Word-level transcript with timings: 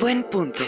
Buen 0.00 0.24
punto. 0.30 0.62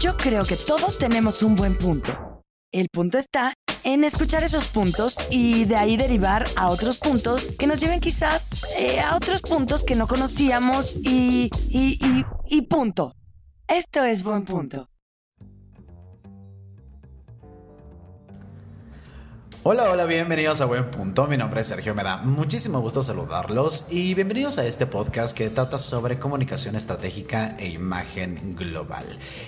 Yo 0.00 0.16
creo 0.16 0.44
que 0.44 0.56
todos 0.56 0.96
tenemos 0.96 1.42
un 1.42 1.54
buen 1.54 1.76
punto. 1.76 2.42
El 2.72 2.88
punto 2.88 3.18
está 3.18 3.52
en 3.84 4.04
escuchar 4.04 4.42
esos 4.42 4.68
puntos 4.68 5.18
y 5.30 5.66
de 5.66 5.76
ahí 5.76 5.98
derivar 5.98 6.46
a 6.56 6.70
otros 6.70 6.96
puntos 6.96 7.46
que 7.58 7.66
nos 7.66 7.78
lleven 7.78 8.00
quizás 8.00 8.46
eh, 8.78 9.00
a 9.00 9.16
otros 9.16 9.42
puntos 9.42 9.84
que 9.84 9.94
no 9.96 10.06
conocíamos 10.06 10.96
y, 11.02 11.50
y, 11.68 11.98
y, 12.02 12.24
y 12.46 12.62
punto. 12.62 13.12
Esto 13.68 14.04
es 14.04 14.22
buen 14.22 14.44
punto. 14.44 14.88
Hola, 19.68 19.90
hola, 19.90 20.04
bienvenidos 20.06 20.60
a 20.60 20.66
Buen 20.66 20.92
Punto. 20.92 21.26
Mi 21.26 21.36
nombre 21.36 21.60
es 21.60 21.66
Sergio, 21.66 21.92
me 21.92 22.04
da 22.04 22.18
muchísimo 22.18 22.80
gusto 22.80 23.02
saludarlos 23.02 23.86
y 23.90 24.14
bienvenidos 24.14 24.58
a 24.58 24.64
este 24.64 24.86
podcast 24.86 25.36
que 25.36 25.50
trata 25.50 25.76
sobre 25.76 26.20
comunicación 26.20 26.76
estratégica 26.76 27.56
e 27.58 27.70
imagen 27.70 28.54
global. 28.54 29.04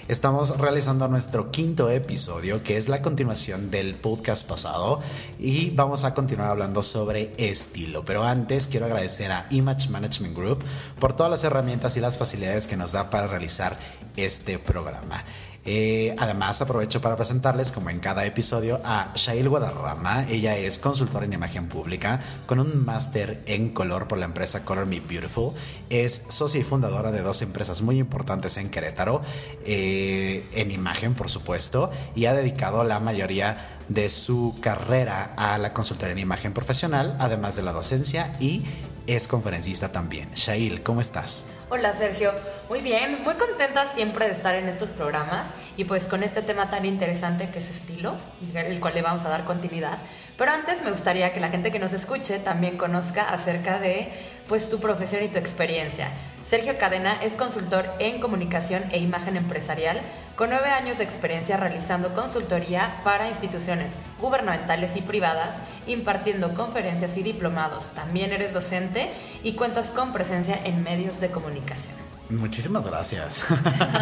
Estamos 0.08 0.58
realizando 0.58 1.06
nuestro 1.06 1.52
quinto 1.52 1.88
episodio, 1.88 2.64
que 2.64 2.76
es 2.76 2.88
la 2.88 3.00
continuación 3.00 3.70
del 3.70 3.94
podcast 3.94 4.48
pasado 4.48 4.98
y 5.38 5.70
vamos 5.70 6.02
a 6.02 6.14
continuar 6.14 6.50
hablando 6.50 6.82
sobre 6.82 7.32
estilo. 7.38 8.04
Pero 8.04 8.24
antes 8.24 8.66
quiero 8.66 8.86
agradecer 8.86 9.30
a 9.30 9.46
Image 9.50 9.88
Management 9.88 10.36
Group 10.36 10.64
por 10.98 11.14
todas 11.14 11.30
las 11.30 11.44
herramientas 11.44 11.96
y 11.96 12.00
las 12.00 12.18
facilidades 12.18 12.66
que 12.66 12.76
nos 12.76 12.90
da 12.90 13.08
para 13.08 13.28
realizar 13.28 13.78
este 14.16 14.58
programa. 14.58 15.22
Eh, 15.70 16.16
además, 16.18 16.62
aprovecho 16.62 17.02
para 17.02 17.14
presentarles, 17.14 17.72
como 17.72 17.90
en 17.90 18.00
cada 18.00 18.24
episodio, 18.24 18.80
a 18.86 19.12
Shail 19.14 19.50
Guadarrama. 19.50 20.24
Ella 20.30 20.56
es 20.56 20.78
consultora 20.78 21.26
en 21.26 21.34
imagen 21.34 21.68
pública 21.68 22.20
con 22.46 22.58
un 22.58 22.86
máster 22.86 23.42
en 23.44 23.68
color 23.68 24.08
por 24.08 24.16
la 24.16 24.24
empresa 24.24 24.64
Color 24.64 24.86
Me 24.86 25.00
Beautiful. 25.00 25.52
Es 25.90 26.24
socia 26.30 26.58
y 26.58 26.64
fundadora 26.64 27.12
de 27.12 27.20
dos 27.20 27.42
empresas 27.42 27.82
muy 27.82 27.98
importantes 27.98 28.56
en 28.56 28.70
Querétaro, 28.70 29.20
eh, 29.66 30.46
en 30.54 30.70
imagen, 30.70 31.12
por 31.12 31.28
supuesto, 31.28 31.90
y 32.14 32.24
ha 32.24 32.32
dedicado 32.32 32.82
la 32.84 32.98
mayoría 32.98 33.76
de 33.88 34.08
su 34.08 34.54
carrera 34.62 35.34
a 35.36 35.58
la 35.58 35.74
consultoría 35.74 36.12
en 36.12 36.18
imagen 36.18 36.54
profesional, 36.54 37.14
además 37.18 37.56
de 37.56 37.62
la 37.62 37.72
docencia 37.72 38.36
y 38.40 38.62
es 39.08 39.26
conferencista 39.26 39.90
también. 39.90 40.28
Shail, 40.34 40.82
¿cómo 40.82 41.00
estás? 41.00 41.46
Hola 41.70 41.94
Sergio, 41.94 42.32
muy 42.68 42.82
bien, 42.82 43.22
muy 43.24 43.34
contenta 43.34 43.86
siempre 43.86 44.26
de 44.26 44.32
estar 44.32 44.54
en 44.54 44.68
estos 44.68 44.90
programas 44.90 45.48
y 45.78 45.84
pues 45.84 46.08
con 46.08 46.22
este 46.22 46.42
tema 46.42 46.68
tan 46.68 46.84
interesante 46.84 47.48
que 47.50 47.58
es 47.58 47.70
estilo, 47.70 48.16
el 48.54 48.80
cual 48.80 48.94
le 48.94 49.02
vamos 49.02 49.24
a 49.24 49.30
dar 49.30 49.44
continuidad. 49.44 49.98
Pero 50.36 50.50
antes 50.50 50.82
me 50.82 50.90
gustaría 50.90 51.32
que 51.32 51.40
la 51.40 51.48
gente 51.48 51.72
que 51.72 51.78
nos 51.78 51.94
escuche 51.94 52.38
también 52.38 52.76
conozca 52.76 53.30
acerca 53.30 53.80
de 53.80 54.12
pues 54.46 54.68
tu 54.68 54.78
profesión 54.78 55.22
y 55.24 55.28
tu 55.28 55.38
experiencia. 55.38 56.10
Sergio 56.48 56.78
Cadena 56.78 57.20
es 57.22 57.36
consultor 57.36 57.84
en 57.98 58.20
comunicación 58.20 58.82
e 58.90 58.98
imagen 59.00 59.36
empresarial 59.36 60.00
con 60.34 60.48
nueve 60.48 60.70
años 60.70 60.96
de 60.96 61.04
experiencia 61.04 61.58
realizando 61.58 62.14
consultoría 62.14 63.02
para 63.04 63.28
instituciones 63.28 63.96
gubernamentales 64.18 64.96
y 64.96 65.02
privadas, 65.02 65.56
impartiendo 65.86 66.54
conferencias 66.54 67.18
y 67.18 67.22
diplomados. 67.22 67.90
También 67.90 68.32
eres 68.32 68.54
docente 68.54 69.10
y 69.42 69.52
cuentas 69.56 69.90
con 69.90 70.14
presencia 70.14 70.58
en 70.64 70.82
medios 70.82 71.20
de 71.20 71.28
comunicación. 71.28 71.96
Muchísimas 72.30 72.86
gracias. 72.86 73.44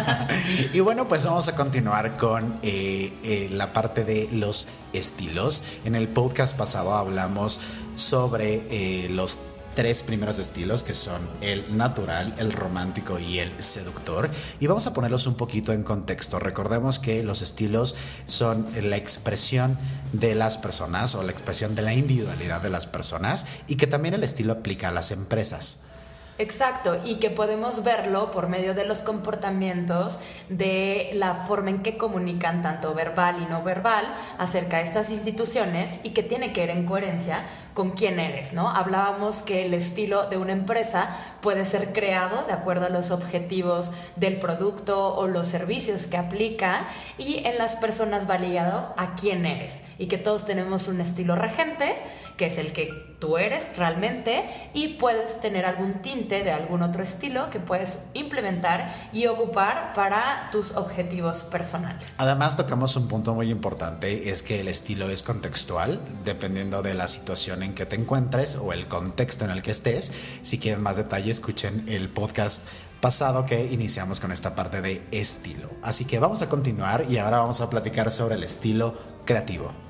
y 0.73 0.79
bueno, 0.79 1.09
pues 1.09 1.25
vamos 1.25 1.49
a 1.49 1.55
continuar 1.55 2.15
con 2.15 2.59
eh, 2.61 3.11
eh, 3.23 3.49
la 3.51 3.73
parte 3.73 4.05
de 4.05 4.29
los 4.31 4.69
estilos. 4.93 5.79
En 5.83 5.95
el 5.95 6.07
podcast 6.07 6.57
pasado 6.57 6.93
hablamos 6.93 7.59
sobre 7.95 8.61
eh, 8.69 9.09
los 9.09 9.37
tres 9.77 10.01
primeros 10.01 10.39
estilos 10.39 10.81
que 10.81 10.95
son 10.95 11.21
el 11.39 11.77
natural, 11.77 12.33
el 12.39 12.51
romántico 12.51 13.19
y 13.19 13.37
el 13.37 13.61
seductor. 13.61 14.27
Y 14.59 14.65
vamos 14.65 14.87
a 14.87 14.93
ponerlos 14.95 15.27
un 15.27 15.35
poquito 15.35 15.71
en 15.71 15.83
contexto. 15.83 16.39
Recordemos 16.39 16.97
que 16.97 17.21
los 17.21 17.43
estilos 17.43 17.95
son 18.25 18.67
la 18.81 18.97
expresión 18.97 19.77
de 20.13 20.33
las 20.33 20.57
personas 20.57 21.13
o 21.13 21.21
la 21.21 21.31
expresión 21.31 21.75
de 21.75 21.83
la 21.83 21.93
individualidad 21.93 22.59
de 22.59 22.71
las 22.71 22.87
personas 22.87 23.45
y 23.67 23.75
que 23.75 23.85
también 23.85 24.15
el 24.15 24.23
estilo 24.23 24.53
aplica 24.53 24.89
a 24.89 24.91
las 24.91 25.11
empresas. 25.11 25.85
Exacto, 26.39 27.01
y 27.03 27.15
que 27.15 27.31
podemos 27.31 27.83
verlo 27.83 28.29
por 28.29 28.47
medio 28.47 28.75
de 28.75 28.85
los 28.85 29.01
comportamientos, 29.01 30.19
de 30.49 31.09
la 31.13 31.33
forma 31.33 31.71
en 31.71 31.81
que 31.81 31.97
comunican 31.97 32.61
tanto 32.61 32.93
verbal 32.93 33.41
y 33.41 33.45
no 33.47 33.63
verbal 33.63 34.05
acerca 34.37 34.77
de 34.77 34.83
estas 34.83 35.09
instituciones 35.09 35.97
y 36.03 36.11
que 36.11 36.21
tiene 36.21 36.53
que 36.53 36.63
ir 36.63 36.69
en 36.69 36.85
coherencia 36.85 37.43
con 37.73 37.91
quién 37.91 38.19
eres, 38.19 38.53
¿no? 38.53 38.69
Hablábamos 38.69 39.41
que 39.41 39.65
el 39.65 39.73
estilo 39.73 40.27
de 40.29 40.37
una 40.37 40.51
empresa 40.51 41.09
puede 41.41 41.65
ser 41.65 41.91
creado 41.91 42.45
de 42.45 42.53
acuerdo 42.53 42.85
a 42.85 42.89
los 42.89 43.09
objetivos 43.09 43.91
del 44.15 44.37
producto 44.37 45.15
o 45.15 45.27
los 45.27 45.47
servicios 45.47 46.05
que 46.05 46.17
aplica 46.17 46.87
y 47.17 47.45
en 47.45 47.57
las 47.57 47.75
personas 47.77 48.29
va 48.29 48.37
ligado 48.37 48.93
a 48.95 49.15
quién 49.15 49.45
eres 49.45 49.79
y 49.97 50.05
que 50.05 50.19
todos 50.19 50.45
tenemos 50.45 50.87
un 50.87 51.01
estilo 51.01 51.35
regente 51.35 51.95
que 52.37 52.45
es 52.45 52.57
el 52.57 52.71
que 52.71 53.07
tú 53.19 53.37
eres 53.37 53.75
realmente 53.77 54.47
y 54.73 54.89
puedes 54.89 55.41
tener 55.41 55.65
algún 55.65 56.01
tinte 56.01 56.43
de 56.43 56.51
algún 56.51 56.83
otro 56.83 57.01
estilo 57.01 57.49
que 57.49 57.59
puedes 57.59 58.05
implementar 58.13 58.93
y 59.11 59.25
ocupar 59.25 59.93
para 59.93 60.49
tus 60.51 60.75
objetivos 60.75 61.41
personales. 61.43 62.13
Además 62.17 62.55
tocamos 62.55 62.95
un 62.95 63.07
punto 63.07 63.33
muy 63.33 63.49
importante, 63.49 64.29
es 64.29 64.43
que 64.43 64.59
el 64.59 64.67
estilo 64.67 65.09
es 65.09 65.23
contextual, 65.23 65.99
dependiendo 66.23 66.83
de 66.83 66.93
la 66.93 67.07
situación 67.07 67.63
en 67.63 67.73
que 67.73 67.85
te 67.85 67.95
encuentres 67.95 68.55
o 68.57 68.71
el 68.71 68.87
contexto 68.87 69.45
en 69.45 69.51
el 69.51 69.61
que 69.61 69.71
estés. 69.71 70.11
Si 70.43 70.59
quieren 70.59 70.83
más 70.83 70.97
detalle, 70.97 71.31
escuchen 71.31 71.85
el 71.87 72.09
podcast 72.09 72.67
pasado 73.01 73.45
que 73.45 73.65
iniciamos 73.65 74.19
con 74.19 74.31
esta 74.31 74.55
parte 74.55 74.81
de 74.81 75.01
estilo. 75.11 75.69
Así 75.81 76.05
que 76.05 76.19
vamos 76.19 76.41
a 76.41 76.49
continuar 76.49 77.05
y 77.09 77.17
ahora 77.17 77.39
vamos 77.39 77.61
a 77.61 77.69
platicar 77.69 78.11
sobre 78.11 78.35
el 78.35 78.43
estilo 78.43 78.93
creativo. 79.25 79.86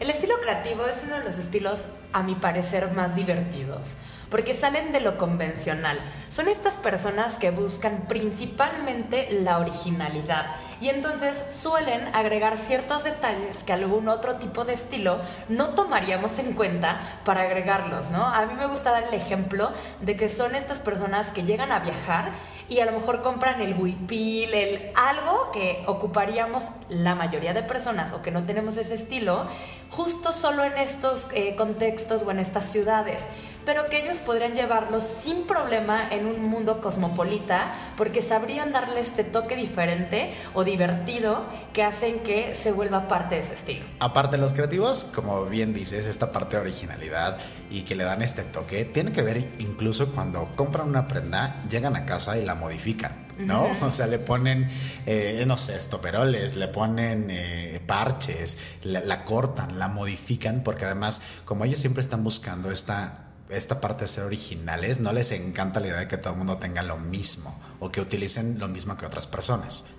El 0.00 0.10
estilo 0.10 0.34
creativo 0.40 0.84
es 0.86 1.04
uno 1.06 1.18
de 1.18 1.24
los 1.24 1.38
estilos, 1.38 1.90
a 2.12 2.24
mi 2.24 2.34
parecer, 2.34 2.90
más 2.92 3.14
divertidos, 3.14 3.94
porque 4.28 4.52
salen 4.52 4.92
de 4.92 5.00
lo 5.00 5.16
convencional. 5.16 6.00
Son 6.30 6.48
estas 6.48 6.74
personas 6.74 7.36
que 7.36 7.52
buscan 7.52 8.06
principalmente 8.08 9.28
la 9.30 9.60
originalidad 9.60 10.46
y 10.80 10.88
entonces 10.88 11.44
suelen 11.48 12.12
agregar 12.12 12.58
ciertos 12.58 13.04
detalles 13.04 13.62
que 13.62 13.72
algún 13.72 14.08
otro 14.08 14.34
tipo 14.34 14.64
de 14.64 14.74
estilo 14.74 15.20
no 15.48 15.70
tomaríamos 15.70 16.40
en 16.40 16.54
cuenta 16.54 17.00
para 17.24 17.42
agregarlos, 17.42 18.10
¿no? 18.10 18.26
A 18.26 18.44
mí 18.46 18.54
me 18.54 18.66
gusta 18.66 18.90
dar 18.90 19.04
el 19.04 19.14
ejemplo 19.14 19.72
de 20.00 20.16
que 20.16 20.28
son 20.28 20.56
estas 20.56 20.80
personas 20.80 21.30
que 21.30 21.44
llegan 21.44 21.70
a 21.70 21.78
viajar 21.78 22.32
y 22.68 22.80
a 22.80 22.86
lo 22.86 22.92
mejor 22.92 23.22
compran 23.22 23.60
el 23.60 23.78
huipil, 23.78 24.52
el 24.54 24.90
algo 24.94 25.50
que 25.52 25.84
ocuparíamos 25.86 26.68
la 26.88 27.14
mayoría 27.14 27.52
de 27.52 27.62
personas 27.62 28.12
o 28.12 28.22
que 28.22 28.30
no 28.30 28.42
tenemos 28.44 28.76
ese 28.76 28.94
estilo, 28.94 29.46
justo 29.90 30.32
solo 30.32 30.64
en 30.64 30.78
estos 30.78 31.28
eh, 31.34 31.54
contextos 31.56 32.22
o 32.22 32.30
en 32.30 32.38
estas 32.38 32.64
ciudades 32.64 33.28
pero 33.64 33.86
que 33.86 34.04
ellos 34.04 34.18
podrían 34.18 34.54
llevarlos 34.54 35.04
sin 35.04 35.44
problema 35.44 36.08
en 36.10 36.26
un 36.26 36.42
mundo 36.42 36.80
cosmopolita 36.80 37.74
porque 37.96 38.22
sabrían 38.22 38.72
darle 38.72 39.00
este 39.00 39.24
toque 39.24 39.56
diferente 39.56 40.34
o 40.54 40.64
divertido 40.64 41.46
que 41.72 41.82
hacen 41.82 42.20
que 42.20 42.54
se 42.54 42.72
vuelva 42.72 43.08
parte 43.08 43.36
de 43.36 43.40
ese 43.40 43.54
estilo. 43.54 43.84
Aparte 44.00 44.36
de 44.36 44.42
los 44.42 44.54
creativos, 44.54 45.04
como 45.14 45.44
bien 45.46 45.74
dices, 45.74 46.06
esta 46.06 46.32
parte 46.32 46.56
de 46.56 46.62
originalidad 46.62 47.38
y 47.70 47.82
que 47.82 47.94
le 47.94 48.04
dan 48.04 48.22
este 48.22 48.42
toque, 48.42 48.84
tiene 48.84 49.12
que 49.12 49.22
ver 49.22 49.48
incluso 49.58 50.12
cuando 50.12 50.54
compran 50.56 50.88
una 50.88 51.06
prenda, 51.06 51.62
llegan 51.70 51.96
a 51.96 52.04
casa 52.04 52.38
y 52.38 52.44
la 52.44 52.54
modifican. 52.54 53.24
¿no? 53.38 53.68
O 53.82 53.90
sea, 53.90 54.06
le 54.06 54.20
ponen, 54.20 54.68
eh, 55.06 55.42
no 55.46 55.56
sé, 55.56 55.74
estoperoles, 55.74 56.54
le 56.54 56.68
ponen 56.68 57.26
eh, 57.30 57.80
parches, 57.84 58.76
la, 58.82 59.00
la, 59.00 59.24
cortan, 59.24 59.76
la 59.78 59.88
modifican, 59.88 60.62
porque 60.62 60.84
además, 60.84 61.20
como 61.44 61.64
ellos 61.64 61.78
siempre 61.78 62.00
están 62.00 62.22
buscando 62.22 62.70
esta 62.70 63.23
esta 63.56 63.80
parte 63.80 64.04
de 64.04 64.08
ser 64.08 64.24
originales, 64.24 65.00
no 65.00 65.12
les 65.12 65.32
encanta 65.32 65.80
la 65.80 65.88
idea 65.88 65.98
de 65.98 66.08
que 66.08 66.16
todo 66.16 66.32
el 66.32 66.38
mundo 66.38 66.56
tenga 66.56 66.82
lo 66.82 66.96
mismo 66.96 67.54
o 67.80 67.90
que 67.90 68.00
utilicen 68.00 68.58
lo 68.58 68.68
mismo 68.68 68.96
que 68.96 69.06
otras 69.06 69.26
personas. 69.26 69.94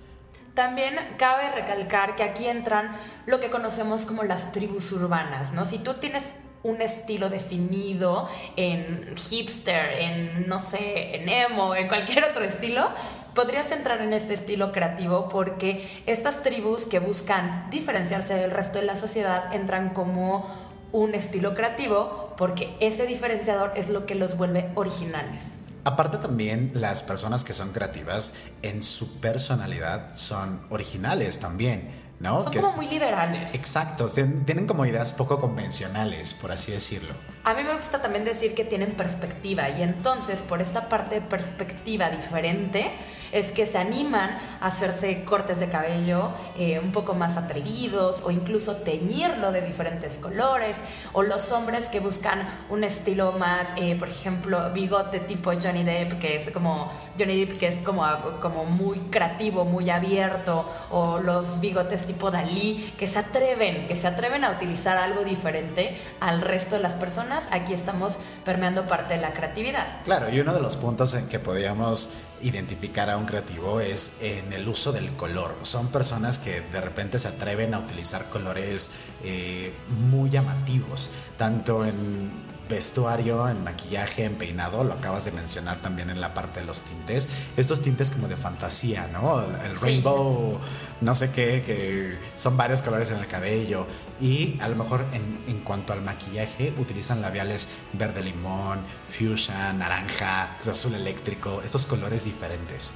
También 0.54 0.96
cabe 1.18 1.50
recalcar 1.50 2.16
que 2.16 2.22
aquí 2.22 2.46
entran 2.46 2.90
lo 3.26 3.40
que 3.40 3.50
conocemos 3.50 4.06
como 4.06 4.22
las 4.22 4.52
tribus 4.52 4.90
urbanas, 4.92 5.52
¿no? 5.52 5.66
Si 5.66 5.78
tú 5.78 5.94
tienes 5.94 6.32
un 6.62 6.82
estilo 6.82 7.28
definido 7.28 8.28
en 8.56 9.14
hipster, 9.16 10.00
en 10.00 10.48
no 10.48 10.58
sé, 10.58 11.16
en 11.16 11.28
emo, 11.28 11.76
en 11.76 11.88
cualquier 11.88 12.24
otro 12.24 12.42
estilo, 12.42 12.88
podrías 13.34 13.70
entrar 13.70 14.00
en 14.00 14.12
este 14.12 14.34
estilo 14.34 14.72
creativo 14.72 15.28
porque 15.28 15.86
estas 16.06 16.42
tribus 16.42 16.86
que 16.86 16.98
buscan 16.98 17.68
diferenciarse 17.70 18.34
del 18.34 18.50
resto 18.50 18.80
de 18.80 18.86
la 18.86 18.96
sociedad 18.96 19.54
entran 19.54 19.90
como 19.90 20.65
un 20.92 21.14
estilo 21.14 21.54
creativo 21.54 22.34
porque 22.36 22.76
ese 22.80 23.06
diferenciador 23.06 23.72
es 23.76 23.88
lo 23.88 24.06
que 24.06 24.14
los 24.14 24.36
vuelve 24.36 24.70
originales. 24.74 25.42
Aparte 25.84 26.18
también 26.18 26.72
las 26.74 27.04
personas 27.04 27.44
que 27.44 27.52
son 27.52 27.72
creativas 27.72 28.48
en 28.62 28.82
su 28.82 29.20
personalidad 29.20 30.12
son 30.14 30.60
originales 30.68 31.38
también. 31.38 31.88
¿No? 32.20 32.42
Son 32.42 32.52
Que 32.52 32.60
como 32.60 32.70
es- 32.70 32.76
muy 32.76 32.88
liberales. 32.88 33.54
Exacto, 33.54 34.06
tien- 34.08 34.44
tienen 34.44 34.66
como 34.66 34.86
ideas 34.86 35.12
poco 35.12 35.40
convencionales, 35.40 36.34
por 36.34 36.50
así 36.52 36.72
decirlo. 36.72 37.12
A 37.44 37.54
mí 37.54 37.62
me 37.62 37.72
gusta 37.74 38.02
también 38.02 38.24
decir 38.24 38.54
que 38.54 38.64
tienen 38.64 38.92
perspectiva 38.96 39.68
y 39.70 39.82
entonces 39.82 40.42
por 40.42 40.60
esta 40.60 40.88
parte 40.88 41.16
de 41.16 41.20
perspectiva 41.20 42.10
diferente 42.10 42.90
es 43.32 43.52
que 43.52 43.66
se 43.66 43.76
animan 43.78 44.38
a 44.60 44.66
hacerse 44.66 45.22
cortes 45.24 45.60
de 45.60 45.68
cabello 45.68 46.30
eh, 46.56 46.80
un 46.82 46.90
poco 46.92 47.14
más 47.14 47.36
atrevidos 47.36 48.22
o 48.24 48.30
incluso 48.30 48.76
teñirlo 48.76 49.52
de 49.52 49.60
diferentes 49.60 50.18
colores 50.18 50.78
o 51.12 51.22
los 51.22 51.52
hombres 51.52 51.88
que 51.88 52.00
buscan 52.00 52.46
un 52.70 52.82
estilo 52.82 53.32
más, 53.32 53.68
eh, 53.76 53.94
por 53.96 54.08
ejemplo, 54.08 54.72
bigote 54.72 55.20
tipo 55.20 55.52
Johnny 55.60 55.82
Depp 55.84 56.18
que 56.18 56.36
es 56.36 56.50
como 56.50 56.90
Johnny 57.18 57.44
Depp 57.44 57.58
que 57.58 57.68
es 57.68 57.76
como, 57.78 58.04
como 58.40 58.64
muy 58.64 58.98
creativo, 59.00 59.64
muy 59.64 59.90
abierto 59.90 60.64
o 60.90 61.18
los 61.18 61.60
bigotes 61.60 62.05
tipo 62.06 62.30
Dalí 62.30 62.94
que 62.96 63.08
se 63.08 63.18
atreven, 63.18 63.86
que 63.86 63.96
se 63.96 64.06
atreven 64.06 64.44
a 64.44 64.50
utilizar 64.50 64.96
algo 64.96 65.24
diferente 65.24 65.96
al 66.20 66.40
resto 66.40 66.76
de 66.76 66.82
las 66.82 66.94
personas. 66.94 67.48
Aquí 67.50 67.72
estamos 67.74 68.18
permeando 68.44 68.86
parte 68.86 69.14
de 69.14 69.20
la 69.20 69.32
creatividad. 69.32 70.02
Claro, 70.04 70.32
y 70.32 70.40
uno 70.40 70.54
de 70.54 70.60
los 70.60 70.76
puntos 70.76 71.14
en 71.14 71.28
que 71.28 71.38
podríamos 71.38 72.10
identificar 72.42 73.10
a 73.10 73.16
un 73.16 73.24
creativo 73.24 73.80
es 73.80 74.18
en 74.20 74.52
el 74.52 74.68
uso 74.68 74.92
del 74.92 75.10
color. 75.16 75.54
Son 75.62 75.88
personas 75.88 76.38
que 76.38 76.60
de 76.60 76.80
repente 76.80 77.18
se 77.18 77.28
atreven 77.28 77.74
a 77.74 77.78
utilizar 77.78 78.28
colores 78.28 78.92
eh, 79.24 79.72
muy 80.10 80.30
llamativos, 80.30 81.10
tanto 81.38 81.84
en 81.84 82.45
vestuario, 82.68 83.48
en 83.48 83.62
maquillaje, 83.64 84.24
en 84.24 84.34
peinado, 84.34 84.84
lo 84.84 84.94
acabas 84.94 85.24
de 85.24 85.32
mencionar 85.32 85.78
también 85.78 86.10
en 86.10 86.20
la 86.20 86.34
parte 86.34 86.60
de 86.60 86.66
los 86.66 86.82
tintes, 86.82 87.28
estos 87.56 87.82
tintes 87.82 88.10
como 88.10 88.28
de 88.28 88.36
fantasía, 88.36 89.08
¿no? 89.12 89.40
El, 89.42 89.76
Sí. 89.76 89.84
rainbow, 89.84 90.58
no 91.00 91.14
sé 91.14 91.30
qué, 91.30 91.62
que 91.64 92.18
son 92.36 92.56
varios 92.56 92.82
colores 92.82 93.10
en 93.10 93.18
el 93.18 93.26
cabello 93.26 93.86
y 94.20 94.58
a 94.60 94.68
lo 94.68 94.76
mejor 94.76 95.04
en, 95.12 95.38
en 95.46 95.60
cuanto 95.60 95.92
al 95.92 96.02
maquillaje 96.02 96.72
utilizan 96.78 97.20
labiales 97.20 97.68
verde 97.92 98.22
limón, 98.22 98.80
fuchsia, 99.06 99.72
naranja, 99.72 100.56
azul 100.68 100.94
eléctrico, 100.94 101.60
estos 101.62 101.86
colores 101.86 102.24
diferentes. 102.24 102.92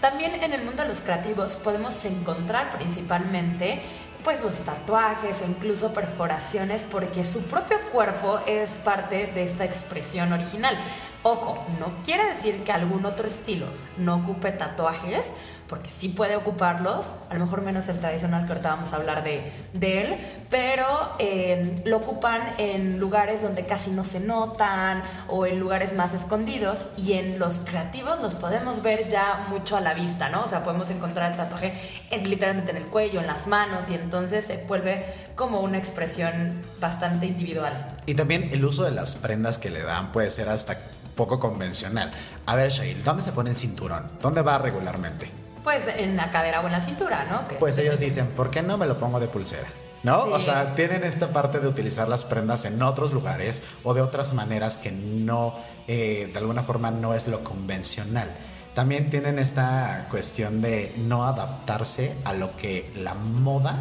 También 0.00 0.34
en 0.42 0.52
el 0.52 0.62
mundo 0.64 0.82
de 0.82 0.88
los 0.88 1.00
creativos 1.00 1.56
podemos 1.56 2.04
encontrar 2.04 2.70
principalmente 2.76 3.80
pues 4.26 4.42
los 4.42 4.64
tatuajes 4.64 5.40
o 5.42 5.46
incluso 5.46 5.94
perforaciones 5.94 6.82
porque 6.82 7.24
su 7.24 7.44
propio 7.44 7.78
cuerpo 7.92 8.40
es 8.48 8.70
parte 8.70 9.28
de 9.28 9.44
esta 9.44 9.64
expresión 9.64 10.32
original. 10.32 10.76
Ojo, 11.22 11.64
no 11.78 11.92
quiere 12.04 12.26
decir 12.34 12.64
que 12.64 12.72
algún 12.72 13.04
otro 13.04 13.28
estilo 13.28 13.66
no 13.98 14.16
ocupe 14.16 14.50
tatuajes, 14.50 15.32
porque 15.68 15.90
sí 15.90 16.08
puede 16.08 16.36
ocuparlos, 16.36 17.10
a 17.28 17.34
lo 17.34 17.40
mejor 17.40 17.62
menos 17.62 17.88
el 17.88 17.98
tradicional 17.98 18.46
que 18.46 18.52
ahorita 18.52 18.70
vamos 18.70 18.92
a 18.92 18.96
hablar 18.96 19.24
de, 19.24 19.52
de 19.72 20.02
él, 20.02 20.16
pero 20.50 20.86
eh, 21.18 21.82
lo 21.84 21.96
ocupan 21.96 22.40
en 22.58 22.98
lugares 23.00 23.42
donde 23.42 23.66
casi 23.66 23.90
no 23.90 24.04
se 24.04 24.20
notan 24.20 25.02
o 25.28 25.44
en 25.46 25.58
lugares 25.58 25.94
más 25.94 26.14
escondidos 26.14 26.86
y 26.96 27.14
en 27.14 27.38
los 27.38 27.58
creativos 27.60 28.20
los 28.22 28.34
podemos 28.34 28.82
ver 28.82 29.08
ya 29.08 29.46
mucho 29.50 29.76
a 29.76 29.80
la 29.80 29.94
vista, 29.94 30.28
¿no? 30.28 30.44
O 30.44 30.48
sea, 30.48 30.62
podemos 30.62 30.90
encontrar 30.90 31.30
el 31.32 31.36
tatuaje 31.36 31.72
en- 32.10 32.28
literalmente 32.30 32.70
en 32.70 32.76
el 32.76 32.84
cuello, 32.86 33.20
en 33.20 33.26
las 33.26 33.46
manos 33.48 33.88
y 33.88 33.94
entonces 33.94 34.44
se 34.44 34.64
vuelve 34.68 35.04
como 35.34 35.60
una 35.60 35.78
expresión 35.78 36.62
bastante 36.80 37.26
individual. 37.26 37.96
Y 38.06 38.14
también 38.14 38.48
el 38.52 38.64
uso 38.64 38.84
de 38.84 38.92
las 38.92 39.16
prendas 39.16 39.58
que 39.58 39.70
le 39.70 39.82
dan 39.82 40.12
puede 40.12 40.30
ser 40.30 40.48
hasta 40.48 40.76
poco 41.16 41.40
convencional. 41.40 42.12
A 42.44 42.54
ver, 42.56 42.70
Shail, 42.70 43.02
¿dónde 43.02 43.22
se 43.22 43.32
pone 43.32 43.50
el 43.50 43.56
cinturón? 43.56 44.06
¿Dónde 44.20 44.42
va 44.42 44.58
regularmente? 44.58 45.30
Pues 45.66 45.88
en 45.88 46.16
la 46.16 46.30
cadera 46.30 46.60
o 46.60 46.66
en 46.66 46.70
la 46.70 46.80
cintura, 46.80 47.26
¿no? 47.28 47.42
Que- 47.44 47.56
Pues 47.56 47.76
ellos 47.78 47.98
dicen, 47.98 48.28
¿por 48.36 48.50
qué 48.52 48.62
no 48.62 48.78
me 48.78 48.86
lo 48.86 48.98
pongo 48.98 49.18
de 49.18 49.26
pulsera? 49.26 49.66
¿No? 50.04 50.26
Sí. 50.26 50.30
O 50.32 50.38
sea, 50.38 50.76
tienen 50.76 51.02
esta 51.02 51.32
parte 51.32 51.58
de 51.58 51.66
utilizar 51.66 52.06
las 52.06 52.24
prendas 52.24 52.64
en 52.66 52.80
otros 52.80 53.12
lugares 53.12 53.64
o 53.82 53.92
de 53.92 54.00
otras 54.00 54.32
maneras 54.34 54.76
que 54.76 54.92
no, 54.92 55.54
eh, 55.88 56.30
de 56.32 56.38
alguna 56.38 56.62
forma, 56.62 56.92
no 56.92 57.14
es 57.14 57.26
lo 57.26 57.42
convencional. 57.42 58.32
También 58.74 59.10
tienen 59.10 59.40
esta 59.40 60.06
cuestión 60.08 60.60
de 60.62 60.94
no 60.98 61.24
adaptarse 61.26 62.14
a 62.24 62.32
lo 62.32 62.56
que 62.56 62.88
la 62.94 63.14
moda, 63.14 63.74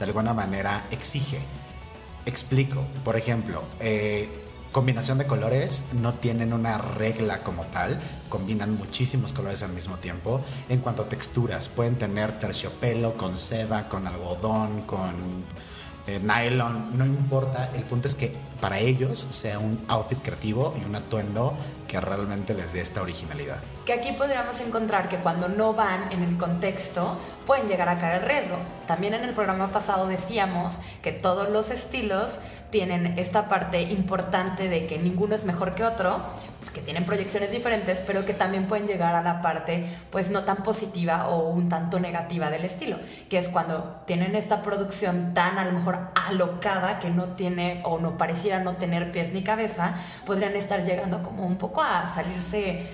de 0.00 0.04
alguna 0.04 0.34
manera, 0.34 0.86
exige. 0.90 1.38
Explico, 2.26 2.82
por 3.04 3.14
ejemplo, 3.16 3.62
eh, 3.78 4.28
combinación 4.72 5.18
de 5.18 5.26
colores 5.26 5.90
no 5.92 6.14
tienen 6.14 6.52
una 6.52 6.78
regla 6.78 7.42
como 7.42 7.66
tal, 7.66 8.00
combinan 8.28 8.76
muchísimos 8.76 9.32
colores 9.32 9.62
al 9.62 9.72
mismo 9.72 9.98
tiempo. 9.98 10.40
En 10.68 10.80
cuanto 10.80 11.02
a 11.02 11.08
texturas, 11.08 11.68
pueden 11.68 11.96
tener 11.96 12.38
terciopelo 12.38 13.16
con 13.16 13.36
seda, 13.36 13.88
con 13.88 14.06
algodón, 14.06 14.82
con 14.82 15.44
eh, 16.06 16.18
nylon, 16.20 16.98
no 16.98 17.06
importa, 17.06 17.70
el 17.76 17.84
punto 17.84 18.08
es 18.08 18.16
que 18.16 18.34
para 18.60 18.78
ellos 18.78 19.20
sea 19.20 19.60
un 19.60 19.84
outfit 19.86 20.18
creativo 20.20 20.74
y 20.80 20.84
un 20.84 20.96
atuendo 20.96 21.54
que 21.86 22.00
realmente 22.00 22.54
les 22.54 22.72
dé 22.72 22.80
esta 22.80 23.02
originalidad. 23.02 23.58
Que 23.86 23.92
aquí 23.92 24.10
podríamos 24.12 24.60
encontrar 24.60 25.08
que 25.08 25.18
cuando 25.18 25.48
no 25.48 25.74
van 25.74 26.10
en 26.10 26.24
el 26.24 26.36
contexto 26.38 27.16
pueden 27.46 27.68
llegar 27.68 27.88
a 27.88 27.98
caer 27.98 28.22
el 28.22 28.28
riesgo. 28.28 28.56
También 28.86 29.14
en 29.14 29.22
el 29.22 29.34
programa 29.34 29.70
pasado 29.70 30.08
decíamos 30.08 30.78
que 31.02 31.12
todos 31.12 31.50
los 31.50 31.70
estilos 31.70 32.40
tienen 32.72 33.18
esta 33.18 33.48
parte 33.48 33.82
importante 33.82 34.68
de 34.68 34.86
que 34.88 34.98
ninguno 34.98 35.36
es 35.36 35.44
mejor 35.44 35.76
que 35.76 35.84
otro, 35.84 36.22
que 36.72 36.80
tienen 36.80 37.04
proyecciones 37.04 37.52
diferentes, 37.52 38.00
pero 38.00 38.24
que 38.24 38.32
también 38.32 38.66
pueden 38.66 38.86
llegar 38.86 39.14
a 39.14 39.22
la 39.22 39.42
parte 39.42 39.84
pues 40.10 40.30
no 40.30 40.42
tan 40.44 40.62
positiva 40.62 41.28
o 41.28 41.50
un 41.50 41.68
tanto 41.68 42.00
negativa 42.00 42.50
del 42.50 42.64
estilo, 42.64 42.98
que 43.28 43.36
es 43.38 43.48
cuando 43.48 44.02
tienen 44.06 44.34
esta 44.34 44.62
producción 44.62 45.34
tan 45.34 45.58
a 45.58 45.66
lo 45.66 45.72
mejor 45.72 45.98
alocada 46.14 46.98
que 46.98 47.10
no 47.10 47.36
tiene 47.36 47.82
o 47.84 47.98
no 47.98 48.16
pareciera 48.16 48.60
no 48.60 48.76
tener 48.76 49.10
pies 49.10 49.34
ni 49.34 49.44
cabeza, 49.44 49.94
podrían 50.24 50.56
estar 50.56 50.82
llegando 50.82 51.22
como 51.22 51.46
un 51.46 51.56
poco 51.56 51.82
a 51.82 52.08
salirse 52.08 52.86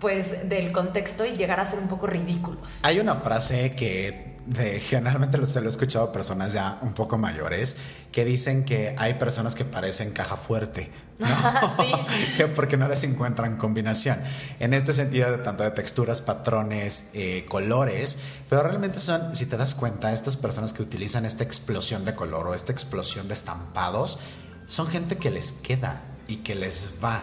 pues 0.00 0.48
del 0.48 0.72
contexto 0.72 1.26
y 1.26 1.32
llegar 1.32 1.60
a 1.60 1.66
ser 1.66 1.80
un 1.80 1.88
poco 1.88 2.06
ridículos. 2.06 2.80
Hay 2.82 2.98
una 2.98 3.14
frase 3.14 3.74
que 3.74 4.37
de- 4.48 4.80
generalmente 4.80 5.44
se 5.46 5.60
lo 5.60 5.66
he 5.66 5.70
escuchado 5.70 6.06
a 6.06 6.12
personas 6.12 6.52
ya 6.52 6.78
un 6.82 6.92
poco 6.94 7.18
mayores 7.18 7.76
que 8.12 8.24
dicen 8.24 8.64
que 8.64 8.94
hay 8.98 9.14
personas 9.14 9.54
que 9.54 9.64
parecen 9.64 10.10
caja 10.12 10.36
fuerte, 10.36 10.90
¿no? 11.18 11.26
Sí. 11.78 11.92
que 12.36 12.46
porque 12.48 12.76
no 12.76 12.88
les 12.88 13.04
encuentran 13.04 13.56
combinación. 13.56 14.18
En 14.60 14.72
este 14.74 14.92
sentido, 14.92 15.30
de 15.30 15.38
tanto 15.38 15.62
de 15.64 15.70
texturas, 15.70 16.20
patrones, 16.20 17.10
eh, 17.14 17.44
colores, 17.48 18.18
pero 18.48 18.62
realmente 18.62 18.98
son, 18.98 19.34
si 19.36 19.46
te 19.46 19.56
das 19.56 19.74
cuenta, 19.74 20.12
estas 20.12 20.36
personas 20.36 20.72
que 20.72 20.82
utilizan 20.82 21.26
esta 21.26 21.44
explosión 21.44 22.04
de 22.04 22.14
color 22.14 22.46
o 22.48 22.54
esta 22.54 22.72
explosión 22.72 23.28
de 23.28 23.34
estampados, 23.34 24.18
son 24.66 24.86
gente 24.88 25.16
que 25.16 25.30
les 25.30 25.52
queda 25.52 26.00
y 26.26 26.36
que 26.38 26.54
les 26.54 26.96
va, 27.04 27.22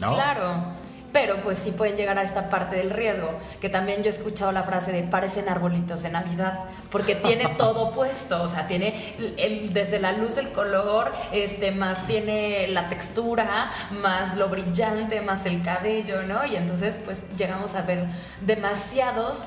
¿no? 0.00 0.14
Claro. 0.14 0.87
Pero 1.12 1.40
pues 1.42 1.58
sí 1.58 1.70
pueden 1.70 1.96
llegar 1.96 2.18
a 2.18 2.22
esta 2.22 2.50
parte 2.50 2.76
del 2.76 2.90
riesgo, 2.90 3.30
que 3.62 3.70
también 3.70 4.02
yo 4.02 4.10
he 4.10 4.12
escuchado 4.12 4.52
la 4.52 4.62
frase 4.62 4.92
de 4.92 5.02
parecen 5.04 5.48
arbolitos 5.48 6.02
de 6.02 6.10
Navidad, 6.10 6.60
porque 6.90 7.14
tiene 7.14 7.46
todo 7.56 7.92
puesto, 7.92 8.42
o 8.42 8.48
sea, 8.48 8.66
tiene 8.66 8.94
el- 9.18 9.34
el- 9.38 9.72
desde 9.72 10.00
la 10.00 10.12
luz, 10.12 10.36
el 10.36 10.50
color, 10.50 11.10
este, 11.32 11.70
más 11.70 12.06
tiene 12.06 12.66
la 12.68 12.88
textura, 12.88 13.70
más 14.02 14.36
lo 14.36 14.48
brillante, 14.50 15.22
más 15.22 15.46
el 15.46 15.62
cabello, 15.62 16.22
¿no? 16.24 16.44
Y 16.44 16.56
entonces 16.56 16.98
pues 17.04 17.24
llegamos 17.38 17.74
a 17.74 17.82
ver 17.82 18.04
demasiados 18.62 19.46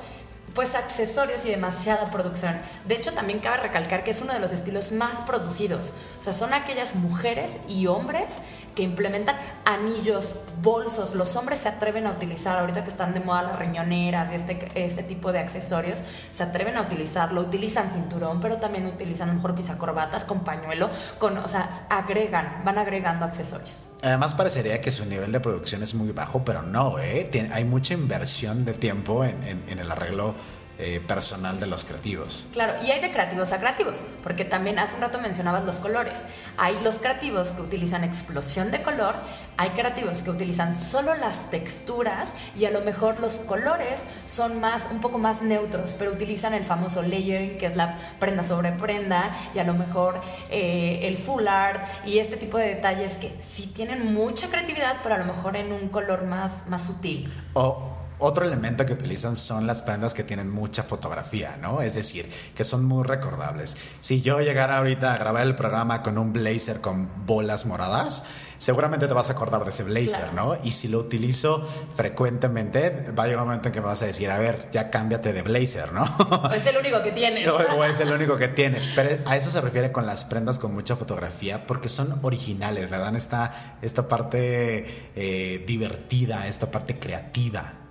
pues 0.54 0.74
accesorios 0.74 1.46
y 1.46 1.50
demasiada 1.50 2.10
producción. 2.10 2.54
De 2.84 2.94
hecho, 2.94 3.12
también 3.14 3.38
cabe 3.38 3.56
recalcar 3.56 4.04
que 4.04 4.10
es 4.10 4.20
uno 4.20 4.34
de 4.34 4.38
los 4.38 4.52
estilos 4.52 4.92
más 4.92 5.22
producidos. 5.22 5.94
O 6.18 6.22
sea, 6.22 6.34
son 6.34 6.52
aquellas 6.52 6.94
mujeres 6.94 7.56
y 7.68 7.86
hombres 7.86 8.40
que 8.74 8.82
implementan 8.82 9.36
anillos, 9.64 10.36
bolsos. 10.62 11.14
Los 11.14 11.36
hombres 11.36 11.60
se 11.60 11.68
atreven 11.68 12.06
a 12.06 12.10
utilizar, 12.12 12.58
ahorita 12.58 12.84
que 12.84 12.90
están 12.90 13.12
de 13.14 13.20
moda 13.20 13.42
las 13.42 13.58
riñoneras 13.58 14.32
y 14.32 14.36
este, 14.36 14.58
este 14.74 15.02
tipo 15.02 15.32
de 15.32 15.40
accesorios, 15.40 15.98
se 16.32 16.42
atreven 16.42 16.76
a 16.76 16.82
utilizarlo. 16.82 17.40
Utilizan 17.42 17.90
cinturón, 17.90 18.40
pero 18.40 18.56
también 18.58 18.86
utilizan 18.86 19.28
a 19.28 19.32
lo 19.32 19.36
mejor 19.36 19.54
pisacorbatas 19.54 20.24
con 20.24 20.40
pañuelo, 20.44 20.90
con, 21.18 21.36
o 21.38 21.48
sea, 21.48 21.68
agregan, 21.90 22.62
van 22.64 22.78
agregando 22.78 23.24
accesorios. 23.24 23.88
Además 24.02 24.34
parecería 24.34 24.80
que 24.80 24.90
su 24.90 25.04
nivel 25.06 25.30
de 25.32 25.40
producción 25.40 25.82
es 25.82 25.94
muy 25.94 26.10
bajo, 26.12 26.44
pero 26.44 26.62
no, 26.62 26.98
¿eh? 26.98 27.30
Hay 27.52 27.64
mucha 27.64 27.94
inversión 27.94 28.64
de 28.64 28.72
tiempo 28.72 29.24
en- 29.24 29.62
en 29.68 29.78
el 29.78 29.90
arreglo 29.90 30.34
eh, 30.84 31.00
personal 31.00 31.60
de 31.60 31.66
los 31.66 31.84
creativos. 31.84 32.48
Claro, 32.52 32.72
y 32.84 32.90
hay 32.90 33.00
de 33.00 33.12
creativos 33.12 33.52
a 33.52 33.60
creativos, 33.60 34.00
porque 34.22 34.44
también 34.44 34.80
hace 34.80 34.96
un 34.96 35.02
rato 35.02 35.20
mencionabas 35.20 35.64
los 35.64 35.76
colores. 35.76 36.22
Hay 36.56 36.76
los 36.82 36.98
creativos 36.98 37.52
que 37.52 37.62
utilizan 37.62 38.02
explosión 38.02 38.72
de 38.72 38.82
color, 38.82 39.14
hay 39.56 39.70
creativos 39.70 40.22
que 40.22 40.30
utilizan 40.30 40.74
solo 40.74 41.14
las 41.14 41.50
texturas 41.50 42.34
y 42.58 42.64
a 42.64 42.72
lo 42.72 42.80
mejor 42.80 43.20
los 43.20 43.38
colores 43.38 44.08
son 44.26 44.60
más 44.60 44.88
un 44.90 45.00
poco 45.00 45.18
más 45.18 45.42
neutros, 45.42 45.94
pero 45.96 46.10
utilizan 46.10 46.52
el 46.52 46.64
famoso 46.64 47.02
layering, 47.02 47.58
que 47.58 47.66
es 47.66 47.76
la 47.76 47.96
prenda 48.18 48.42
sobre 48.42 48.72
prenda, 48.72 49.30
y 49.54 49.60
a 49.60 49.64
lo 49.64 49.74
mejor 49.74 50.20
eh, 50.50 51.00
el 51.02 51.16
full 51.16 51.46
art 51.46 51.86
y 52.04 52.18
este 52.18 52.36
tipo 52.36 52.58
de 52.58 52.66
detalles 52.66 53.18
que 53.18 53.32
sí 53.40 53.68
tienen 53.68 54.12
mucha 54.12 54.48
creatividad, 54.48 54.96
pero 55.02 55.14
a 55.14 55.18
lo 55.18 55.26
mejor 55.26 55.56
en 55.56 55.72
un 55.72 55.90
color 55.90 56.24
más, 56.24 56.66
más 56.66 56.86
sutil. 56.86 57.32
O, 57.54 58.01
Otro 58.24 58.46
elemento 58.46 58.86
que 58.86 58.92
utilizan 58.92 59.34
son 59.34 59.66
las 59.66 59.82
prendas 59.82 60.14
que 60.14 60.22
tienen 60.22 60.48
mucha 60.48 60.84
fotografía, 60.84 61.56
¿no? 61.60 61.82
Es 61.82 61.96
decir, 61.96 62.30
que 62.54 62.62
son 62.62 62.84
muy 62.84 63.02
recordables. 63.02 63.76
Si 63.98 64.22
yo 64.22 64.40
llegara 64.40 64.78
ahorita 64.78 65.12
a 65.12 65.16
grabar 65.16 65.44
el 65.44 65.56
programa 65.56 66.04
con 66.04 66.16
un 66.18 66.32
blazer 66.32 66.80
con 66.80 67.10
bolas 67.26 67.66
moradas, 67.66 68.22
seguramente 68.58 69.08
te 69.08 69.12
vas 69.12 69.28
a 69.30 69.32
acordar 69.32 69.64
de 69.64 69.70
ese 69.70 69.82
blazer, 69.82 70.34
¿no? 70.34 70.56
Y 70.62 70.70
si 70.70 70.86
lo 70.86 71.00
utilizo 71.00 71.68
frecuentemente, 71.96 73.10
va 73.10 73.24
a 73.24 73.26
llegar 73.26 73.42
un 73.42 73.48
momento 73.48 73.70
en 73.70 73.74
que 73.74 73.80
me 73.80 73.88
vas 73.88 74.02
a 74.02 74.06
decir, 74.06 74.30
a 74.30 74.38
ver, 74.38 74.68
ya 74.70 74.88
cámbiate 74.88 75.32
de 75.32 75.42
blazer, 75.42 75.92
¿no? 75.92 76.04
es 76.54 76.64
el 76.66 76.76
único 76.76 77.02
que 77.02 77.10
tienes. 77.10 77.48
o, 77.48 77.82
es 77.82 77.98
el 77.98 78.12
único 78.12 78.36
que 78.36 78.46
tienes. 78.46 78.86
Pero 78.94 79.10
a 79.28 79.36
eso 79.36 79.50
se 79.50 79.60
refiere 79.60 79.90
con 79.90 80.06
las 80.06 80.24
prendas 80.24 80.60
con 80.60 80.72
mucha 80.72 80.94
fotografía, 80.94 81.66
porque 81.66 81.88
son 81.88 82.20
originales, 82.22 82.92
le 82.92 82.98
dan 82.98 83.16
esta, 83.16 83.78
esta 83.82 84.06
parte 84.06 85.10
eh, 85.16 85.64
divertida, 85.66 86.46
esta 86.46 86.70
parte 86.70 87.00
creativa 87.00 87.81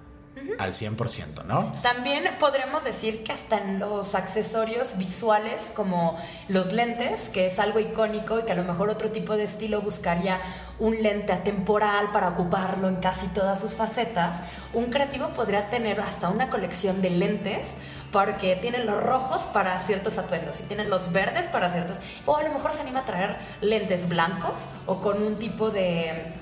al 0.59 0.73
100%, 0.73 1.45
¿no? 1.45 1.71
También 1.81 2.23
podremos 2.39 2.83
decir 2.83 3.23
que 3.23 3.31
hasta 3.31 3.57
en 3.57 3.79
los 3.79 4.15
accesorios 4.15 4.97
visuales 4.97 5.71
como 5.75 6.17
los 6.47 6.73
lentes, 6.73 7.29
que 7.29 7.45
es 7.45 7.59
algo 7.59 7.79
icónico 7.79 8.39
y 8.39 8.43
que 8.43 8.51
a 8.51 8.55
lo 8.55 8.63
mejor 8.63 8.89
otro 8.89 9.11
tipo 9.11 9.35
de 9.35 9.43
estilo 9.43 9.81
buscaría 9.81 10.39
un 10.79 11.01
lente 11.01 11.31
atemporal 11.33 12.11
para 12.11 12.29
ocuparlo 12.29 12.87
en 12.87 12.95
casi 12.97 13.27
todas 13.27 13.59
sus 13.59 13.73
facetas, 13.73 14.41
un 14.73 14.85
creativo 14.85 15.27
podría 15.29 15.69
tener 15.69 15.99
hasta 15.99 16.29
una 16.29 16.49
colección 16.49 17.01
de 17.01 17.11
lentes 17.11 17.77
porque 18.11 18.55
tienen 18.55 18.85
los 18.85 19.01
rojos 19.01 19.43
para 19.43 19.79
ciertos 19.79 20.17
atuendos 20.17 20.59
y 20.59 20.63
tienen 20.63 20.89
los 20.89 21.11
verdes 21.11 21.47
para 21.47 21.71
ciertos, 21.71 21.99
o 22.25 22.35
a 22.35 22.43
lo 22.43 22.53
mejor 22.53 22.71
se 22.71 22.81
anima 22.81 23.01
a 23.01 23.05
traer 23.05 23.37
lentes 23.61 24.09
blancos 24.09 24.69
o 24.85 25.01
con 25.01 25.21
un 25.23 25.37
tipo 25.37 25.69
de 25.69 26.33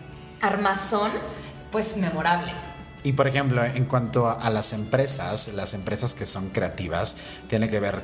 armazón 0.42 1.12
pues 1.72 1.98
memorable. 1.98 2.69
Y 3.04 3.14
por 3.14 3.28
ejemplo, 3.28 3.64
en 3.64 3.86
cuanto 3.86 4.28
a, 4.28 4.50
las 4.50 4.74
empresas, 4.74 5.54
las 5.54 5.74
empresas 5.74 6.16
que 6.16 6.26
son 6.26 6.50
creativas, 6.50 7.18
tiene 7.48 7.70
que 7.70 7.80
ver 7.80 8.02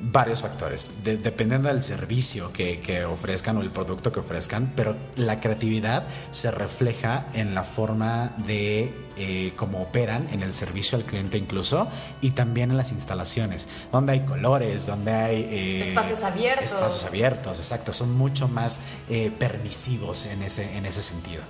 varios 0.00 0.42
factores, 0.42 1.02
dependiendo 1.02 1.68
del 1.68 1.82
servicio 1.82 2.52
que, 2.52 2.78
que, 2.80 3.04
ofrezcan 3.04 3.56
o 3.56 3.62
el 3.62 3.70
producto 3.70 4.12
que 4.12 4.20
ofrezcan, 4.20 4.72
pero 4.76 4.96
la 5.16 5.40
creatividad 5.40 6.06
se 6.30 6.50
refleja 6.50 7.26
en 7.34 7.54
la 7.54 7.64
forma 7.64 8.32
de 8.46 9.07
eh, 9.18 9.52
cómo 9.56 9.82
operan, 9.82 10.28
en 10.32 10.42
el 10.42 10.52
servicio 10.52 10.96
al 10.96 11.04
cliente 11.04 11.36
incluso, 11.38 11.88
y 12.20 12.30
también 12.30 12.70
en 12.70 12.76
las 12.76 12.92
instalaciones, 12.92 13.68
donde 13.92 14.12
hay 14.12 14.20
colores, 14.20 14.86
donde 14.86 15.12
hay... 15.12 15.48
Eh, 15.50 15.88
espacios 15.88 16.22
abiertos. 16.24 16.64
Espacios 16.64 17.04
abiertos, 17.04 17.58
exacto, 17.58 17.92
son 17.92 18.16
mucho 18.16 18.48
más 18.48 18.80
eh, 19.08 19.30
permisivos 19.38 20.26
en 20.26 20.42
ese, 20.42 20.76
en 20.76 20.86
ese 20.86 21.02
sentido. 21.02 21.42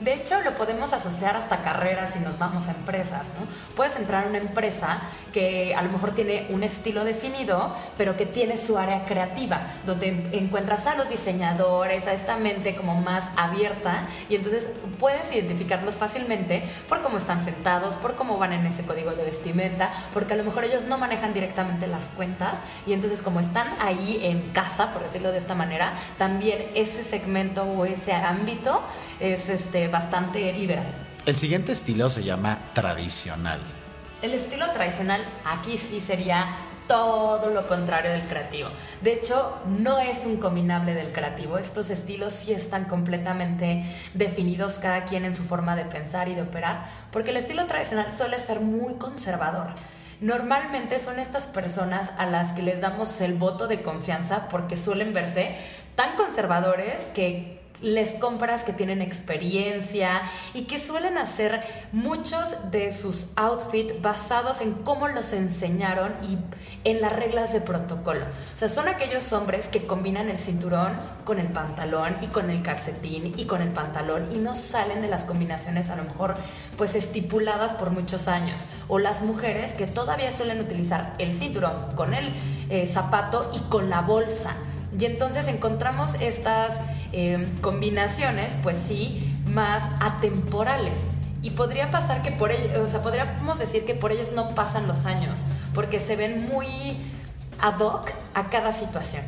De 0.00 0.14
hecho, 0.14 0.40
lo 0.42 0.54
podemos 0.54 0.92
asociar 0.92 1.36
hasta 1.36 1.62
carreras 1.62 2.12
si 2.12 2.20
nos 2.20 2.38
vamos 2.38 2.68
a 2.68 2.70
empresas, 2.70 3.32
¿no? 3.38 3.46
Puedes 3.74 3.96
entrar 3.96 4.24
a 4.24 4.28
una 4.28 4.38
empresa 4.38 5.00
que 5.32 5.74
a 5.74 5.82
lo 5.82 5.90
mejor 5.90 6.12
tiene 6.12 6.46
un 6.50 6.62
estilo 6.62 7.04
definido, 7.04 7.74
pero 7.96 8.16
que 8.16 8.24
tiene 8.24 8.58
su 8.58 8.78
área 8.78 9.04
creativa, 9.06 9.60
donde 9.86 10.08
encuentras 10.32 10.86
a 10.86 10.94
los 10.94 11.08
diseñadores, 11.08 12.06
a 12.06 12.12
esta 12.12 12.36
mente 12.36 12.76
como 12.76 12.94
más 12.94 13.24
abierta, 13.36 14.06
y 14.28 14.36
entonces 14.36 14.68
puedes 15.00 15.32
identificarlos 15.32 15.96
fácilmente 15.96 16.62
por 16.88 17.02
cómo 17.02 17.18
están 17.18 17.44
sentados, 17.44 17.96
por 17.96 18.14
cómo 18.14 18.38
van 18.38 18.52
en 18.52 18.66
ese 18.66 18.84
código 18.84 19.10
de 19.12 19.24
vestimenta, 19.24 19.90
porque 20.12 20.34
a 20.34 20.36
lo 20.36 20.44
mejor 20.44 20.64
ellos 20.64 20.84
no 20.84 20.98
manejan 20.98 21.32
directamente 21.34 21.86
las 21.86 22.08
cuentas, 22.08 22.60
y 22.86 22.92
entonces 22.92 23.22
como 23.22 23.40
están 23.40 23.68
ahí 23.80 24.20
en 24.22 24.40
casa, 24.52 24.92
por 24.92 25.02
decirlo 25.02 25.30
de 25.30 25.38
esta 25.38 25.54
manera, 25.54 25.94
también 26.16 26.64
ese 26.74 27.02
segmento 27.02 27.64
o 27.64 27.84
ese 27.84 28.12
ámbito 28.12 28.80
es 29.20 29.48
este, 29.48 29.88
bastante 29.88 30.52
liberal. 30.52 30.86
El 31.26 31.36
siguiente 31.36 31.72
estilo 31.72 32.08
se 32.08 32.24
llama 32.24 32.58
tradicional. 32.72 33.60
El 34.22 34.32
estilo 34.32 34.70
tradicional 34.72 35.24
aquí 35.44 35.76
sí 35.76 36.00
sería 36.00 36.46
todo 36.88 37.50
lo 37.50 37.68
contrario 37.68 38.10
del 38.10 38.22
creativo. 38.22 38.70
De 39.02 39.12
hecho, 39.12 39.60
no 39.66 39.98
es 39.98 40.26
un 40.26 40.38
combinable 40.38 40.94
del 40.94 41.12
creativo. 41.12 41.58
Estos 41.58 41.90
estilos 41.90 42.32
sí 42.32 42.52
están 42.52 42.86
completamente 42.86 43.84
definidos 44.14 44.78
cada 44.78 45.04
quien 45.04 45.24
en 45.24 45.34
su 45.34 45.42
forma 45.42 45.76
de 45.76 45.84
pensar 45.84 46.28
y 46.28 46.34
de 46.34 46.42
operar, 46.42 46.86
porque 47.12 47.30
el 47.30 47.36
estilo 47.36 47.66
tradicional 47.66 48.10
suele 48.10 48.38
ser 48.38 48.60
muy 48.60 48.94
conservador. 48.94 49.74
Normalmente 50.20 50.98
son 50.98 51.20
estas 51.20 51.46
personas 51.46 52.12
a 52.18 52.26
las 52.26 52.52
que 52.52 52.62
les 52.62 52.80
damos 52.80 53.20
el 53.20 53.34
voto 53.34 53.68
de 53.68 53.82
confianza 53.82 54.48
porque 54.48 54.76
suelen 54.76 55.12
verse 55.12 55.54
tan 55.94 56.16
conservadores 56.16 57.06
que 57.14 57.57
les 57.80 58.12
compras 58.14 58.64
que 58.64 58.72
tienen 58.72 59.02
experiencia 59.02 60.22
y 60.54 60.62
que 60.62 60.80
suelen 60.80 61.18
hacer 61.18 61.62
muchos 61.92 62.70
de 62.70 62.90
sus 62.90 63.28
outfits 63.36 64.00
basados 64.02 64.60
en 64.60 64.74
cómo 64.74 65.08
los 65.08 65.32
enseñaron 65.32 66.12
y 66.28 66.38
en 66.88 67.00
las 67.00 67.12
reglas 67.12 67.52
de 67.52 67.60
protocolo. 67.60 68.24
O 68.24 68.56
sea, 68.56 68.68
son 68.68 68.88
aquellos 68.88 69.32
hombres 69.32 69.68
que 69.68 69.86
combinan 69.86 70.28
el 70.28 70.38
cinturón 70.38 70.98
con 71.24 71.38
el 71.38 71.48
pantalón 71.48 72.16
y 72.22 72.26
con 72.26 72.50
el 72.50 72.62
calcetín 72.62 73.34
y 73.36 73.44
con 73.44 73.62
el 73.62 73.70
pantalón 73.70 74.32
y 74.32 74.38
no 74.38 74.54
salen 74.54 75.02
de 75.02 75.08
las 75.08 75.24
combinaciones 75.24 75.90
a 75.90 75.96
lo 75.96 76.04
mejor 76.04 76.36
pues 76.76 76.94
estipuladas 76.94 77.74
por 77.74 77.90
muchos 77.90 78.28
años. 78.28 78.62
O 78.88 78.98
las 78.98 79.22
mujeres 79.22 79.72
que 79.72 79.86
todavía 79.86 80.32
suelen 80.32 80.60
utilizar 80.60 81.14
el 81.18 81.32
cinturón 81.32 81.94
con 81.94 82.14
el 82.14 82.32
eh, 82.70 82.86
zapato 82.86 83.50
y 83.54 83.60
con 83.68 83.90
la 83.90 84.00
bolsa. 84.00 84.54
Y 84.98 85.04
entonces 85.04 85.48
encontramos 85.48 86.14
estas 86.14 86.80
em, 87.12 87.46
combinaciones, 87.60 88.56
pues 88.62 88.78
sí, 88.78 89.34
más 89.46 89.82
atemporales. 90.00 91.02
Y 91.42 91.50
podría 91.50 91.90
pasar 91.90 92.22
que 92.22 92.32
por 92.32 92.50
ellos, 92.50 92.78
o 92.78 92.88
sea, 92.88 93.02
podríamos 93.02 93.58
decir 93.58 93.84
que 93.84 93.94
por 93.94 94.12
ellos 94.12 94.32
no 94.34 94.54
pasan 94.54 94.86
los 94.86 95.06
años, 95.06 95.40
porque 95.74 96.00
se 96.00 96.16
ven 96.16 96.48
muy 96.48 96.98
ad 97.60 97.78
hoc 97.80 98.10
a 98.34 98.50
cada 98.50 98.72
situación. 98.72 99.22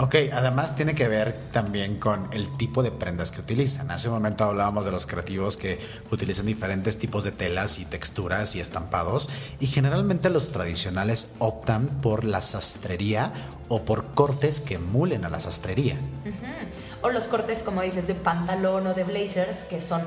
Ok, 0.00 0.14
además 0.32 0.76
tiene 0.76 0.94
que 0.94 1.08
ver 1.08 1.36
también 1.50 1.98
con 1.98 2.28
el 2.32 2.56
tipo 2.56 2.84
de 2.84 2.92
prendas 2.92 3.32
que 3.32 3.40
utilizan. 3.40 3.90
Hace 3.90 4.08
un 4.08 4.14
momento 4.14 4.44
hablábamos 4.44 4.84
de 4.84 4.92
los 4.92 5.08
creativos 5.08 5.56
que 5.56 5.80
utilizan 6.12 6.46
diferentes 6.46 7.00
tipos 7.00 7.24
de 7.24 7.32
telas 7.32 7.80
y 7.80 7.84
texturas 7.84 8.54
y 8.54 8.60
estampados 8.60 9.28
y 9.58 9.66
generalmente 9.66 10.30
los 10.30 10.52
tradicionales 10.52 11.34
optan 11.40 11.88
por 12.00 12.22
la 12.22 12.40
sastrería 12.42 13.32
o 13.68 13.84
por 13.84 14.14
cortes 14.14 14.60
que 14.60 14.74
emulen 14.74 15.24
a 15.24 15.30
la 15.30 15.40
sastrería. 15.40 15.98
O 17.02 17.10
los 17.10 17.28
cortes, 17.28 17.62
como 17.62 17.82
dices, 17.82 18.06
de 18.06 18.14
pantalón 18.14 18.86
o 18.86 18.94
de 18.94 19.04
blazers 19.04 19.64
que 19.64 19.80
son 19.80 20.02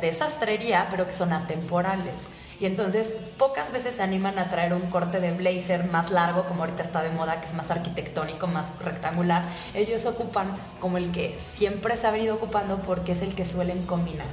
de 0.00 0.12
sastrería 0.12 0.88
pero 0.90 1.06
que 1.06 1.14
son 1.14 1.32
atemporales. 1.32 2.28
Y 2.58 2.64
entonces 2.64 3.14
pocas 3.36 3.70
veces 3.70 3.96
se 3.96 4.02
animan 4.02 4.38
a 4.38 4.48
traer 4.48 4.72
un 4.72 4.88
corte 4.88 5.20
de 5.20 5.30
blazer 5.32 5.84
más 5.84 6.10
largo, 6.10 6.44
como 6.44 6.62
ahorita 6.62 6.82
está 6.82 7.02
de 7.02 7.10
moda, 7.10 7.40
que 7.40 7.46
es 7.46 7.54
más 7.54 7.70
arquitectónico, 7.70 8.46
más 8.46 8.78
rectangular. 8.82 9.44
Ellos 9.74 10.06
ocupan 10.06 10.56
como 10.80 10.96
el 10.96 11.12
que 11.12 11.36
siempre 11.38 11.96
se 11.96 12.06
ha 12.06 12.10
venido 12.10 12.36
ocupando 12.36 12.80
porque 12.80 13.12
es 13.12 13.20
el 13.20 13.34
que 13.34 13.44
suelen 13.44 13.84
combinar. 13.84 14.26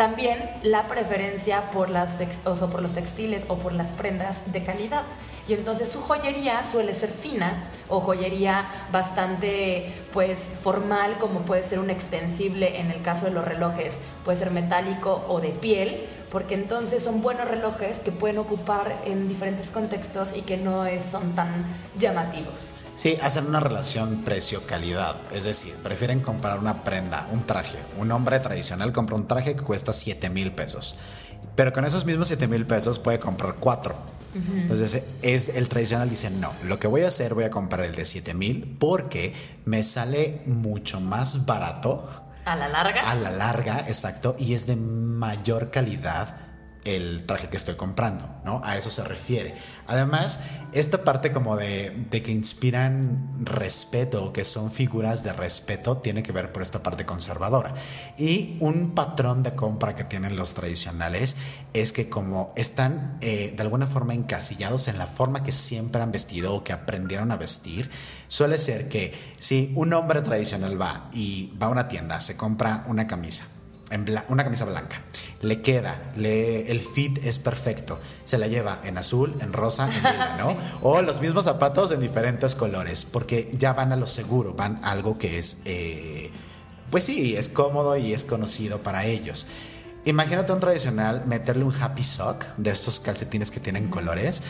También 0.00 0.50
la 0.62 0.88
preferencia 0.88 1.70
por, 1.72 1.90
los 1.90 2.94
textiles 2.94 3.44
o 3.48 3.58
por 3.58 3.74
las 3.74 3.92
prendas 3.92 4.50
de 4.50 4.64
calidad. 4.64 5.02
Y 5.46 5.52
entonces 5.52 5.90
su 5.90 6.00
joyería 6.00 6.64
suele 6.64 6.94
ser 6.94 7.10
fina 7.10 7.64
o 7.90 8.00
joyería 8.00 8.66
bastante 8.90 9.92
pues 10.10 10.38
formal 10.38 11.18
como 11.18 11.40
puede 11.40 11.62
ser 11.62 11.80
un 11.80 11.90
extensible 11.90 12.80
en 12.80 12.90
el 12.90 13.02
caso 13.02 13.26
de 13.26 13.32
los 13.32 13.44
relojes, 13.44 14.00
puede 14.24 14.38
ser 14.38 14.52
metálico 14.52 15.26
o 15.28 15.42
de 15.42 15.50
piel 15.50 16.08
porque 16.30 16.54
entonces 16.54 17.02
son 17.02 17.20
buenos 17.20 17.46
relojes 17.46 17.98
que 17.98 18.10
pueden 18.10 18.38
ocupar 18.38 19.02
en 19.04 19.28
diferentes 19.28 19.70
contextos 19.70 20.34
y 20.34 20.40
que 20.40 20.56
no 20.56 20.84
son 21.10 21.34
tan 21.34 21.66
llamativos. 21.98 22.79
Sí, 22.94 23.16
hacen 23.22 23.46
una 23.46 23.60
relación 23.60 24.24
precio-calidad, 24.24 25.16
es 25.32 25.44
decir, 25.44 25.74
prefieren 25.82 26.20
comprar 26.20 26.58
una 26.58 26.84
prenda, 26.84 27.28
un 27.32 27.46
traje. 27.46 27.78
Un 27.96 28.12
hombre 28.12 28.40
tradicional 28.40 28.92
compra 28.92 29.16
un 29.16 29.26
traje 29.26 29.56
que 29.56 29.62
cuesta 29.62 29.92
7 29.92 30.28
mil 30.30 30.52
pesos, 30.52 30.98
pero 31.54 31.72
con 31.72 31.84
esos 31.84 32.04
mismos 32.04 32.28
7 32.28 32.46
mil 32.46 32.66
pesos 32.66 32.98
puede 32.98 33.18
comprar 33.18 33.56
cuatro. 33.58 33.96
Entonces, 34.32 35.02
es, 35.22 35.48
el 35.48 35.68
tradicional 35.68 36.08
dice, 36.08 36.30
no, 36.30 36.52
lo 36.64 36.78
que 36.78 36.86
voy 36.86 37.02
a 37.02 37.08
hacer, 37.08 37.34
voy 37.34 37.44
a 37.44 37.50
comprar 37.50 37.84
el 37.84 37.94
de 37.96 38.04
7 38.04 38.32
mil 38.34 38.76
porque 38.78 39.34
me 39.64 39.82
sale 39.82 40.42
mucho 40.46 41.00
más 41.00 41.46
barato 41.46 42.06
a 42.44 42.56
la 42.56 42.68
larga. 42.68 43.00
A 43.02 43.14
la 43.14 43.30
larga, 43.30 43.84
exacto. 43.86 44.36
Y 44.38 44.54
es 44.54 44.66
de 44.66 44.76
mayor 44.76 45.70
calidad 45.70 46.49
el 46.84 47.26
traje 47.26 47.48
que 47.48 47.56
estoy 47.56 47.74
comprando, 47.74 48.28
¿no? 48.44 48.60
A 48.64 48.76
eso 48.76 48.90
se 48.90 49.04
refiere. 49.04 49.54
Además, 49.86 50.44
esta 50.72 51.04
parte 51.04 51.32
como 51.32 51.56
de, 51.56 52.06
que 52.10 52.30
inspiran 52.30 53.30
respeto, 53.44 54.32
que 54.32 54.44
son 54.44 54.70
figuras 54.70 55.22
de 55.22 55.32
respeto, 55.32 55.98
tiene 55.98 56.22
que 56.22 56.32
ver 56.32 56.52
por 56.52 56.62
esta 56.62 56.82
parte 56.82 57.04
conservadora. 57.04 57.74
Y 58.16 58.56
un 58.60 58.94
patrón 58.94 59.42
de 59.42 59.54
compra 59.54 59.94
que 59.94 60.04
tienen 60.04 60.36
los 60.36 60.54
tradicionales 60.54 61.36
es 61.72 61.92
que 61.92 62.08
como 62.08 62.52
están 62.56 63.18
eh, 63.20 63.52
de 63.54 63.62
alguna 63.62 63.86
forma 63.86 64.14
encasillados 64.14 64.88
en 64.88 64.98
la 64.98 65.06
forma 65.06 65.42
que 65.42 65.52
siempre 65.52 66.02
han 66.02 66.12
vestido 66.12 66.54
o 66.54 66.64
que 66.64 66.72
aprendieron 66.72 67.30
a 67.32 67.36
vestir, 67.36 67.90
suele 68.28 68.58
ser 68.58 68.88
que 68.88 69.12
si 69.38 69.72
un 69.74 69.92
hombre 69.92 70.22
tradicional 70.22 70.80
va 70.80 71.10
y 71.12 71.52
va 71.60 71.66
a 71.66 71.70
una 71.70 71.88
tienda, 71.88 72.20
se 72.20 72.36
compra 72.36 72.84
una 72.86 73.06
camisa, 73.06 73.46
en 73.90 74.06
una 74.28 74.44
camisa 74.44 74.64
blanca. 74.64 75.02
Le 75.42 75.62
queda, 75.62 76.12
le, 76.16 76.70
el 76.70 76.80
fit 76.80 77.18
es 77.24 77.38
perfecto. 77.38 77.98
Se 78.24 78.38
la 78.38 78.46
lleva 78.46 78.80
en 78.84 78.98
azul, 78.98 79.36
en 79.40 79.52
rosa, 79.52 79.88
en 79.88 79.96
lila, 79.96 80.36
¿no? 80.38 80.56
O 80.82 81.02
los 81.02 81.20
mismos 81.20 81.44
zapatos 81.44 81.92
en 81.92 82.00
diferentes 82.00 82.54
colores, 82.54 83.04
porque 83.04 83.50
ya 83.58 83.72
van 83.72 83.92
a 83.92 83.96
lo 83.96 84.06
seguro, 84.06 84.54
van 84.54 84.80
a 84.82 84.90
algo 84.90 85.18
que 85.18 85.38
es, 85.38 85.62
eh, 85.64 86.30
pues 86.90 87.04
sí, 87.04 87.36
es 87.36 87.48
cómodo 87.48 87.96
y 87.96 88.12
es 88.12 88.24
conocido 88.24 88.82
para 88.82 89.06
ellos. 89.06 89.46
Imagínate 90.04 90.52
un 90.52 90.60
tradicional 90.60 91.24
meterle 91.26 91.64
un 91.64 91.74
happy 91.74 92.02
sock 92.02 92.44
de 92.56 92.70
estos 92.70 93.00
calcetines 93.00 93.50
que 93.50 93.60
tienen 93.60 93.88
colores. 93.88 94.42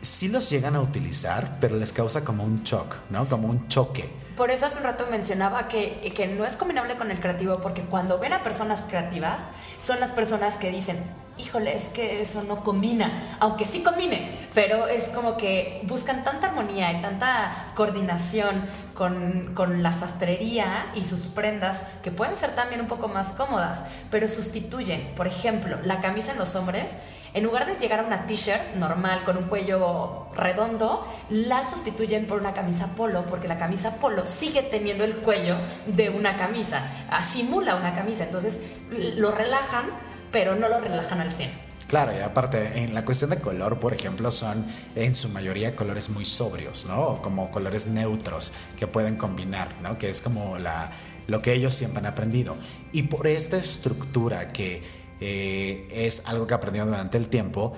Sí 0.00 0.28
los 0.28 0.48
llegan 0.50 0.76
a 0.76 0.80
utilizar, 0.80 1.58
pero 1.60 1.76
les 1.76 1.92
causa 1.92 2.24
como 2.24 2.44
un 2.44 2.62
shock, 2.62 2.96
¿no? 3.10 3.28
Como 3.28 3.48
un 3.48 3.68
choque. 3.68 4.08
Por 4.36 4.50
eso 4.50 4.66
hace 4.66 4.78
un 4.78 4.84
rato 4.84 5.06
mencionaba 5.10 5.68
que, 5.68 6.12
que 6.14 6.26
no 6.26 6.44
es 6.44 6.56
combinable 6.56 6.96
con 6.96 7.10
el 7.10 7.20
creativo, 7.20 7.60
porque 7.60 7.82
cuando 7.82 8.18
ven 8.18 8.32
a 8.32 8.42
personas 8.42 8.82
creativas, 8.88 9.42
son 9.78 10.00
las 10.00 10.10
personas 10.10 10.56
que 10.56 10.70
dicen, 10.70 10.98
híjole, 11.38 11.74
es 11.74 11.88
que 11.88 12.22
eso 12.22 12.42
no 12.42 12.62
combina, 12.62 13.36
aunque 13.40 13.64
sí 13.64 13.82
combine, 13.82 14.28
pero 14.54 14.86
es 14.86 15.08
como 15.08 15.36
que 15.36 15.82
buscan 15.84 16.24
tanta 16.24 16.48
armonía 16.48 16.92
y 16.92 17.00
tanta 17.00 17.72
coordinación 17.74 18.64
con, 18.94 19.52
con, 19.54 19.82
la 19.82 19.92
sastrería 19.92 20.86
y 20.94 21.04
sus 21.04 21.28
prendas 21.28 21.86
que 22.02 22.10
pueden 22.10 22.36
ser 22.36 22.54
también 22.54 22.80
un 22.80 22.86
poco 22.86 23.08
más 23.08 23.32
cómodas, 23.32 23.80
pero 24.10 24.28
sustituyen, 24.28 25.12
por 25.16 25.26
ejemplo, 25.26 25.78
la 25.82 26.00
camisa 26.00 26.32
en 26.32 26.38
los 26.38 26.54
hombres 26.54 26.90
en 27.34 27.44
lugar 27.44 27.66
de 27.66 27.76
llegar 27.76 28.00
a 28.00 28.02
una 28.02 28.26
t-shirt 28.26 28.74
normal 28.74 29.24
con 29.24 29.38
un 29.38 29.44
cuello 29.44 30.26
redondo, 30.34 31.06
la 31.30 31.64
sustituyen 31.64 32.26
por 32.26 32.38
una 32.38 32.52
camisa 32.52 32.88
polo, 32.94 33.24
porque 33.24 33.48
la 33.48 33.56
camisa 33.56 33.96
polo 33.96 34.21
sigue 34.26 34.62
teniendo 34.62 35.04
el 35.04 35.16
cuello 35.16 35.56
de 35.86 36.10
una 36.10 36.36
camisa, 36.36 36.82
simula 37.24 37.76
una 37.76 37.94
camisa, 37.94 38.24
entonces 38.24 38.58
lo 39.16 39.30
relajan, 39.30 39.84
pero 40.30 40.54
no 40.54 40.68
lo 40.68 40.80
relajan 40.80 41.20
al 41.20 41.30
100. 41.30 41.72
Claro, 41.92 42.16
y 42.16 42.20
aparte, 42.20 42.82
en 42.82 42.94
la 42.94 43.04
cuestión 43.04 43.28
de 43.28 43.38
color, 43.38 43.78
por 43.78 43.92
ejemplo, 43.92 44.30
son 44.30 44.64
en 44.94 45.14
su 45.14 45.28
mayoría 45.28 45.76
colores 45.76 46.08
muy 46.08 46.24
sobrios, 46.24 46.86
¿no? 46.86 47.20
Como 47.20 47.50
colores 47.50 47.86
neutros 47.86 48.54
que 48.78 48.86
pueden 48.86 49.16
combinar, 49.16 49.68
¿no? 49.82 49.98
Que 49.98 50.08
es 50.08 50.22
como 50.22 50.58
la, 50.58 50.90
lo 51.26 51.42
que 51.42 51.52
ellos 51.52 51.74
siempre 51.74 51.98
han 51.98 52.06
aprendido. 52.06 52.56
Y 52.92 53.02
por 53.02 53.26
esta 53.26 53.58
estructura 53.58 54.52
que 54.52 54.82
eh, 55.20 55.86
es 55.90 56.26
algo 56.28 56.46
que 56.46 56.54
aprendieron 56.54 56.90
durante 56.90 57.18
el 57.18 57.28
tiempo, 57.28 57.74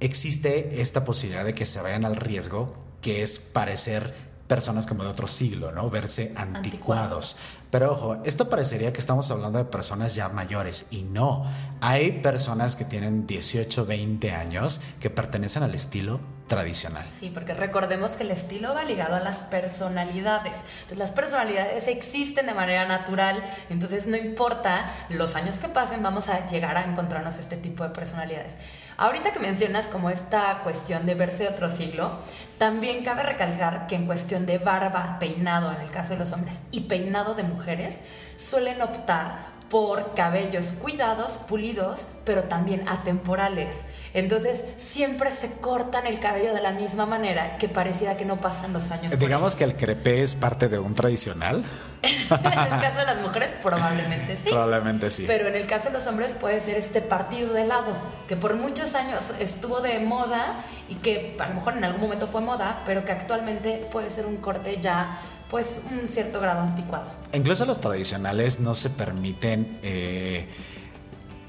existe 0.00 0.80
esta 0.80 1.04
posibilidad 1.04 1.44
de 1.44 1.54
que 1.54 1.66
se 1.66 1.82
vayan 1.82 2.06
al 2.06 2.16
riesgo, 2.16 2.74
que 3.02 3.22
es 3.22 3.38
parecer 3.38 4.14
personas 4.48 4.86
como 4.86 5.04
de 5.04 5.10
otro 5.10 5.28
siglo, 5.28 5.70
¿no? 5.72 5.88
Verse 5.90 6.32
anticuados. 6.36 7.36
Pero 7.70 7.92
ojo, 7.92 8.16
esto 8.24 8.48
parecería 8.48 8.92
que 8.92 8.98
estamos 8.98 9.30
hablando 9.30 9.58
de 9.58 9.66
personas 9.66 10.14
ya 10.14 10.30
mayores 10.30 10.88
y 10.90 11.02
no. 11.02 11.44
Hay 11.82 12.12
personas 12.22 12.74
que 12.74 12.86
tienen 12.86 13.26
18, 13.26 13.84
20 13.84 14.32
años 14.32 14.80
que 15.00 15.10
pertenecen 15.10 15.62
al 15.62 15.74
estilo 15.74 16.18
tradicional. 16.46 17.06
Sí, 17.10 17.30
porque 17.32 17.52
recordemos 17.52 18.16
que 18.16 18.22
el 18.24 18.30
estilo 18.30 18.74
va 18.74 18.84
ligado 18.84 19.16
a 19.16 19.20
las 19.20 19.42
personalidades. 19.42 20.60
Entonces 20.76 20.98
las 20.98 21.12
personalidades 21.12 21.86
existen 21.86 22.46
de 22.46 22.54
manera 22.54 22.88
natural, 22.88 23.44
entonces 23.68 24.06
no 24.06 24.16
importa 24.16 24.90
los 25.10 25.36
años 25.36 25.58
que 25.58 25.68
pasen, 25.68 26.02
vamos 26.02 26.30
a 26.30 26.48
llegar 26.48 26.78
a 26.78 26.84
encontrarnos 26.84 27.36
este 27.36 27.58
tipo 27.58 27.84
de 27.84 27.90
personalidades. 27.90 28.56
Ahorita 29.00 29.32
que 29.32 29.38
mencionas 29.38 29.86
como 29.86 30.10
esta 30.10 30.58
cuestión 30.64 31.06
de 31.06 31.14
verse 31.14 31.44
de 31.44 31.50
otro 31.50 31.70
siglo, 31.70 32.10
también 32.58 33.04
cabe 33.04 33.22
recalcar 33.22 33.86
que 33.86 33.94
en 33.94 34.06
cuestión 34.06 34.44
de 34.44 34.58
barba, 34.58 35.18
peinado 35.20 35.70
en 35.70 35.80
el 35.80 35.90
caso 35.92 36.14
de 36.14 36.18
los 36.18 36.32
hombres 36.32 36.62
y 36.72 36.80
peinado 36.80 37.36
de 37.36 37.44
mujeres, 37.44 38.00
suelen 38.36 38.82
optar 38.82 39.57
por 39.68 40.14
cabellos 40.14 40.72
cuidados, 40.72 41.32
pulidos, 41.32 42.08
pero 42.24 42.44
también 42.44 42.88
atemporales. 42.88 43.84
Entonces 44.14 44.64
siempre 44.78 45.30
se 45.30 45.52
cortan 45.52 46.06
el 46.06 46.18
cabello 46.20 46.54
de 46.54 46.62
la 46.62 46.72
misma 46.72 47.04
manera 47.04 47.58
que 47.58 47.68
pareciera 47.68 48.16
que 48.16 48.24
no 48.24 48.40
pasan 48.40 48.72
los 48.72 48.90
años. 48.90 49.18
Digamos 49.18 49.56
que 49.56 49.64
el 49.64 49.76
crepé 49.76 50.22
es 50.22 50.34
parte 50.34 50.68
de 50.68 50.78
un 50.78 50.94
tradicional. 50.94 51.62
en 52.02 52.72
el 52.72 52.80
caso 52.80 53.00
de 53.00 53.06
las 53.06 53.20
mujeres 53.20 53.52
probablemente 53.62 54.36
sí. 54.36 54.48
Probablemente 54.48 55.10
sí. 55.10 55.24
Pero 55.26 55.48
en 55.48 55.54
el 55.54 55.66
caso 55.66 55.88
de 55.88 55.94
los 55.94 56.06
hombres 56.06 56.32
puede 56.32 56.60
ser 56.60 56.76
este 56.76 57.02
partido 57.02 57.52
de 57.52 57.66
lado, 57.66 57.92
que 58.26 58.36
por 58.36 58.54
muchos 58.54 58.94
años 58.94 59.34
estuvo 59.40 59.80
de 59.80 59.98
moda 59.98 60.54
y 60.88 60.94
que 60.94 61.36
a 61.38 61.48
lo 61.48 61.54
mejor 61.56 61.76
en 61.76 61.84
algún 61.84 62.00
momento 62.00 62.26
fue 62.26 62.40
moda, 62.40 62.82
pero 62.86 63.04
que 63.04 63.12
actualmente 63.12 63.86
puede 63.92 64.08
ser 64.08 64.26
un 64.26 64.38
corte 64.38 64.78
ya 64.80 65.18
pues 65.50 65.82
un 65.90 66.06
cierto 66.08 66.40
grado 66.40 66.60
anticuado. 66.60 67.06
Incluso 67.32 67.64
los 67.64 67.80
tradicionales 67.80 68.60
no 68.60 68.74
se 68.74 68.90
permiten 68.90 69.78
eh, 69.82 70.46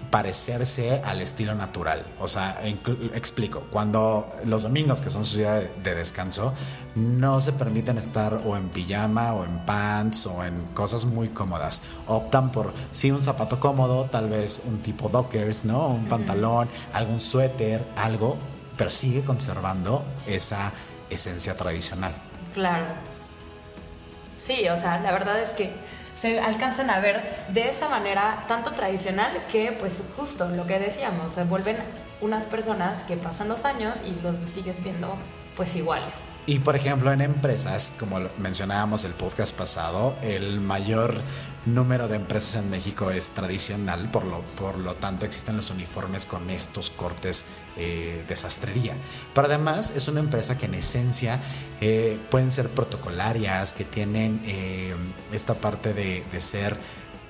parecerse 0.09 1.01
al 1.05 1.21
estilo 1.21 1.55
natural. 1.55 2.03
O 2.19 2.27
sea, 2.27 2.59
explico, 3.13 3.63
cuando 3.71 4.27
los 4.45 4.63
domingos, 4.63 5.01
que 5.01 5.09
son 5.09 5.25
su 5.25 5.37
día 5.37 5.55
de, 5.55 5.95
descanso, 5.95 6.53
no 6.95 7.39
se 7.41 7.53
permiten 7.53 7.97
estar 7.97 8.33
o 8.45 8.57
en 8.57 8.69
pijama 8.69 9.33
o 9.33 9.45
en 9.45 9.65
pants 9.65 10.25
o 10.25 10.43
en 10.43 10.65
cosas 10.73 11.05
muy 11.05 11.29
cómodas. 11.29 11.83
Optan 12.07 12.51
por, 12.51 12.73
sí, 12.91 13.11
un 13.11 13.21
zapato 13.21 13.59
cómodo, 13.59 14.05
tal 14.05 14.29
vez 14.29 14.63
un 14.65 14.79
tipo 14.79 15.09
dockers, 15.09 15.65
¿no? 15.65 15.87
Un 15.87 16.05
pantalón, 16.05 16.67
algún 16.93 17.19
suéter, 17.19 17.85
algo, 17.95 18.37
pero 18.77 18.89
sigue 18.89 19.21
conservando 19.23 20.03
esa 20.25 20.71
esencia 21.09 21.55
tradicional. 21.55 22.13
Claro. 22.53 23.08
Sí, 24.39 24.67
o 24.69 24.77
sea, 24.77 24.99
la 24.99 25.11
verdad 25.11 25.39
es 25.39 25.49
que 25.49 25.71
se 26.15 26.39
alcanzan 26.39 26.89
a 26.89 26.99
ver 26.99 27.21
de 27.49 27.69
esa 27.69 27.89
manera 27.89 28.45
tanto 28.47 28.71
tradicional 28.71 29.31
que 29.51 29.73
pues 29.73 30.01
justo 30.15 30.47
lo 30.49 30.65
que 30.65 30.79
decíamos, 30.79 31.33
se 31.33 31.43
vuelven 31.43 31.77
unas 32.21 32.45
personas 32.45 33.03
que 33.03 33.15
pasan 33.17 33.49
los 33.49 33.65
años 33.65 33.99
y 34.05 34.19
los 34.21 34.37
sigues 34.49 34.83
viendo 34.83 35.15
pues 35.59 35.75
iguales. 35.75 36.29
Y 36.45 36.59
por 36.59 36.77
ejemplo 36.77 37.11
en 37.11 37.19
empresas, 37.19 37.93
como 37.99 38.21
mencionábamos 38.37 39.03
el 39.03 39.11
podcast 39.11 39.53
pasado, 39.57 40.15
el 40.21 40.61
mayor 40.61 41.15
número 41.65 42.07
de 42.07 42.15
empresas 42.15 42.63
en 42.63 42.69
México 42.69 43.11
es 43.11 43.31
tradicional, 43.31 44.09
por 44.09 44.23
lo, 44.23 44.39
por 44.55 44.77
lo 44.77 44.95
tanto 44.95 45.25
existen 45.25 45.57
los 45.57 45.69
uniformes 45.69 46.25
con 46.25 46.49
estos 46.49 46.89
cortes 46.91 47.43
eh, 47.75 48.23
de 48.25 48.37
sastrería. 48.37 48.93
Pero 49.33 49.47
además 49.47 49.89
es 49.97 50.07
una 50.07 50.21
empresa 50.21 50.57
que 50.57 50.67
en 50.67 50.75
esencia 50.75 51.41
eh, 51.81 52.17
pueden 52.31 52.53
ser 52.53 52.69
protocolarias, 52.69 53.73
que 53.73 53.83
tienen 53.83 54.39
eh, 54.45 54.95
esta 55.33 55.55
parte 55.55 55.93
de, 55.93 56.23
de 56.31 56.39
ser 56.39 56.77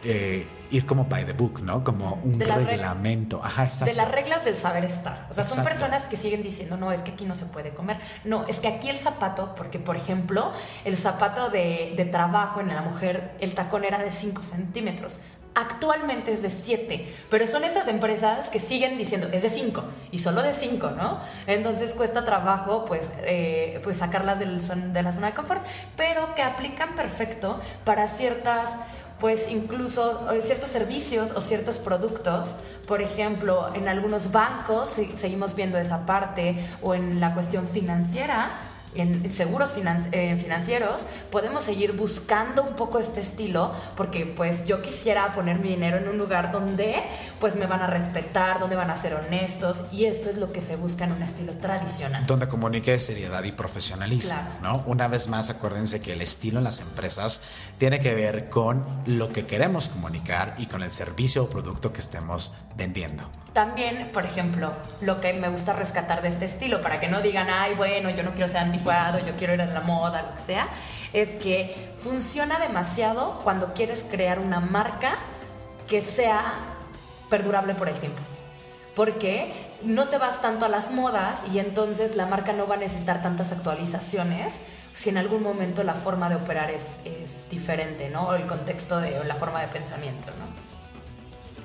eh, 0.03 0.47
ir 0.71 0.85
como 0.85 1.05
by 1.05 1.25
the 1.25 1.33
book, 1.33 1.61
¿no? 1.61 1.83
Como 1.83 2.19
un 2.23 2.39
reglamento. 2.39 3.41
Ajá, 3.43 3.63
exacto. 3.63 3.85
De 3.85 3.93
las 3.93 4.11
reglas 4.11 4.45
del 4.45 4.55
saber 4.55 4.85
estar. 4.85 5.27
O 5.29 5.33
sea, 5.33 5.43
son 5.43 5.63
personas 5.63 6.05
que 6.05 6.17
siguen 6.17 6.43
diciendo, 6.43 6.77
no, 6.77 6.91
es 6.91 7.01
que 7.01 7.11
aquí 7.11 7.25
no 7.25 7.35
se 7.35 7.45
puede 7.45 7.71
comer. 7.71 7.97
No, 8.23 8.45
es 8.47 8.59
que 8.59 8.67
aquí 8.67 8.89
el 8.89 8.97
zapato, 8.97 9.55
porque 9.55 9.79
por 9.79 9.95
ejemplo, 9.95 10.51
el 10.85 10.95
zapato 10.95 11.49
de, 11.49 11.93
de 11.95 12.05
trabajo 12.05 12.59
en 12.61 12.69
la 12.69 12.81
mujer, 12.81 13.31
el 13.39 13.53
tacón 13.53 13.83
era 13.83 13.97
de 13.99 14.11
5 14.11 14.43
centímetros. 14.43 15.19
Actualmente 15.55 16.31
es 16.31 16.43
de 16.43 16.51
7, 16.51 17.05
pero 17.29 17.47
son 17.47 17.63
estas 17.63 17.87
empresas 17.87 18.49
que 18.49 18.59
siguen 18.59 18.97
diciendo 18.97 19.27
es 19.33 19.41
de 19.41 19.49
5 19.49 19.83
y 20.11 20.19
solo 20.19 20.43
de 20.43 20.53
5, 20.53 20.91
¿no? 20.91 21.19
Entonces 21.47 21.95
cuesta 21.95 22.23
trabajo 22.23 22.85
pues, 22.85 23.11
eh, 23.23 23.81
pues 23.83 23.97
sacarlas 23.97 24.39
del 24.39 24.61
de 24.93 25.03
la 25.03 25.11
zona 25.11 25.27
de 25.27 25.33
confort, 25.33 25.65
pero 25.97 26.33
que 26.35 26.43
aplican 26.43 26.95
perfecto 26.95 27.59
para 27.83 28.07
ciertas 28.07 28.77
pues 29.19 29.51
incluso 29.51 30.31
eh, 30.31 30.41
ciertos 30.41 30.69
servicios 30.69 31.31
o 31.31 31.41
ciertos 31.41 31.79
productos, 31.79 32.55
por 32.87 33.01
ejemplo, 33.01 33.73
en 33.75 33.87
algunos 33.87 34.31
bancos 34.31 34.89
seguimos 35.15 35.55
viendo 35.55 35.77
esa 35.77 36.05
parte 36.05 36.57
o 36.81 36.95
en 36.95 37.19
la 37.19 37.33
cuestión 37.33 37.67
financiera, 37.67 38.51
en 38.95 39.31
seguros 39.31 39.75
eh, 40.11 40.37
financieros 40.41 41.05
podemos 41.31 41.63
seguir 41.63 41.93
buscando 41.93 42.63
un 42.63 42.75
poco 42.75 42.99
este 42.99 43.21
estilo 43.21 43.73
porque 43.95 44.25
pues 44.25 44.65
yo 44.65 44.81
quisiera 44.81 45.31
poner 45.31 45.59
mi 45.59 45.69
dinero 45.69 45.97
en 45.97 46.07
un 46.07 46.17
lugar 46.17 46.51
donde 46.51 47.03
pues 47.39 47.55
me 47.55 47.67
van 47.67 47.81
a 47.81 47.87
respetar, 47.87 48.59
donde 48.59 48.75
van 48.75 48.89
a 48.89 48.95
ser 48.95 49.13
honestos 49.13 49.85
y 49.91 50.05
eso 50.05 50.29
es 50.29 50.37
lo 50.37 50.51
que 50.51 50.61
se 50.61 50.75
busca 50.75 51.05
en 51.05 51.11
un 51.11 51.21
estilo 51.21 51.53
tradicional. 51.53 52.25
Donde 52.25 52.47
comunique 52.47 52.97
seriedad 52.99 53.43
y 53.43 53.51
profesionalismo, 53.51 54.37
¿no? 54.61 54.83
Una 54.85 55.07
vez 55.07 55.27
más 55.27 55.49
acuérdense 55.49 56.01
que 56.01 56.13
el 56.13 56.21
estilo 56.21 56.57
en 56.57 56.63
las 56.63 56.81
empresas 56.81 57.41
tiene 57.77 57.99
que 57.99 58.13
ver 58.13 58.49
con 58.49 58.85
lo 59.05 59.31
que 59.31 59.45
queremos 59.45 59.89
comunicar 59.89 60.55
y 60.57 60.65
con 60.65 60.83
el 60.83 60.91
servicio 60.91 61.43
o 61.43 61.49
producto 61.49 61.93
que 61.93 61.99
estemos 61.99 62.53
vendiendo. 62.79 63.23
También, 63.53 64.09
por 64.13 64.25
ejemplo, 64.25 64.71
lo 65.01 65.19
que 65.19 65.33
me 65.33 65.49
gusta 65.49 65.73
rescatar 65.73 66.21
de 66.21 66.29
este 66.29 66.45
estilo, 66.45 66.81
para 66.81 66.99
que 66.99 67.09
no 67.09 67.21
digan, 67.21 67.47
ay, 67.49 67.73
bueno, 67.75 68.09
yo 68.09 68.23
no 68.23 68.31
quiero 68.31 68.47
ser 68.47 68.61
anticuado, 68.61 69.19
yo 69.19 69.35
quiero 69.35 69.53
ir 69.53 69.61
a 69.61 69.65
la 69.65 69.81
moda, 69.81 70.21
lo 70.23 70.33
que 70.33 70.41
sea, 70.41 70.69
es 71.13 71.35
que 71.35 71.91
funciona 71.97 72.59
demasiado 72.59 73.41
cuando 73.43 73.73
quieres 73.73 74.05
crear 74.09 74.39
una 74.39 74.59
marca 74.59 75.15
que 75.87 76.01
sea 76.01 76.53
perdurable 77.29 77.73
por 77.75 77.89
el 77.89 77.99
tiempo. 77.99 78.21
Porque 78.95 79.53
no 79.83 80.09
te 80.09 80.17
vas 80.17 80.41
tanto 80.41 80.65
a 80.65 80.69
las 80.69 80.91
modas 80.91 81.45
y 81.53 81.59
entonces 81.59 82.15
la 82.15 82.25
marca 82.25 82.53
no 82.53 82.67
va 82.67 82.75
a 82.75 82.77
necesitar 82.77 83.21
tantas 83.21 83.51
actualizaciones 83.51 84.59
si 84.93 85.09
en 85.09 85.17
algún 85.17 85.41
momento 85.41 85.83
la 85.83 85.93
forma 85.93 86.29
de 86.29 86.35
operar 86.35 86.71
es, 86.71 86.97
es 87.05 87.49
diferente, 87.49 88.09
¿no? 88.09 88.27
O 88.27 88.33
el 88.35 88.45
contexto 88.45 88.99
de, 88.99 89.19
o 89.19 89.23
la 89.23 89.35
forma 89.35 89.61
de 89.61 89.67
pensamiento, 89.67 90.29
¿no? 90.39 90.69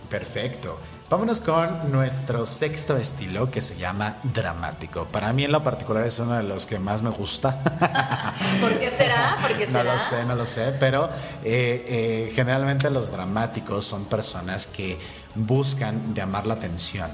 Perfecto. 0.08 0.78
Vámonos 1.14 1.38
con 1.38 1.92
nuestro 1.92 2.44
sexto 2.44 2.96
estilo 2.96 3.48
que 3.48 3.60
se 3.60 3.76
llama 3.76 4.16
dramático. 4.24 5.06
Para 5.06 5.32
mí 5.32 5.44
en 5.44 5.52
lo 5.52 5.62
particular 5.62 6.02
es 6.02 6.18
uno 6.18 6.34
de 6.34 6.42
los 6.42 6.66
que 6.66 6.80
más 6.80 7.04
me 7.04 7.10
gusta. 7.10 7.52
¿Por 8.60 8.76
qué 8.80 8.90
será? 8.90 9.36
¿Por 9.40 9.56
qué 9.56 9.66
será? 9.66 9.84
No 9.84 9.92
lo 9.92 9.98
sé, 10.00 10.24
no 10.24 10.34
lo 10.34 10.44
sé, 10.44 10.74
pero 10.80 11.08
eh, 11.44 11.84
eh, 11.86 12.32
generalmente 12.34 12.90
los 12.90 13.12
dramáticos 13.12 13.84
son 13.84 14.06
personas 14.06 14.66
que 14.66 14.98
buscan 15.36 16.16
llamar 16.16 16.48
la 16.48 16.54
atención. 16.54 17.12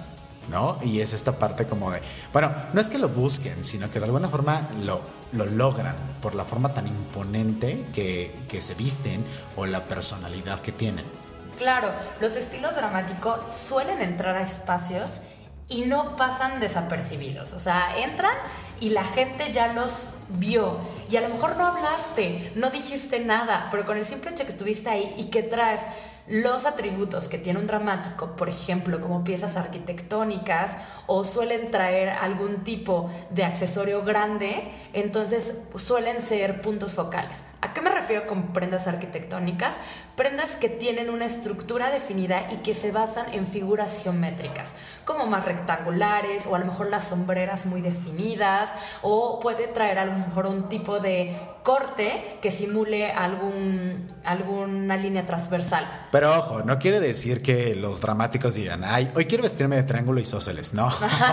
¿No? 0.48 0.78
Y 0.82 1.00
es 1.00 1.12
esta 1.12 1.38
parte 1.38 1.66
como 1.66 1.90
de, 1.90 2.00
bueno, 2.32 2.50
no 2.72 2.80
es 2.80 2.88
que 2.88 2.96
lo 2.96 3.10
busquen, 3.10 3.62
sino 3.62 3.90
que 3.90 3.98
de 3.98 4.06
alguna 4.06 4.30
forma 4.30 4.66
lo, 4.82 5.02
lo 5.32 5.44
logran 5.44 5.94
por 6.22 6.34
la 6.34 6.46
forma 6.46 6.72
tan 6.72 6.86
imponente 6.86 7.84
que, 7.92 8.34
que 8.48 8.62
se 8.62 8.74
visten 8.76 9.22
o 9.56 9.66
la 9.66 9.84
personalidad 9.84 10.62
que 10.62 10.72
tienen. 10.72 11.19
Claro, 11.60 11.92
los 12.22 12.36
estilos 12.36 12.76
dramáticos 12.76 13.54
suelen 13.54 14.00
entrar 14.00 14.34
a 14.34 14.40
espacios 14.40 15.20
y 15.68 15.82
no 15.82 16.16
pasan 16.16 16.58
desapercibidos. 16.58 17.52
O 17.52 17.60
sea, 17.60 17.98
entran 17.98 18.32
y 18.80 18.88
la 18.88 19.04
gente 19.04 19.52
ya 19.52 19.74
los 19.74 20.14
vio. 20.30 20.78
Y 21.10 21.18
a 21.18 21.20
lo 21.20 21.28
mejor 21.28 21.58
no 21.58 21.66
hablaste, 21.66 22.50
no 22.54 22.70
dijiste 22.70 23.20
nada, 23.20 23.68
pero 23.70 23.84
con 23.84 23.98
el 23.98 24.06
simple 24.06 24.30
hecho 24.30 24.46
que 24.46 24.52
estuviste 24.52 24.88
ahí 24.88 25.14
y 25.18 25.24
que 25.24 25.42
traes 25.42 25.82
los 26.30 26.64
atributos 26.64 27.28
que 27.28 27.38
tiene 27.38 27.58
un 27.58 27.66
dramático, 27.66 28.36
por 28.36 28.48
ejemplo, 28.48 29.00
como 29.00 29.24
piezas 29.24 29.56
arquitectónicas 29.56 30.78
o 31.08 31.24
suelen 31.24 31.70
traer 31.70 32.08
algún 32.08 32.64
tipo 32.64 33.10
de 33.30 33.44
accesorio 33.44 34.02
grande, 34.02 34.72
entonces 34.92 35.62
suelen 35.76 36.20
ser 36.20 36.60
puntos 36.60 36.94
focales. 36.94 37.44
¿A 37.62 37.74
qué 37.74 37.82
me 37.82 37.90
refiero 37.90 38.26
con 38.26 38.54
prendas 38.54 38.86
arquitectónicas? 38.86 39.76
Prendas 40.16 40.56
que 40.56 40.68
tienen 40.68 41.10
una 41.10 41.26
estructura 41.26 41.90
definida 41.90 42.46
y 42.52 42.56
que 42.58 42.74
se 42.74 42.90
basan 42.90 43.26
en 43.32 43.46
figuras 43.46 44.02
geométricas, 44.02 44.72
como 45.04 45.26
más 45.26 45.44
rectangulares 45.44 46.46
o 46.46 46.54
a 46.54 46.58
lo 46.58 46.64
mejor 46.64 46.88
las 46.88 47.08
sombreras 47.08 47.66
muy 47.66 47.82
definidas 47.82 48.70
o 49.02 49.40
puede 49.40 49.66
traer 49.68 49.98
a 49.98 50.06
lo 50.06 50.12
mejor 50.12 50.46
un 50.46 50.68
tipo 50.68 51.00
de 51.00 51.36
corte 51.62 52.38
que 52.40 52.50
simule 52.50 53.12
algún, 53.12 54.08
alguna 54.24 54.96
línea 54.96 55.26
transversal. 55.26 56.08
Pero 56.10 56.36
ojo, 56.36 56.62
no 56.62 56.78
quiere 56.78 57.00
decir 57.00 57.42
que 57.42 57.74
los 57.74 58.00
dramáticos 58.00 58.54
digan, 58.54 58.84
ay, 58.84 59.10
hoy 59.14 59.26
quiero 59.26 59.42
vestirme 59.42 59.76
de 59.76 59.82
triángulo 59.82 60.20
isósceles. 60.20 60.72
No, 60.80 60.88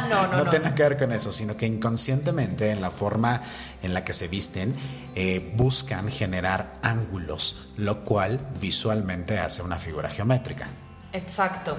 no, 0.10 0.28
no, 0.32 0.44
no, 0.44 0.50
tiene 0.50 0.74
que 0.74 0.84
ver 0.84 0.98
con 0.98 1.12
eso, 1.12 1.32
sino 1.32 1.56
que 1.56 1.66
inconscientemente 1.66 2.72
en 2.72 2.82
la 2.82 2.90
forma 2.90 3.42
en 3.84 3.94
la 3.94 4.04
que 4.04 4.14
se 4.14 4.28
visten 4.28 4.76
eh, 5.16 5.54
buscan 5.56 6.10
generar 6.10 6.74
ángulos, 6.82 7.70
lo 7.78 8.04
cual 8.04 8.40
visualmente 8.60 9.40
hace 9.40 9.62
una 9.62 9.78
figura 9.78 10.10
geométrica. 10.10 10.68
Exacto. 11.14 11.78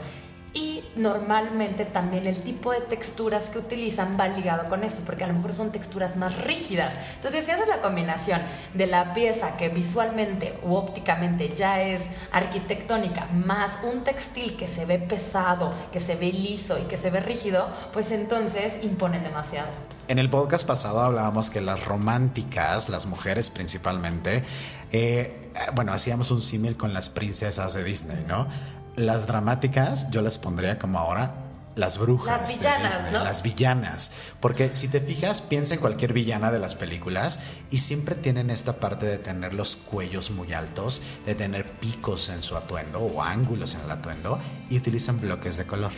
Y 0.55 0.83
normalmente 0.97 1.85
también 1.85 2.27
el 2.27 2.41
tipo 2.41 2.73
de 2.73 2.81
texturas 2.81 3.51
que 3.51 3.59
utilizan 3.59 4.17
va 4.19 4.29
ligado 4.29 4.69
con 4.69 4.83
esto, 4.83 5.03
porque 5.05 5.25
a 5.25 5.27
lo 5.27 5.35
mejor 5.35 5.53
son 5.53 5.71
texturas 5.71 6.17
más 6.17 6.39
rígidas. 6.39 6.99
Entonces, 7.17 7.45
si 7.45 7.51
haces 7.51 7.69
la 7.69 7.83
combinación 7.83 8.41
de 8.73 8.87
la 8.87 9.13
pieza 9.13 9.57
que 9.57 9.69
visualmente 9.69 10.59
u 10.65 10.75
ópticamente 10.75 11.55
ya 11.55 11.83
es 11.83 12.07
arquitectónica, 12.33 13.27
más 13.27 13.81
un 13.83 14.05
textil 14.05 14.57
que 14.57 14.69
se 14.69 14.87
ve 14.87 14.99
pesado, 14.99 15.73
que 15.93 16.01
se 16.01 16.17
ve 16.17 16.33
liso 16.33 16.79
y 16.79 16.83
que 16.83 16.97
se 16.97 17.11
ve 17.11 17.21
rígido, 17.21 17.69
pues 17.93 18.11
entonces 18.11 18.79
imponen 18.83 19.23
demasiado. 19.23 19.69
En 20.09 20.19
el 20.19 20.31
podcast 20.31 20.67
pasado 20.67 21.03
hablábamos 21.03 21.51
que 21.51 21.61
las 21.61 21.85
románticas, 21.85 22.89
las 22.89 23.05
mujeres 23.05 23.51
principalmente, 23.51 24.43
eh, 24.91 25.53
bueno, 25.75 25.93
hacíamos 25.93 26.31
un 26.31 26.41
símil 26.41 26.79
con 26.79 26.95
las 26.95 27.11
princesas 27.11 27.75
de 27.75 27.85
Disney, 27.85 28.25
¿no? 28.27 28.49
Las 28.97 29.27
dramáticas 29.27 30.11
yo 30.11 30.23
las 30.23 30.39
pondría 30.39 30.79
como 30.79 30.99
ahora 30.99 31.35
las 31.77 31.99
brujas. 31.99 32.41
Las 32.41 32.59
villanas, 32.59 33.01
¿no? 33.13 33.23
Las 33.23 33.43
villanas. 33.43 34.13
Porque 34.41 34.75
si 34.75 34.89
te 34.89 35.01
fijas, 35.01 35.43
piensa 35.43 35.75
en 35.75 35.81
cualquier 35.81 36.15
villana 36.15 36.51
de 36.51 36.59
las 36.59 36.75
películas 36.75 37.41
y 37.71 37.77
siempre 37.77 38.15
tienen 38.15 38.49
esta 38.49 38.81
parte 38.81 39.05
de 39.05 39.19
tener 39.19 39.53
los 39.53 39.77
cuellos 39.77 40.31
muy 40.31 40.55
altos, 40.55 41.03
de 41.27 41.35
tener 41.35 41.71
picos 41.81 42.31
en 42.31 42.41
su 42.41 42.57
atuendo 42.57 43.01
o 43.01 43.23
ángulos 43.23 43.75
en 43.75 43.83
el 43.83 43.91
atuendo 43.91 44.39
y 44.71 44.79
utilizan 44.79 45.21
bloques 45.21 45.59
de 45.59 45.67
color. 45.67 45.93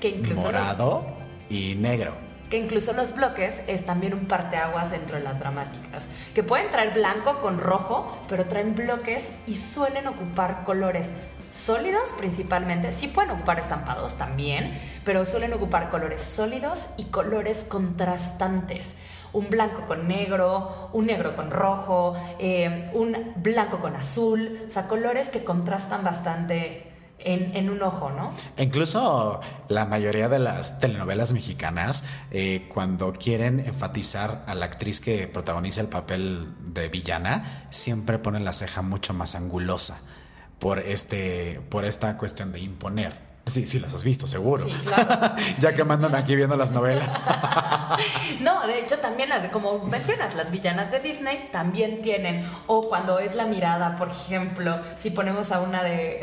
Que 0.00 0.10
incluso 0.10 0.40
Morado 0.40 1.04
y 1.50 1.74
negro 1.74 2.25
que 2.50 2.58
incluso 2.58 2.92
los 2.92 3.14
bloques 3.14 3.62
es 3.66 3.84
también 3.84 4.14
un 4.14 4.26
parteaguas 4.26 4.90
dentro 4.90 5.16
de 5.16 5.24
las 5.24 5.38
dramáticas, 5.38 6.08
que 6.34 6.42
pueden 6.42 6.70
traer 6.70 6.94
blanco 6.94 7.40
con 7.40 7.58
rojo, 7.58 8.18
pero 8.28 8.46
traen 8.46 8.74
bloques 8.74 9.30
y 9.46 9.56
suelen 9.56 10.06
ocupar 10.06 10.64
colores 10.64 11.10
sólidos 11.52 12.10
principalmente, 12.18 12.92
sí 12.92 13.08
pueden 13.08 13.30
ocupar 13.30 13.58
estampados 13.58 14.14
también, 14.16 14.78
pero 15.04 15.24
suelen 15.24 15.52
ocupar 15.54 15.88
colores 15.90 16.22
sólidos 16.22 16.90
y 16.98 17.04
colores 17.04 17.64
contrastantes. 17.64 18.96
Un 19.32 19.50
blanco 19.50 19.82
con 19.86 20.06
negro, 20.06 20.90
un 20.92 21.06
negro 21.06 21.34
con 21.34 21.50
rojo, 21.50 22.16
eh, 22.38 22.90
un 22.94 23.16
blanco 23.36 23.78
con 23.78 23.96
azul, 23.96 24.62
o 24.66 24.70
sea, 24.70 24.86
colores 24.86 25.30
que 25.30 25.44
contrastan 25.44 26.04
bastante 26.04 26.95
en, 27.18 27.70
un 27.70 27.82
ojo, 27.82 28.10
¿no? 28.10 28.32
Incluso 28.58 29.40
la 29.68 29.86
mayoría 29.86 30.28
de 30.28 30.38
las 30.38 30.78
telenovelas 30.78 31.32
mexicanas, 31.32 32.04
eh, 32.30 32.68
cuando 32.72 33.12
quieren 33.12 33.60
enfatizar 33.60 34.44
a 34.46 34.54
la 34.54 34.66
actriz 34.66 35.00
que 35.00 35.26
protagoniza 35.26 35.80
el 35.80 35.88
papel 35.88 36.46
de 36.72 36.88
villana, 36.88 37.66
siempre 37.70 38.18
ponen 38.18 38.44
la 38.44 38.52
ceja 38.52 38.82
mucho 38.82 39.12
más 39.14 39.34
angulosa 39.34 40.00
por, 40.58 40.78
este, 40.78 41.60
por 41.68 41.84
esta 41.84 42.16
cuestión 42.16 42.52
de 42.52 42.60
imponer. 42.60 43.25
Sí, 43.46 43.64
sí, 43.64 43.78
las 43.78 43.94
has 43.94 44.02
visto, 44.02 44.26
seguro. 44.26 44.64
Sí, 44.64 44.72
claro. 44.72 45.34
ya 45.60 45.72
que 45.72 45.84
mandan 45.84 46.16
aquí 46.16 46.34
viendo 46.34 46.56
las 46.56 46.72
novelas. 46.72 47.08
no, 48.40 48.66
de 48.66 48.80
hecho 48.80 48.98
también 48.98 49.28
las 49.28 49.48
como 49.50 49.78
mencionas, 49.84 50.34
las 50.34 50.50
villanas 50.50 50.90
de 50.90 50.98
Disney 50.98 51.48
también 51.52 52.02
tienen, 52.02 52.44
o 52.66 52.88
cuando 52.88 53.20
es 53.20 53.36
la 53.36 53.46
mirada, 53.46 53.94
por 53.94 54.10
ejemplo, 54.10 54.80
si 54.96 55.10
ponemos 55.10 55.52
a 55.52 55.60
una 55.60 55.84
de, 55.84 56.22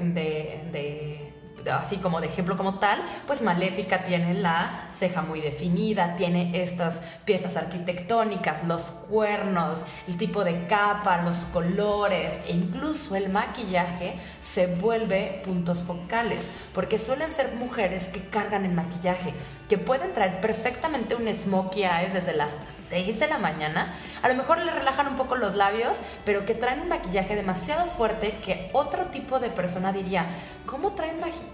de 0.71 1.22
así 1.71 1.97
como 1.97 2.21
de 2.21 2.27
ejemplo 2.27 2.57
como 2.57 2.79
tal, 2.79 3.01
pues 3.27 3.41
Maléfica 3.41 4.03
tiene 4.03 4.33
la 4.33 4.87
ceja 4.91 5.21
muy 5.21 5.41
definida, 5.41 6.15
tiene 6.15 6.61
estas 6.61 7.01
piezas 7.25 7.57
arquitectónicas, 7.57 8.63
los 8.65 8.83
cuernos, 9.09 9.85
el 10.07 10.17
tipo 10.17 10.43
de 10.43 10.67
capa, 10.67 11.21
los 11.21 11.45
colores 11.45 12.39
e 12.47 12.53
incluso 12.53 13.15
el 13.15 13.29
maquillaje 13.29 14.15
se 14.41 14.67
vuelve 14.67 15.41
puntos 15.43 15.85
focales, 15.85 16.49
porque 16.73 16.99
suelen 16.99 17.29
ser 17.29 17.55
mujeres 17.55 18.07
que 18.07 18.21
cargan 18.21 18.65
el 18.65 18.73
maquillaje, 18.73 19.33
que 19.69 19.77
pueden 19.77 20.13
traer 20.13 20.41
perfectamente 20.41 21.15
un 21.15 21.33
smokey 21.33 21.83
eyes 21.83 22.13
desde 22.13 22.35
las 22.35 22.57
6 22.89 23.19
de 23.19 23.27
la 23.27 23.37
mañana, 23.37 23.93
a 24.21 24.29
lo 24.29 24.35
mejor 24.35 24.59
le 24.59 24.71
relajan 24.71 25.07
un 25.07 25.15
poco 25.15 25.35
los 25.35 25.55
labios, 25.55 26.01
pero 26.25 26.45
que 26.45 26.55
traen 26.55 26.81
un 26.81 26.89
maquillaje 26.89 27.35
demasiado 27.35 27.85
fuerte 27.85 28.31
que 28.43 28.69
otro 28.73 29.05
tipo 29.05 29.39
de 29.39 29.49
persona 29.49 29.91
diría, 29.91 30.27
¿cómo 30.65 30.93
traen 30.93 31.19
maquillaje 31.19 31.52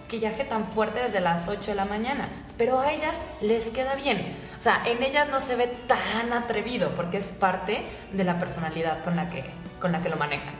tan 0.50 0.66
fuerte 0.66 1.00
desde 1.00 1.20
las 1.20 1.48
8 1.48 1.72
de 1.72 1.76
la 1.76 1.86
mañana? 1.86 2.30
Pero 2.58 2.80
a 2.80 2.92
ellas 2.92 3.18
les 3.42 3.70
queda 3.70 3.96
bien. 3.96 4.36
O 4.58 4.62
sea, 4.62 4.82
en 4.86 5.04
ellas 5.04 5.30
no 5.30 5.40
se 5.40 5.56
ve 5.56 5.68
tan 5.88 6.34
atrevido 6.34 6.94
porque 6.96 7.18
es 7.18 7.28
parte 7.28 7.86
de 8.12 8.24
la 8.24 8.40
personalidad 8.40 9.04
con 9.04 9.16
la 9.16 9.30
que, 9.30 9.46
con 9.80 9.92
la 9.92 10.02
que 10.02 10.10
lo 10.10 10.18
manejan. 10.18 10.54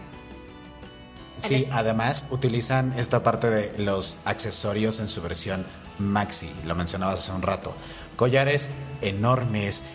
Sí, 1.40 1.68
además 1.72 2.28
utilizan 2.32 2.94
esta 2.98 3.24
parte 3.24 3.50
de 3.50 3.84
los 3.84 4.20
accesorios 4.26 5.00
en 5.00 5.08
su 5.08 5.22
versión 5.22 5.66
maxi, 5.98 6.52
lo 6.66 6.76
mencionabas 6.76 7.22
hace 7.22 7.32
un 7.32 7.42
rato. 7.42 7.74
Collares 8.16 8.70
enormes, 9.02 9.86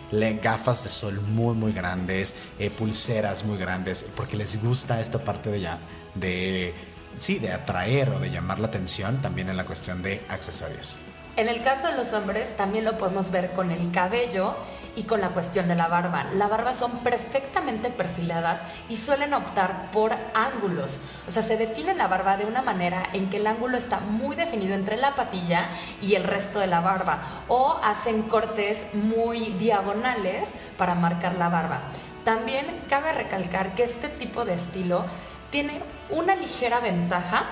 gafas 0.41 0.83
de 0.83 0.89
sol 0.89 1.21
muy 1.21 1.53
muy 1.53 1.73
grandes, 1.73 2.35
eh, 2.57 2.71
pulseras 2.71 3.45
muy 3.45 3.57
grandes, 3.57 4.07
porque 4.15 4.37
les 4.37 4.63
gusta 4.63 4.99
esta 4.99 5.23
parte 5.23 5.51
de 5.51 5.61
ya 5.61 5.77
de 6.15 6.73
sí, 7.17 7.39
de 7.39 7.51
atraer 7.51 8.09
o 8.09 8.19
de 8.19 8.31
llamar 8.31 8.59
la 8.59 8.67
atención 8.67 9.21
también 9.21 9.49
en 9.49 9.57
la 9.57 9.65
cuestión 9.65 10.01
de 10.01 10.23
accesorios. 10.29 10.97
En 11.37 11.49
el 11.49 11.61
caso 11.63 11.87
de 11.87 11.97
los 11.97 12.13
hombres 12.13 12.55
también 12.55 12.85
lo 12.85 12.97
podemos 12.97 13.29
ver 13.29 13.51
con 13.51 13.69
el 13.69 13.91
cabello 13.91 14.55
y 14.95 15.03
con 15.03 15.21
la 15.21 15.29
cuestión 15.29 15.67
de 15.67 15.75
la 15.75 15.87
barba. 15.87 16.25
La 16.35 16.47
barba 16.47 16.73
son 16.73 16.99
perfectamente 16.99 17.89
perfiladas 17.89 18.61
y 18.89 18.97
suelen 18.97 19.33
optar 19.33 19.91
por 19.91 20.13
ángulos. 20.33 20.99
O 21.27 21.31
sea, 21.31 21.43
se 21.43 21.57
define 21.57 21.93
la 21.93 22.07
barba 22.07 22.37
de 22.37 22.45
una 22.45 22.61
manera 22.61 23.03
en 23.13 23.29
que 23.29 23.37
el 23.37 23.47
ángulo 23.47 23.77
está 23.77 23.99
muy 23.99 24.35
definido 24.35 24.73
entre 24.73 24.97
la 24.97 25.15
patilla 25.15 25.67
y 26.01 26.15
el 26.15 26.23
resto 26.23 26.59
de 26.59 26.67
la 26.67 26.79
barba. 26.79 27.19
O 27.49 27.79
hacen 27.83 28.23
cortes 28.23 28.87
muy 28.93 29.47
diagonales 29.59 30.49
para 30.77 30.95
marcar 30.95 31.35
la 31.35 31.49
barba. 31.49 31.81
También 32.23 32.65
cabe 32.89 33.11
recalcar 33.11 33.75
que 33.75 33.83
este 33.83 34.07
tipo 34.07 34.45
de 34.45 34.55
estilo 34.55 35.05
tiene 35.49 35.81
una 36.09 36.35
ligera 36.35 36.79
ventaja 36.79 37.43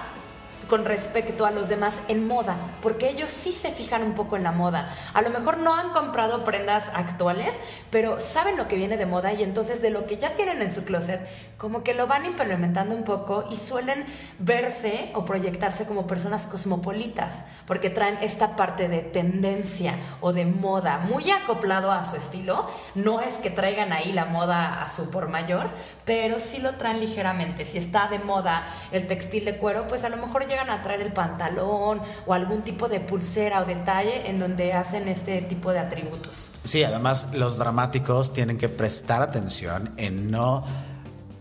con 0.69 0.85
respecto 0.85 1.45
a 1.45 1.51
los 1.51 1.69
demás 1.69 2.01
en 2.07 2.27
moda, 2.27 2.55
porque 2.81 3.09
ellos 3.09 3.29
sí 3.29 3.51
se 3.51 3.71
fijan 3.71 4.03
un 4.03 4.13
poco 4.13 4.35
en 4.35 4.43
la 4.43 4.51
moda. 4.51 4.93
A 5.13 5.21
lo 5.21 5.29
mejor 5.29 5.57
no 5.57 5.75
han 5.75 5.91
comprado 5.91 6.43
prendas 6.43 6.91
actuales, 6.93 7.59
pero 7.89 8.19
saben 8.19 8.57
lo 8.57 8.67
que 8.67 8.75
viene 8.75 8.97
de 8.97 9.05
moda 9.05 9.33
y 9.33 9.43
entonces 9.43 9.81
de 9.81 9.89
lo 9.89 10.05
que 10.05 10.17
ya 10.17 10.35
tienen 10.35 10.61
en 10.61 10.73
su 10.73 10.85
closet, 10.85 11.21
como 11.57 11.83
que 11.83 11.93
lo 11.93 12.07
van 12.07 12.25
implementando 12.25 12.95
un 12.95 13.03
poco 13.03 13.45
y 13.49 13.55
suelen 13.55 14.05
verse 14.39 15.11
o 15.15 15.23
proyectarse 15.23 15.85
como 15.85 16.07
personas 16.07 16.47
cosmopolitas, 16.47 17.45
porque 17.65 17.89
traen 17.89 18.17
esta 18.21 18.55
parte 18.55 18.87
de 18.87 18.99
tendencia 18.99 19.95
o 20.21 20.33
de 20.33 20.45
moda 20.45 20.99
muy 20.99 21.31
acoplado 21.31 21.91
a 21.91 22.05
su 22.05 22.15
estilo. 22.15 22.69
No 22.95 23.21
es 23.21 23.35
que 23.35 23.49
traigan 23.49 23.93
ahí 23.93 24.11
la 24.11 24.25
moda 24.25 24.81
a 24.81 24.87
su 24.87 25.09
por 25.09 25.29
mayor, 25.29 25.71
pero 26.05 26.39
sí 26.39 26.59
lo 26.59 26.73
traen 26.73 26.99
ligeramente. 26.99 27.65
Si 27.65 27.77
está 27.77 28.07
de 28.07 28.19
moda 28.19 28.65
el 28.91 29.07
textil 29.07 29.45
de 29.45 29.57
cuero, 29.57 29.87
pues 29.87 30.03
a 30.03 30.09
lo 30.09 30.17
mejor 30.17 30.45
llegan 30.53 30.69
a 30.69 30.81
traer 30.81 31.01
el 31.01 31.11
pantalón 31.11 32.01
o 32.25 32.33
algún 32.33 32.61
tipo 32.61 32.87
de 32.87 32.99
pulsera 32.99 33.61
o 33.61 33.65
detalle 33.65 34.29
en 34.29 34.39
donde 34.39 34.73
hacen 34.73 35.07
este 35.07 35.41
tipo 35.41 35.71
de 35.71 35.79
atributos. 35.79 36.51
Sí, 36.63 36.83
además 36.83 37.33
los 37.33 37.57
dramáticos 37.57 38.33
tienen 38.33 38.57
que 38.57 38.69
prestar 38.69 39.21
atención 39.21 39.93
en 39.97 40.31
no 40.31 40.63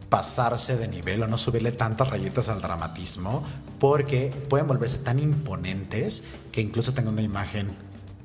pasarse 0.08 0.76
de 0.76 0.88
nivel 0.88 1.22
o 1.22 1.26
no 1.26 1.38
subirle 1.38 1.72
tantas 1.72 2.08
rayitas 2.10 2.48
al 2.48 2.60
dramatismo 2.60 3.42
porque 3.78 4.32
pueden 4.48 4.66
volverse 4.66 4.98
tan 4.98 5.18
imponentes 5.18 6.34
que 6.52 6.60
incluso 6.60 6.92
tengan 6.92 7.14
una 7.14 7.22
imagen 7.22 7.76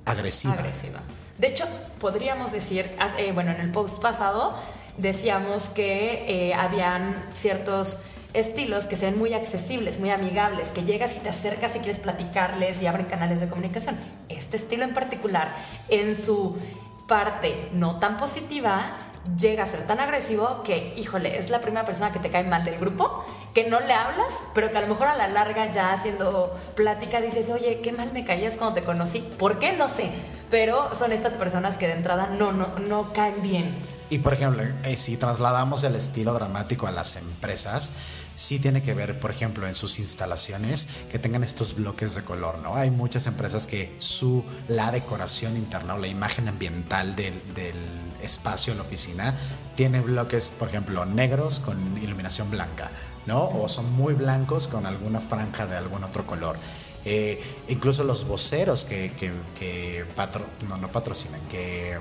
agresiva. 0.06 0.54
Agresiva. 0.54 1.00
De 1.38 1.48
hecho, 1.48 1.66
podríamos 2.00 2.52
decir, 2.52 2.92
eh, 3.18 3.32
bueno, 3.34 3.52
en 3.52 3.62
el 3.62 3.72
post 3.72 4.02
pasado 4.02 4.54
decíamos 4.98 5.70
que 5.70 6.50
eh, 6.50 6.54
habían 6.54 7.26
ciertos 7.32 8.00
estilos 8.34 8.86
que 8.86 8.96
sean 8.96 9.18
muy 9.18 9.34
accesibles, 9.34 10.00
muy 10.00 10.10
amigables, 10.10 10.70
que 10.70 10.84
llegas 10.84 11.16
y 11.16 11.20
te 11.20 11.30
acercas 11.30 11.76
y 11.76 11.80
quieres 11.80 12.00
platicarles 12.00 12.82
y 12.82 12.88
abren 12.88 13.06
canales 13.06 13.40
de 13.40 13.50
comunicación. 13.50 13.98
Este 14.30 14.58
estilo 14.58 14.84
en 14.84 14.94
particular, 14.94 15.54
en 15.90 16.16
su 16.16 16.58
parte 17.08 17.70
no 17.74 17.98
tan 18.00 18.18
positiva, 18.18 18.94
llega 19.38 19.64
a 19.64 19.66
ser 19.66 19.86
tan 19.86 20.00
agresivo 20.00 20.62
que, 20.64 20.94
híjole, 20.98 21.38
es 21.38 21.50
la 21.50 21.60
primera 21.60 21.86
persona 21.86 22.12
que 22.12 22.20
te 22.20 22.30
cae 22.30 22.44
mal 22.44 22.64
del 22.64 22.78
grupo, 22.80 23.26
que 23.54 23.70
no 23.70 23.80
le 23.80 23.94
hablas, 23.94 24.34
pero 24.54 24.70
que 24.70 24.78
a 24.78 24.82
lo 24.82 24.88
mejor 24.88 25.08
a 25.08 25.16
la 25.16 25.28
larga 25.28 25.72
ya 25.72 25.92
haciendo 25.92 26.56
plática 26.76 27.22
dices, 27.22 27.50
oye, 27.50 27.82
qué 27.82 27.92
mal 27.92 28.14
me 28.14 28.24
caías 28.24 28.56
cuando 28.56 28.76
te 28.76 28.84
conocí. 28.84 29.20
¿Por 29.20 29.60
qué? 29.60 29.74
No 29.74 29.90
sé. 29.90 30.12
Pero 30.50 30.94
son 30.96 31.12
estas 31.12 31.34
personas 31.34 31.78
que 31.78 31.88
de 31.88 31.94
entrada 31.94 32.28
no, 32.28 32.54
no, 32.54 32.80
no 32.80 33.12
caen 33.12 33.42
bien. 33.42 33.78
Y 34.10 34.20
por 34.20 34.34
ejemplo, 34.34 34.64
eh, 34.84 34.96
si 34.96 35.18
trasladamos 35.18 35.84
el 35.84 35.96
estilo 35.96 36.34
dramático 36.34 36.88
a 36.88 36.92
las 36.92 37.18
empresas, 37.18 37.94
sí 38.38 38.60
tiene 38.60 38.84
que 38.84 38.94
ver, 38.94 39.20
por 39.20 39.32
ejemplo, 39.32 39.68
en 39.68 39.74
sus 39.74 39.98
instalaciones 39.98 40.88
que 41.12 41.18
tengan 41.18 41.44
estos 41.44 41.76
bloques 41.76 42.14
de 42.14 42.22
color, 42.22 42.60
¿no? 42.60 42.76
Hay 42.76 42.92
muchas 42.92 43.26
empresas 43.26 43.66
que 43.66 43.96
su, 43.98 44.46
la 44.68 44.92
decoración 44.92 45.58
interna 45.58 45.96
o 45.96 45.98
la 45.98 46.08
imagen 46.08 46.48
ambiental 46.48 47.16
del, 47.16 47.34
del 47.56 47.76
espacio 48.22 48.76
la 48.76 48.84
oficina 48.84 49.36
tiene 49.76 50.02
bloques, 50.02 50.52
por 50.52 50.70
ejemplo, 50.70 51.06
negros 51.06 51.60
con 51.60 51.98
iluminación 51.98 52.52
blanca, 52.52 52.92
¿no? 53.26 53.44
O 53.50 53.68
son 53.68 53.92
muy 53.94 54.14
blancos 54.14 54.68
con 54.68 54.86
alguna 54.86 55.20
franja 55.20 55.66
de 55.66 55.76
algún 55.76 56.04
otro 56.04 56.28
color. 56.28 56.58
Eh, 57.06 57.42
incluso 57.70 58.04
los 58.04 58.28
voceros 58.28 58.86
que, 58.86 59.14
que, 59.14 59.32
que 59.58 60.06
patro, 60.16 60.46
no, 60.68 60.78
no 60.78 60.92
patrocinan, 60.92 61.42
que 61.48 61.98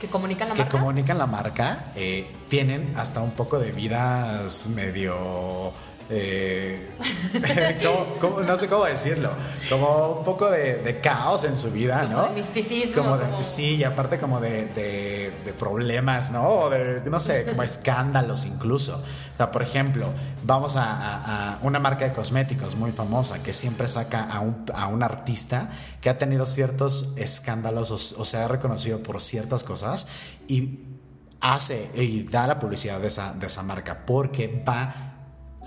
que 0.00 0.08
comunican 0.08 0.48
la 0.48 0.54
que 0.54 0.62
marca. 0.62 0.78
comunican 0.78 1.18
la 1.18 1.26
marca 1.26 1.84
eh, 1.94 2.26
tienen 2.48 2.92
hasta 2.96 3.20
un 3.20 3.32
poco 3.32 3.58
de 3.58 3.70
vidas 3.72 4.68
medio 4.74 5.72
eh, 6.10 6.90
¿cómo- 7.84 8.06
cómo- 8.20 8.40
no 8.40 8.56
sé 8.56 8.68
cómo 8.68 8.84
decirlo, 8.84 9.30
como 9.68 10.08
un 10.18 10.24
poco 10.24 10.50
de, 10.50 10.76
de 10.78 11.00
caos 11.00 11.44
en 11.44 11.56
su 11.56 11.70
vida, 11.70 12.02
Como 12.02 12.14
¿no? 12.16 12.28
de 12.28 12.34
misticismo, 12.34 13.02
Como 13.02 13.16
de- 13.18 13.26
como- 13.26 13.42
Sí, 13.42 13.76
y 13.76 13.84
aparte 13.84 14.18
como 14.18 14.40
de, 14.40 15.32
problemas, 15.58 16.30
¿no? 16.30 16.48
O 16.48 16.70
de, 16.70 17.02
no 17.10 17.20
sé, 17.20 17.44
como 17.44 17.62
escándalos 17.62 18.44
incluso. 18.46 18.96
O 18.96 19.36
sea, 19.36 19.50
por 19.50 19.62
ejemplo, 19.62 20.12
vamos 20.44 20.76
a, 20.76 20.84
a- 20.84 21.54
a 21.54 21.58
una 21.62 21.78
marca 21.78 22.04
de 22.04 22.12
cosméticos 22.12 22.74
muy 22.76 22.90
famosa 22.92 23.42
que 23.42 23.52
siempre 23.52 23.88
saca 23.88 24.24
a 24.24 24.40
un, 24.40 24.64
a 24.74 24.86
un 24.88 25.02
artista 25.02 25.70
que 26.00 26.10
ha 26.10 26.18
tenido 26.18 26.46
ciertos 26.46 27.14
escándalos 27.16 27.90
o, 27.90 28.20
o 28.20 28.24
se 28.24 28.36
ha 28.38 28.48
reconocido 28.48 29.02
por 29.02 29.20
ciertas 29.20 29.64
cosas 29.64 30.08
y 30.48 30.80
hace 31.40 31.90
y 31.94 32.24
da 32.24 32.46
la 32.46 32.58
publicidad 32.58 33.00
de 33.00 33.08
esa, 33.08 33.32
de 33.32 33.46
esa 33.46 33.62
marca 33.62 34.04
porque 34.06 34.62
va 34.66 35.09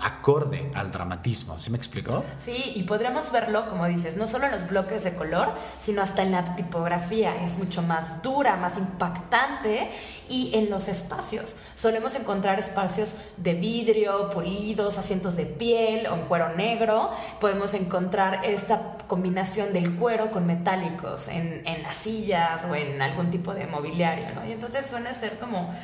acorde 0.00 0.70
al 0.74 0.90
dramatismo. 0.90 1.58
¿Sí 1.58 1.70
me 1.70 1.76
explicó? 1.76 2.24
Sí, 2.38 2.72
y 2.74 2.82
podríamos 2.82 3.30
verlo, 3.30 3.68
como 3.68 3.86
dices, 3.86 4.16
no 4.16 4.26
solo 4.26 4.46
en 4.46 4.52
los 4.52 4.68
bloques 4.68 5.04
de 5.04 5.14
color, 5.14 5.54
sino 5.80 6.02
hasta 6.02 6.22
en 6.22 6.32
la 6.32 6.56
tipografía. 6.56 7.42
Es 7.42 7.58
mucho 7.58 7.82
más 7.82 8.22
dura, 8.22 8.56
más 8.56 8.76
impactante. 8.76 9.90
Y 10.26 10.54
en 10.54 10.70
los 10.70 10.88
espacios. 10.88 11.56
Solemos 11.74 12.14
encontrar 12.14 12.58
espacios 12.58 13.16
de 13.36 13.52
vidrio, 13.52 14.30
polidos, 14.30 14.96
asientos 14.96 15.36
de 15.36 15.44
piel 15.44 16.06
o 16.06 16.14
en 16.14 16.22
cuero 16.22 16.54
negro. 16.54 17.10
Podemos 17.40 17.74
encontrar 17.74 18.42
esta 18.42 18.96
combinación 19.06 19.74
del 19.74 19.94
cuero 19.96 20.30
con 20.30 20.46
metálicos 20.46 21.28
en, 21.28 21.62
en 21.66 21.82
las 21.82 21.94
sillas 21.94 22.64
o 22.64 22.74
en 22.74 23.02
algún 23.02 23.30
tipo 23.30 23.52
de 23.54 23.66
mobiliario, 23.66 24.30
¿no? 24.34 24.46
Y 24.46 24.52
entonces 24.52 24.86
suele 24.86 25.12
ser 25.12 25.38
como, 25.38 25.74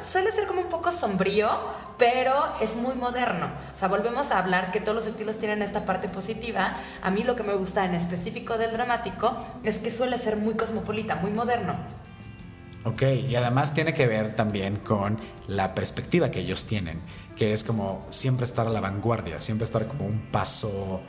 suele 0.00 0.30
ser 0.30 0.46
como 0.46 0.60
un 0.60 0.68
poco 0.68 0.92
sombrío, 0.92 1.50
pero 2.02 2.34
es 2.60 2.74
muy 2.74 2.96
moderno. 2.96 3.46
O 3.72 3.76
sea, 3.76 3.86
volvemos 3.86 4.32
a 4.32 4.40
hablar 4.40 4.72
que 4.72 4.80
todos 4.80 4.96
los 4.96 5.06
estilos 5.06 5.38
tienen 5.38 5.62
esta 5.62 5.84
parte 5.84 6.08
positiva. 6.08 6.74
A 7.00 7.12
mí 7.12 7.22
lo 7.22 7.36
que 7.36 7.44
me 7.44 7.54
gusta 7.54 7.84
en 7.84 7.94
específico 7.94 8.58
del 8.58 8.72
dramático 8.72 9.36
es 9.62 9.78
que 9.78 9.88
suele 9.92 10.18
ser 10.18 10.36
muy 10.36 10.54
cosmopolita, 10.54 11.14
muy 11.14 11.30
moderno. 11.30 11.76
Ok, 12.84 13.02
y 13.28 13.36
además 13.36 13.72
tiene 13.72 13.94
que 13.94 14.08
ver 14.08 14.34
también 14.34 14.78
con 14.78 15.16
la 15.46 15.76
perspectiva 15.76 16.28
que 16.32 16.40
ellos 16.40 16.64
tienen, 16.66 17.00
que 17.36 17.52
es 17.52 17.62
como 17.62 18.04
siempre 18.10 18.46
estar 18.46 18.66
a 18.66 18.70
la 18.70 18.80
vanguardia, 18.80 19.40
siempre 19.40 19.64
estar 19.64 19.86
como 19.86 20.04
un 20.04 20.22
paso, 20.32 21.00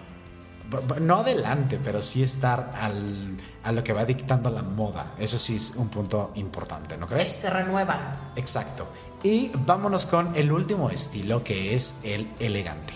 no 1.02 1.18
adelante, 1.18 1.80
pero 1.84 2.02
sí 2.02 2.22
estar 2.22 2.72
al, 2.80 3.36
a 3.64 3.72
lo 3.72 3.84
que 3.84 3.94
va 3.94 4.06
dictando 4.06 4.52
la 4.52 4.62
moda. 4.62 5.14
Eso 5.18 5.40
sí 5.40 5.56
es 5.56 5.72
un 5.76 5.90
punto 5.90 6.32
importante, 6.36 6.98
¿no 6.98 7.08
Sí, 7.08 7.16
crees? 7.16 7.30
se 7.30 7.50
renuevan. 7.50 8.16
Exacto. 8.36 8.88
Y 9.24 9.52
vámonos 9.66 10.06
con 10.06 10.36
el 10.36 10.52
último 10.52 10.90
estilo, 10.90 11.46
que 11.46 11.74
es 11.74 12.02
el 12.04 12.28
elegante. 12.40 12.94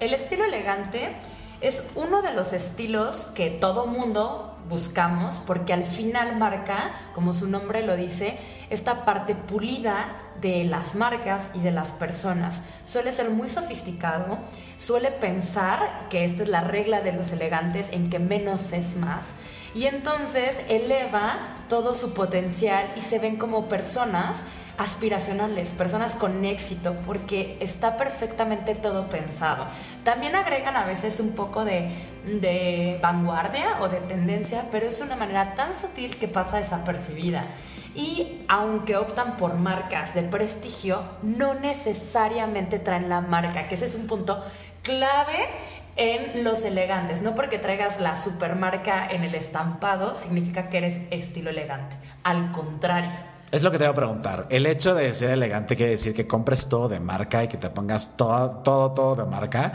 El 0.00 0.12
estilo 0.12 0.44
elegante 0.44 1.14
es 1.60 1.90
uno 1.94 2.20
de 2.20 2.34
los 2.34 2.52
estilos 2.52 3.28
que 3.36 3.48
todo 3.48 3.86
mundo 3.86 4.58
buscamos 4.68 5.40
porque 5.46 5.72
al 5.72 5.84
final 5.84 6.36
marca, 6.36 6.90
como 7.14 7.32
su 7.32 7.48
nombre 7.48 7.86
lo 7.86 7.96
dice, 7.96 8.36
esta 8.70 9.04
parte 9.04 9.36
pulida 9.36 10.06
de 10.40 10.64
las 10.64 10.96
marcas 10.96 11.50
y 11.54 11.60
de 11.60 11.70
las 11.70 11.92
personas. 11.92 12.64
Suele 12.84 13.12
ser 13.12 13.30
muy 13.30 13.48
sofisticado, 13.48 14.38
suele 14.76 15.12
pensar 15.12 16.08
que 16.10 16.24
esta 16.24 16.42
es 16.42 16.48
la 16.48 16.62
regla 16.62 17.02
de 17.02 17.12
los 17.12 17.30
elegantes 17.30 17.92
en 17.92 18.10
que 18.10 18.18
menos 18.18 18.72
es 18.72 18.96
más 18.96 19.26
y 19.74 19.86
entonces 19.86 20.60
eleva 20.68 21.34
todo 21.68 21.94
su 21.94 22.14
potencial 22.14 22.86
y 22.96 23.00
se 23.00 23.18
ven 23.18 23.36
como 23.36 23.68
personas 23.68 24.44
aspiracionales, 24.78 25.74
personas 25.74 26.14
con 26.14 26.44
éxito, 26.44 26.96
porque 27.06 27.56
está 27.60 27.96
perfectamente 27.96 28.74
todo 28.74 29.08
pensado. 29.08 29.66
También 30.04 30.34
agregan 30.34 30.76
a 30.76 30.84
veces 30.84 31.20
un 31.20 31.32
poco 31.32 31.64
de, 31.64 31.90
de 32.24 32.98
vanguardia 33.02 33.78
o 33.80 33.88
de 33.88 33.98
tendencia, 34.00 34.66
pero 34.70 34.86
es 34.86 35.00
una 35.00 35.16
manera 35.16 35.54
tan 35.54 35.76
sutil 35.76 36.16
que 36.16 36.28
pasa 36.28 36.58
desapercibida. 36.58 37.46
Y 37.94 38.40
aunque 38.48 38.96
optan 38.96 39.36
por 39.36 39.54
marcas 39.54 40.14
de 40.14 40.22
prestigio, 40.22 41.02
no 41.22 41.54
necesariamente 41.54 42.78
traen 42.78 43.08
la 43.08 43.20
marca, 43.20 43.68
que 43.68 43.74
ese 43.74 43.84
es 43.84 43.94
un 43.94 44.06
punto 44.06 44.42
clave 44.82 45.48
en 45.96 46.44
los 46.44 46.64
elegantes. 46.64 47.22
No 47.22 47.34
porque 47.34 47.58
traigas 47.58 48.00
la 48.00 48.16
supermarca 48.16 49.06
en 49.06 49.24
el 49.24 49.34
estampado 49.34 50.14
significa 50.14 50.68
que 50.68 50.78
eres 50.78 51.00
estilo 51.10 51.50
elegante. 51.50 51.96
Al 52.22 52.52
contrario. 52.52 53.32
Es 53.50 53.62
lo 53.62 53.70
que 53.70 53.78
te 53.78 53.84
voy 53.84 53.92
a 53.92 53.94
preguntar. 53.94 54.46
El 54.50 54.64
hecho 54.64 54.94
de 54.94 55.12
ser 55.12 55.30
elegante 55.30 55.76
quiere 55.76 55.92
decir 55.92 56.14
que 56.14 56.26
compres 56.26 56.68
todo 56.68 56.88
de 56.88 57.00
marca 57.00 57.44
y 57.44 57.48
que 57.48 57.58
te 57.58 57.68
pongas 57.68 58.16
todo, 58.16 58.62
todo, 58.62 58.92
todo 58.92 59.14
de 59.14 59.30
marca. 59.30 59.72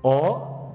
O, 0.00 0.72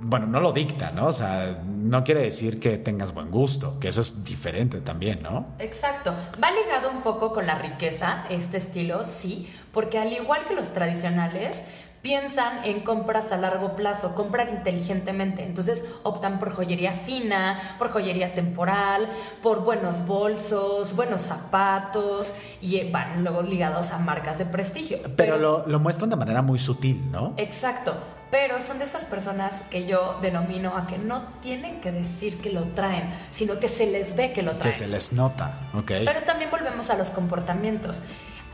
bueno, 0.00 0.26
no 0.26 0.40
lo 0.40 0.54
dicta, 0.54 0.90
¿no? 0.92 1.08
O 1.08 1.12
sea, 1.12 1.62
no 1.66 2.02
quiere 2.02 2.22
decir 2.22 2.58
que 2.58 2.78
tengas 2.78 3.12
buen 3.12 3.30
gusto, 3.30 3.78
que 3.78 3.88
eso 3.88 4.00
es 4.00 4.24
diferente 4.24 4.80
también, 4.80 5.18
¿no? 5.22 5.48
Exacto. 5.58 6.14
Va 6.42 6.50
ligado 6.50 6.90
un 6.90 7.02
poco 7.02 7.30
con 7.30 7.46
la 7.46 7.56
riqueza, 7.56 8.24
este 8.30 8.56
estilo, 8.56 9.04
sí, 9.04 9.54
porque 9.70 9.98
al 9.98 10.12
igual 10.12 10.46
que 10.46 10.54
los 10.54 10.72
tradicionales, 10.72 11.64
piensan 12.04 12.66
en 12.66 12.82
compras 12.82 13.32
a 13.32 13.38
largo 13.38 13.74
plazo, 13.74 14.14
compran 14.14 14.50
inteligentemente. 14.50 15.42
Entonces 15.42 15.86
optan 16.02 16.38
por 16.38 16.52
joyería 16.54 16.92
fina, 16.92 17.58
por 17.78 17.90
joyería 17.90 18.34
temporal, 18.34 19.08
por 19.42 19.64
buenos 19.64 20.06
bolsos, 20.06 20.94
buenos 20.96 21.22
zapatos 21.22 22.34
y 22.60 22.76
eh, 22.76 22.90
van 22.92 23.24
luego 23.24 23.40
ligados 23.40 23.90
a 23.92 23.98
marcas 23.98 24.36
de 24.36 24.44
prestigio. 24.44 24.98
Pero 25.16 25.38
lo, 25.38 25.66
lo 25.66 25.80
muestran 25.80 26.10
de 26.10 26.16
manera 26.16 26.42
muy 26.42 26.58
sutil, 26.58 27.10
¿no? 27.10 27.32
Exacto. 27.38 27.94
pero 28.30 28.60
son 28.60 28.80
de 28.80 28.84
estas 28.84 29.04
personas 29.04 29.62
que 29.70 29.86
yo 29.86 30.18
denomino 30.20 30.76
a 30.76 30.88
que 30.88 30.98
no 30.98 31.22
tienen 31.40 31.80
que 31.80 31.92
decir 31.92 32.38
que 32.38 32.50
lo 32.50 32.62
traen, 32.64 33.08
sino 33.30 33.60
que 33.60 33.68
se 33.68 33.86
les 33.86 34.16
ve 34.16 34.32
que 34.32 34.42
lo 34.42 34.56
traen. 34.56 34.72
Que 34.72 34.76
se 34.76 34.88
les 34.88 35.12
nota, 35.12 35.70
¿ok? 35.72 35.92
Pero 36.04 36.22
también 36.24 36.50
volvemos 36.50 36.90
a 36.90 36.96
los 36.96 37.10
comportamientos. 37.10 38.02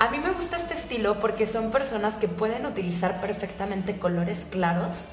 A 0.00 0.08
mí 0.08 0.18
me 0.18 0.30
gusta 0.30 0.56
este 0.56 0.72
estilo 0.72 1.20
porque 1.20 1.46
son 1.46 1.70
personas 1.70 2.16
que 2.16 2.26
pueden 2.26 2.64
utilizar 2.64 3.20
perfectamente 3.20 3.98
colores 3.98 4.46
claros 4.50 5.10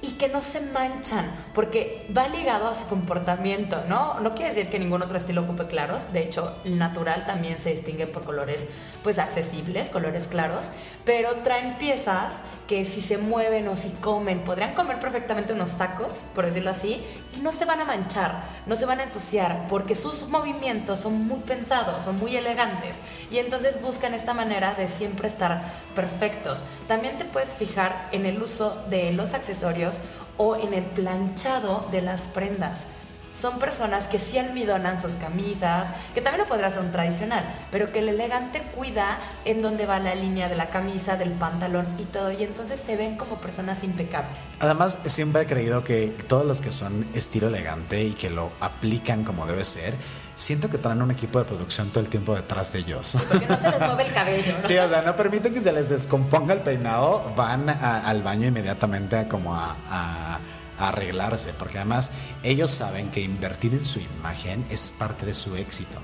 y 0.00 0.12
que 0.12 0.28
no 0.28 0.40
se 0.42 0.60
manchan, 0.60 1.28
porque 1.54 2.06
va 2.16 2.28
ligado 2.28 2.68
a 2.68 2.74
su 2.74 2.88
comportamiento, 2.88 3.82
¿no? 3.88 4.20
No 4.20 4.34
quiere 4.34 4.54
decir 4.54 4.70
que 4.70 4.78
ningún 4.78 5.02
otro 5.02 5.16
estilo 5.16 5.42
ocupe 5.42 5.66
claros, 5.66 6.12
de 6.12 6.22
hecho, 6.22 6.56
el 6.64 6.78
natural 6.78 7.26
también 7.26 7.58
se 7.58 7.70
distingue 7.70 8.06
por 8.06 8.22
colores 8.22 8.68
pues 9.02 9.18
accesibles, 9.18 9.90
colores 9.90 10.28
claros, 10.28 10.70
pero 11.04 11.36
traen 11.42 11.78
piezas 11.78 12.34
que 12.68 12.84
si 12.84 13.00
se 13.00 13.18
mueven 13.18 13.66
o 13.68 13.76
si 13.76 13.90
comen, 13.90 14.44
podrían 14.44 14.74
comer 14.74 15.00
perfectamente 15.00 15.52
unos 15.52 15.78
tacos, 15.78 16.26
por 16.34 16.46
decirlo 16.46 16.70
así, 16.70 17.02
y 17.36 17.40
no 17.40 17.50
se 17.50 17.64
van 17.64 17.80
a 17.80 17.84
manchar, 17.84 18.44
no 18.66 18.76
se 18.76 18.86
van 18.86 19.00
a 19.00 19.04
ensuciar, 19.04 19.66
porque 19.68 19.94
sus 19.94 20.28
movimientos 20.28 21.00
son 21.00 21.26
muy 21.26 21.40
pensados, 21.40 22.04
son 22.04 22.18
muy 22.18 22.36
elegantes, 22.36 22.96
y 23.30 23.38
entonces 23.38 23.80
buscan 23.82 24.14
esta 24.14 24.34
manera 24.34 24.74
de 24.74 24.88
siempre 24.88 25.28
estar 25.28 25.62
perfectos. 25.94 26.60
También 26.86 27.18
te 27.18 27.24
puedes 27.24 27.54
fijar 27.54 28.08
en 28.12 28.26
el 28.26 28.40
uso 28.42 28.84
de 28.90 29.12
los 29.12 29.34
accesorios 29.34 29.87
o 30.36 30.56
en 30.56 30.74
el 30.74 30.84
planchado 30.84 31.86
de 31.90 32.02
las 32.02 32.28
prendas. 32.28 32.86
Son 33.32 33.58
personas 33.58 34.06
que 34.06 34.18
sí 34.18 34.38
almidonan 34.38 34.98
sus 34.98 35.12
camisas, 35.12 35.88
que 36.14 36.20
también 36.20 36.42
lo 36.42 36.48
podrá 36.48 36.70
ser 36.70 36.80
un 36.80 36.90
tradicional, 36.90 37.44
pero 37.70 37.92
que 37.92 37.98
el 37.98 38.08
elegante 38.08 38.62
cuida 38.74 39.18
en 39.44 39.60
dónde 39.62 39.86
va 39.86 39.98
la 39.98 40.14
línea 40.14 40.48
de 40.48 40.56
la 40.56 40.70
camisa, 40.70 41.16
del 41.16 41.30
pantalón 41.32 41.86
y 41.98 42.04
todo, 42.04 42.32
y 42.32 42.42
entonces 42.42 42.80
se 42.80 42.96
ven 42.96 43.16
como 43.16 43.36
personas 43.36 43.84
impecables. 43.84 44.38
Además, 44.60 44.98
siempre 45.04 45.42
he 45.42 45.46
creído 45.46 45.84
que 45.84 46.08
todos 46.26 46.46
los 46.46 46.60
que 46.60 46.72
son 46.72 47.06
estilo 47.14 47.48
elegante 47.48 48.02
y 48.02 48.12
que 48.12 48.30
lo 48.30 48.50
aplican 48.60 49.24
como 49.24 49.46
debe 49.46 49.62
ser, 49.62 49.94
siento 50.38 50.70
que 50.70 50.78
traen 50.78 51.02
un 51.02 51.10
equipo 51.10 51.40
de 51.40 51.44
producción 51.44 51.90
todo 51.90 52.00
el 52.00 52.08
tiempo 52.08 52.34
detrás 52.34 52.72
de 52.72 52.78
ellos. 52.78 53.16
porque 53.28 53.46
no 53.46 53.56
se 53.56 53.70
les 53.70 53.80
mueve 53.80 54.06
el 54.06 54.12
cabello. 54.12 54.52
¿no? 54.56 54.66
Sí, 54.66 54.78
o 54.78 54.88
sea, 54.88 55.02
no 55.02 55.16
permiten 55.16 55.52
que 55.52 55.60
se 55.60 55.72
les 55.72 55.88
descomponga 55.88 56.54
el 56.54 56.60
peinado, 56.60 57.32
van 57.36 57.68
al 57.68 58.22
baño 58.22 58.46
inmediatamente 58.46 59.26
como 59.26 59.54
a, 59.54 59.76
a, 59.90 60.38
arreglarse, 60.78 61.52
porque 61.58 61.78
además 61.78 62.12
ellos 62.44 62.70
saben 62.70 63.10
que 63.10 63.20
invertir 63.20 63.74
en 63.74 63.84
su 63.84 63.98
imagen 63.98 64.64
es 64.70 64.92
parte 64.96 65.26
de 65.26 65.34
su 65.34 65.56
éxito. 65.56 65.98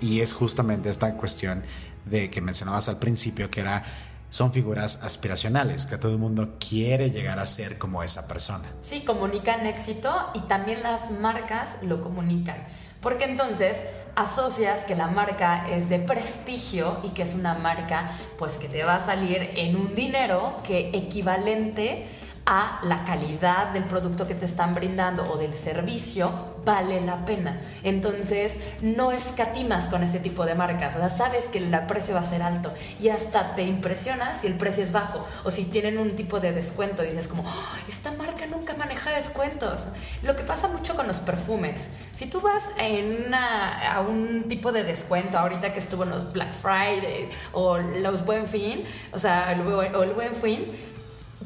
Y 0.00 0.20
es 0.20 0.34
justamente 0.34 0.90
esta 0.90 1.14
cuestión 1.14 1.62
de 2.04 2.28
que 2.28 2.42
mencionabas 2.42 2.90
al 2.90 2.98
principio, 2.98 3.50
que 3.50 3.60
era 3.60 3.82
son 4.28 4.52
figuras 4.52 5.04
aspiracionales, 5.04 5.86
que 5.86 5.96
todo 5.96 6.10
el 6.10 6.18
mundo 6.18 6.56
quiere 6.58 7.10
llegar 7.12 7.38
a 7.38 7.46
ser 7.46 7.78
como 7.78 8.02
esa 8.02 8.26
persona. 8.26 8.64
Sí, 8.82 9.04
comunican 9.04 9.64
éxito 9.64 10.12
y 10.34 10.40
también 10.40 10.82
las 10.82 11.12
marcas 11.12 11.76
lo 11.82 12.02
comunican. 12.02 12.56
Porque 13.04 13.24
entonces 13.24 13.84
asocias 14.16 14.84
que 14.84 14.96
la 14.96 15.08
marca 15.08 15.68
es 15.68 15.90
de 15.90 15.98
prestigio 15.98 16.96
y 17.02 17.10
que 17.10 17.22
es 17.22 17.34
una 17.34 17.52
marca 17.52 18.10
pues 18.38 18.56
que 18.56 18.66
te 18.66 18.82
va 18.82 18.94
a 18.94 19.00
salir 19.00 19.50
en 19.56 19.76
un 19.76 19.94
dinero 19.94 20.60
que 20.64 20.88
equivalente 20.94 22.06
a 22.46 22.80
la 22.84 23.04
calidad 23.04 23.68
del 23.68 23.84
producto 23.84 24.26
que 24.26 24.34
te 24.34 24.44
están 24.44 24.74
brindando 24.74 25.30
o 25.32 25.38
del 25.38 25.52
servicio 25.52 26.30
vale 26.64 27.00
la 27.00 27.24
pena. 27.24 27.60
Entonces, 27.82 28.58
no 28.80 29.12
escatimas 29.12 29.88
con 29.88 30.02
este 30.02 30.18
tipo 30.18 30.44
de 30.44 30.54
marcas. 30.54 30.96
O 30.96 30.98
sea, 30.98 31.08
sabes 31.08 31.46
que 31.46 31.58
el 31.58 31.70
precio 31.86 32.14
va 32.14 32.20
a 32.20 32.24
ser 32.24 32.42
alto 32.42 32.72
y 33.00 33.08
hasta 33.08 33.54
te 33.54 33.62
impresiona 33.62 34.34
si 34.34 34.46
el 34.46 34.54
precio 34.54 34.82
es 34.82 34.92
bajo 34.92 35.26
o 35.44 35.50
si 35.50 35.66
tienen 35.66 35.98
un 35.98 36.16
tipo 36.16 36.40
de 36.40 36.52
descuento. 36.52 37.02
dices 37.02 37.28
como, 37.28 37.44
esta 37.88 38.12
marca 38.12 38.46
nunca 38.46 38.74
maneja 38.76 39.10
descuentos. 39.10 39.88
Lo 40.22 40.36
que 40.36 40.42
pasa 40.42 40.68
mucho 40.68 40.96
con 40.96 41.06
los 41.06 41.18
perfumes. 41.18 41.90
Si 42.12 42.26
tú 42.26 42.40
vas 42.40 42.70
en 42.78 43.34
a 43.34 44.00
un 44.00 44.44
tipo 44.48 44.70
de 44.72 44.84
descuento, 44.84 45.38
ahorita 45.38 45.72
que 45.72 45.78
estuvo 45.78 46.04
en 46.04 46.10
los 46.10 46.32
Black 46.32 46.52
Friday 46.52 47.28
o 47.52 47.78
los 47.78 48.24
Buen 48.24 48.46
Fin, 48.46 48.84
o 49.12 49.18
sea, 49.18 49.56
o 49.94 50.02
el 50.02 50.10
Buen 50.10 50.34
Fin, 50.34 50.72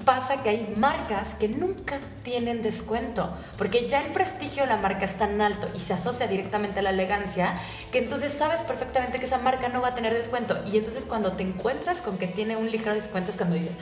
pasa 0.05 0.42
que 0.42 0.51
hay 0.51 0.74
marcas 0.77 1.35
que 1.35 1.48
nunca 1.48 1.98
tienen 2.22 2.62
descuento, 2.62 3.33
porque 3.57 3.88
ya 3.88 4.05
el 4.05 4.12
prestigio 4.12 4.62
de 4.62 4.68
la 4.68 4.77
marca 4.77 5.05
es 5.05 5.18
tan 5.18 5.40
alto 5.40 5.68
y 5.74 5.81
se 5.81 5.94
asocia 5.94 6.27
directamente 6.27 6.81
a 6.81 6.83
la 6.83 6.90
elegancia, 6.90 7.59
que 7.92 7.98
entonces 7.98 8.33
sabes 8.33 8.61
perfectamente 8.61 9.18
que 9.18 9.27
esa 9.27 9.38
marca 9.38 9.68
no 9.68 9.81
va 9.81 9.88
a 9.88 9.94
tener 9.94 10.14
descuento. 10.14 10.57
Y 10.70 10.79
entonces 10.79 11.05
cuando 11.05 11.33
te 11.33 11.42
encuentras 11.42 12.01
con 12.01 12.18
que 12.18 12.27
tiene 12.27 12.57
un 12.57 12.70
ligero 12.70 12.94
descuento 12.94 13.31
es 13.31 13.37
cuando 13.37 13.57
dices, 13.57 13.74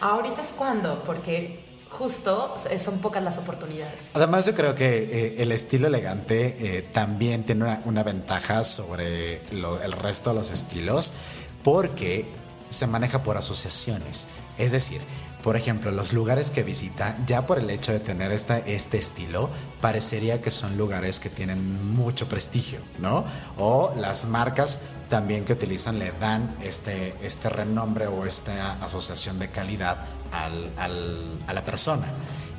ah, 0.00 0.10
ahorita 0.10 0.42
es 0.42 0.52
cuando, 0.52 1.02
porque 1.04 1.64
justo 1.90 2.54
son 2.78 2.98
pocas 2.98 3.22
las 3.22 3.38
oportunidades. 3.38 4.02
Además 4.14 4.46
yo 4.46 4.54
creo 4.54 4.74
que 4.74 4.86
eh, 4.86 5.34
el 5.38 5.52
estilo 5.52 5.86
elegante 5.86 6.56
eh, 6.58 6.82
también 6.82 7.44
tiene 7.44 7.78
una, 7.84 8.02
ventaja 8.02 8.64
sobre 8.64 9.36
el 9.50 9.92
resto 9.92 10.30
de 10.30 10.36
los 10.36 10.50
estilos, 10.50 11.14
porque 11.62 12.26
se 12.68 12.86
maneja 12.86 13.22
por 13.22 13.36
asociaciones. 13.36 14.28
Es 14.58 14.72
decir, 14.72 15.00
por 15.44 15.58
ejemplo, 15.58 15.90
los 15.90 16.14
lugares 16.14 16.48
que 16.48 16.62
visita, 16.62 17.18
ya 17.26 17.44
por 17.44 17.58
el 17.58 17.68
hecho 17.68 17.92
de 17.92 18.00
tener 18.00 18.32
este 18.32 18.96
estilo, 18.96 19.50
parecería 19.82 20.40
que 20.40 20.50
son 20.50 20.78
lugares 20.78 21.20
que 21.20 21.28
tienen 21.28 21.94
mucho 21.94 22.26
prestigio, 22.30 22.78
¿no? 22.98 23.26
O 23.58 23.92
las 23.94 24.24
marcas 24.24 24.80
también 25.10 25.44
que 25.44 25.52
utilizan 25.52 25.98
le 25.98 26.12
dan 26.12 26.56
este, 26.62 27.14
este 27.22 27.50
renombre 27.50 28.06
o 28.06 28.24
esta 28.24 28.82
asociación 28.82 29.38
de 29.38 29.50
calidad 29.50 30.06
al, 30.32 30.72
al, 30.78 31.38
a 31.46 31.52
la 31.52 31.62
persona. 31.62 32.06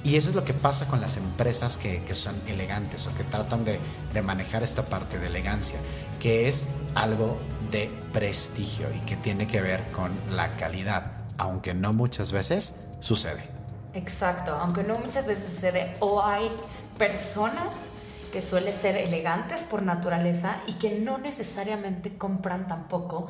Y 0.04 0.18
eso 0.18 0.30
es 0.30 0.36
lo 0.36 0.46
que 0.46 0.54
pasa 0.54 0.86
con 0.86 1.02
las 1.02 1.18
empresas 1.18 1.78
que, 1.78 2.04
que 2.04 2.14
son 2.14 2.36
elegantes 2.46 3.08
o 3.08 3.16
que 3.16 3.24
tratan 3.24 3.66
de, 3.66 3.80
de, 4.14 4.22
manejar 4.22 4.62
esta 4.62 4.86
parte 4.86 5.18
de 5.18 5.26
elegancia, 5.26 5.80
que 6.20 6.48
es 6.48 6.68
algo 6.94 7.40
de 7.72 7.90
prestigio 8.14 8.86
y 8.96 9.00
que 9.08 9.16
tiene 9.16 9.48
que 9.48 9.60
ver 9.62 9.90
con 9.92 10.12
la 10.36 10.56
calidad 10.56 11.15
aunque 11.38 11.74
no 11.74 11.94
muchas 11.94 12.32
veces 12.32 12.90
sucede. 13.00 13.42
Exacto, 13.94 14.54
aunque 14.54 14.84
no 14.84 15.00
muchas 15.00 15.26
veces 15.26 15.54
sucede, 15.54 15.96
o 16.00 16.22
hay 16.22 16.52
personas 16.98 17.68
que 18.32 18.42
suelen 18.42 18.74
ser 18.74 18.98
elegantes 18.98 19.64
por 19.64 19.82
naturaleza 19.82 20.58
y 20.68 20.74
que 20.74 21.00
no 21.00 21.18
necesariamente 21.18 22.18
compran 22.18 22.68
tampoco 22.68 23.30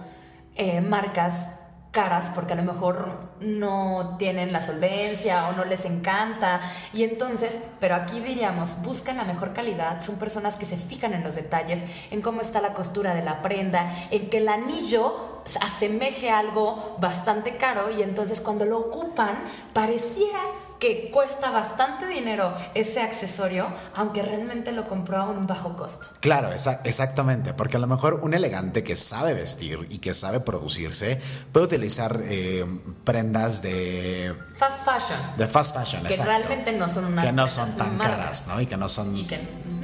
eh, 0.56 0.82
marcas 0.82 1.60
caras 1.96 2.32
porque 2.36 2.54
a 2.54 2.56
lo 2.58 2.64
mejor 2.64 3.30
no 3.40 4.18
tienen 4.20 4.52
la 4.52 4.62
solvencia 4.62 5.48
o 5.48 5.54
no 5.54 5.64
les 5.64 5.86
encanta. 5.86 6.60
Y 6.94 7.04
entonces, 7.04 7.64
pero 7.80 7.96
aquí 7.96 8.20
diríamos, 8.20 8.82
buscan 8.84 9.18
la 9.18 9.24
mejor 9.24 9.54
calidad, 9.54 10.02
son 10.02 10.18
personas 10.18 10.56
que 10.56 10.66
se 10.66 10.76
fijan 10.76 11.14
en 11.14 11.24
los 11.24 11.36
detalles, 11.36 11.80
en 12.12 12.22
cómo 12.22 12.42
está 12.42 12.60
la 12.60 12.74
costura 12.74 13.16
de 13.16 13.24
la 13.24 13.42
prenda, 13.42 13.90
en 14.12 14.30
que 14.30 14.38
el 14.38 14.50
anillo 14.50 15.35
asemeje 15.62 16.30
algo 16.30 16.98
bastante 17.00 17.58
caro 17.58 17.92
y 17.92 18.02
entonces 18.02 18.42
cuando 18.42 18.66
lo 18.66 18.80
ocupan 18.80 19.38
pareciera 19.74 20.40
que 20.80 21.10
cuesta 21.10 21.52
bastante 21.52 22.08
dinero 22.08 22.54
ese 22.74 23.02
accesorio, 23.02 23.68
aunque 23.94 24.22
realmente 24.22 24.72
lo 24.72 24.88
compró 24.88 25.18
a 25.18 25.30
un 25.30 25.48
bajo 25.48 25.76
costo. 25.76 26.06
Claro, 26.20 26.50
exactamente, 26.52 27.54
porque 27.54 27.78
a 27.78 27.80
lo 27.80 27.88
mejor 27.88 28.20
un 28.22 28.34
elegante 28.34 28.84
que 28.84 28.96
sabe 28.96 29.34
vestir 29.34 29.86
y 29.90 30.00
que 30.00 30.14
sabe 30.14 30.40
producirse 30.42 31.20
puede 31.52 31.66
utilizar 31.66 32.20
eh, 32.24 32.66
prendas 33.04 33.62
de... 33.62 34.36
Fast 34.58 34.86
fashion. 34.86 35.20
De 35.38 35.48
fast 35.48 35.76
fashion, 35.76 36.04
Que 36.04 36.18
realmente 36.18 36.72
no 36.74 36.90
son 36.90 37.06
unas... 37.06 37.26
Que 37.26 37.32
no 37.32 37.48
son 37.48 37.76
tan 37.78 37.98
caras, 37.98 38.48
¿no? 38.48 38.60
Y 38.60 38.66
que 38.66 38.78
no 38.78 38.90
son... 38.90 39.16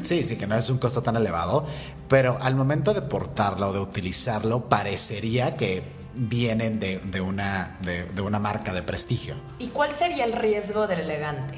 Sí, 0.02 0.24
sí, 0.24 0.38
que 0.38 0.48
no 0.48 0.56
es 0.56 0.70
un 0.70 0.78
costo 0.78 1.02
tan 1.02 1.16
elevado, 1.16 1.66
pero 2.08 2.38
al 2.42 2.56
momento 2.56 2.94
de 2.94 3.02
portarlo 3.02 3.70
o 3.70 3.74
de 3.74 3.80
utilizarlo 3.80 4.70
parecería 4.70 5.56
que 5.56 5.84
vienen 6.14 6.80
de, 6.80 7.22
una, 7.22 7.78
de, 7.82 8.22
una 8.22 8.40
marca 8.40 8.74
de 8.74 8.84
prestigio. 8.84 9.36
¿Y 9.60 9.68
cuál 9.68 9.92
sería 9.92 10.26
el 10.26 10.34
riesgo 10.34 10.88
del 10.88 11.02
elegante? 11.02 11.56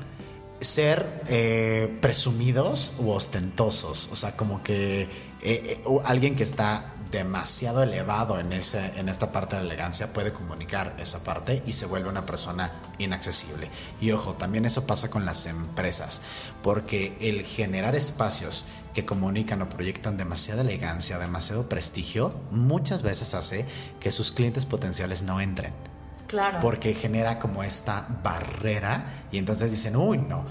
Ser 0.59 1.21
eh, 1.27 1.97
presumidos 2.01 2.95
u 2.99 3.09
ostentosos, 3.09 4.09
o 4.11 4.15
sea, 4.15 4.37
como 4.37 4.63
que 4.63 5.01
eh, 5.03 5.09
eh, 5.41 5.83
alguien 6.05 6.35
que 6.35 6.43
está 6.43 6.92
demasiado 7.13 7.83
elevado 7.83 8.39
en, 8.39 8.51
ese, 8.51 8.99
en 8.99 9.07
esta 9.07 9.31
parte 9.31 9.55
de 9.55 9.61
la 9.61 9.67
elegancia 9.67 10.11
puede 10.11 10.33
comunicar 10.33 10.95
esa 10.99 11.23
parte 11.23 11.61
y 11.65 11.73
se 11.73 11.85
vuelve 11.85 12.09
una 12.09 12.25
persona 12.25 12.73
inaccesible. 12.97 13.69
Y 14.01 14.11
ojo, 14.11 14.33
también 14.33 14.65
eso 14.65 14.85
pasa 14.87 15.09
con 15.09 15.23
las 15.23 15.45
empresas, 15.45 16.23
porque 16.63 17.15
el 17.21 17.43
generar 17.45 17.95
espacios 17.95 18.65
que 18.95 19.05
comunican 19.05 19.61
o 19.61 19.69
proyectan 19.69 20.17
demasiada 20.17 20.61
elegancia, 20.61 21.19
demasiado 21.19 21.69
prestigio, 21.69 22.35
muchas 22.49 23.03
veces 23.03 23.33
hace 23.35 23.65
que 23.99 24.11
sus 24.11 24.31
clientes 24.31 24.65
potenciales 24.65 25.21
no 25.23 25.39
entren. 25.39 25.73
Claro. 26.27 26.59
Porque 26.61 26.95
genera 26.95 27.37
como 27.37 27.63
esta 27.63 28.07
barrera 28.23 29.05
y 29.31 29.37
entonces 29.37 29.69
dicen, 29.69 29.95
uy, 29.95 30.17
no, 30.17 30.45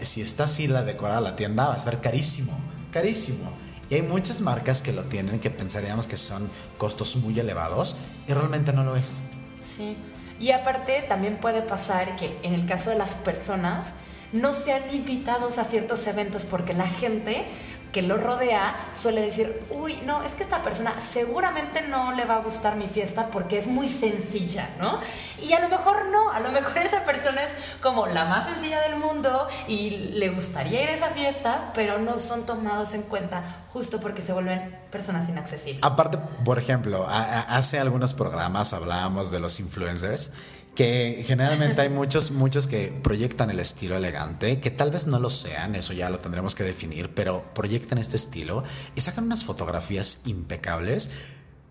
si 0.00 0.20
está 0.20 0.44
así 0.44 0.66
la 0.66 0.82
decorada 0.82 1.20
la 1.20 1.36
tienda 1.36 1.68
va 1.68 1.74
a 1.74 1.76
estar 1.76 2.00
carísimo, 2.00 2.58
carísimo. 2.90 3.61
Y 3.92 3.96
hay 3.96 4.00
muchas 4.00 4.40
marcas 4.40 4.80
que 4.80 4.90
lo 4.90 5.02
tienen 5.02 5.38
que 5.38 5.50
pensaríamos 5.50 6.06
que 6.06 6.16
son 6.16 6.50
costos 6.78 7.16
muy 7.16 7.38
elevados 7.38 7.98
y 8.26 8.32
realmente 8.32 8.72
no 8.72 8.84
lo 8.84 8.96
es. 8.96 9.32
Sí. 9.60 9.98
Y 10.40 10.52
aparte 10.52 11.04
también 11.10 11.36
puede 11.38 11.60
pasar 11.60 12.16
que 12.16 12.38
en 12.42 12.54
el 12.54 12.64
caso 12.64 12.88
de 12.88 12.96
las 12.96 13.14
personas 13.14 13.92
no 14.32 14.54
sean 14.54 14.80
invitados 14.94 15.58
a 15.58 15.64
ciertos 15.64 16.06
eventos 16.06 16.44
porque 16.44 16.72
la 16.72 16.88
gente 16.88 17.44
que 17.92 18.02
lo 18.02 18.16
rodea 18.16 18.74
suele 18.94 19.20
decir, 19.20 19.62
uy, 19.70 20.00
no, 20.04 20.22
es 20.22 20.32
que 20.32 20.42
esta 20.42 20.62
persona 20.62 20.98
seguramente 21.00 21.82
no 21.82 22.12
le 22.12 22.24
va 22.24 22.36
a 22.36 22.40
gustar 22.40 22.76
mi 22.76 22.88
fiesta 22.88 23.28
porque 23.28 23.58
es 23.58 23.66
muy 23.66 23.88
sencilla, 23.88 24.70
¿no? 24.80 24.98
Y 25.42 25.52
a 25.52 25.60
lo 25.60 25.68
mejor 25.68 26.06
no, 26.06 26.32
a 26.32 26.40
lo 26.40 26.50
mejor 26.50 26.78
esa 26.78 27.04
persona 27.04 27.42
es 27.42 27.54
como 27.82 28.06
la 28.06 28.24
más 28.24 28.46
sencilla 28.46 28.80
del 28.80 28.96
mundo 28.96 29.46
y 29.68 29.90
le 29.90 30.30
gustaría 30.30 30.82
ir 30.82 30.88
a 30.88 30.92
esa 30.92 31.10
fiesta, 31.10 31.70
pero 31.74 31.98
no 31.98 32.18
son 32.18 32.46
tomados 32.46 32.94
en 32.94 33.02
cuenta 33.02 33.62
justo 33.72 34.00
porque 34.00 34.22
se 34.22 34.32
vuelven 34.32 34.78
personas 34.90 35.28
inaccesibles. 35.28 35.82
Aparte, 35.82 36.18
por 36.44 36.58
ejemplo, 36.58 37.06
hace 37.08 37.78
algunos 37.78 38.14
programas 38.14 38.72
hablábamos 38.72 39.30
de 39.30 39.40
los 39.40 39.60
influencers 39.60 40.32
que 40.74 41.22
generalmente 41.26 41.82
hay 41.82 41.90
muchos, 41.90 42.30
muchos 42.30 42.66
que 42.66 42.88
proyectan 43.02 43.50
el 43.50 43.60
estilo 43.60 43.96
elegante, 43.96 44.60
que 44.60 44.70
tal 44.70 44.90
vez 44.90 45.06
no 45.06 45.20
lo 45.20 45.28
sean, 45.28 45.74
eso 45.74 45.92
ya 45.92 46.08
lo 46.08 46.18
tendremos 46.18 46.54
que 46.54 46.64
definir, 46.64 47.14
pero 47.14 47.44
proyectan 47.54 47.98
este 47.98 48.16
estilo 48.16 48.64
y 48.94 49.00
sacan 49.02 49.24
unas 49.24 49.44
fotografías 49.44 50.22
impecables. 50.26 51.10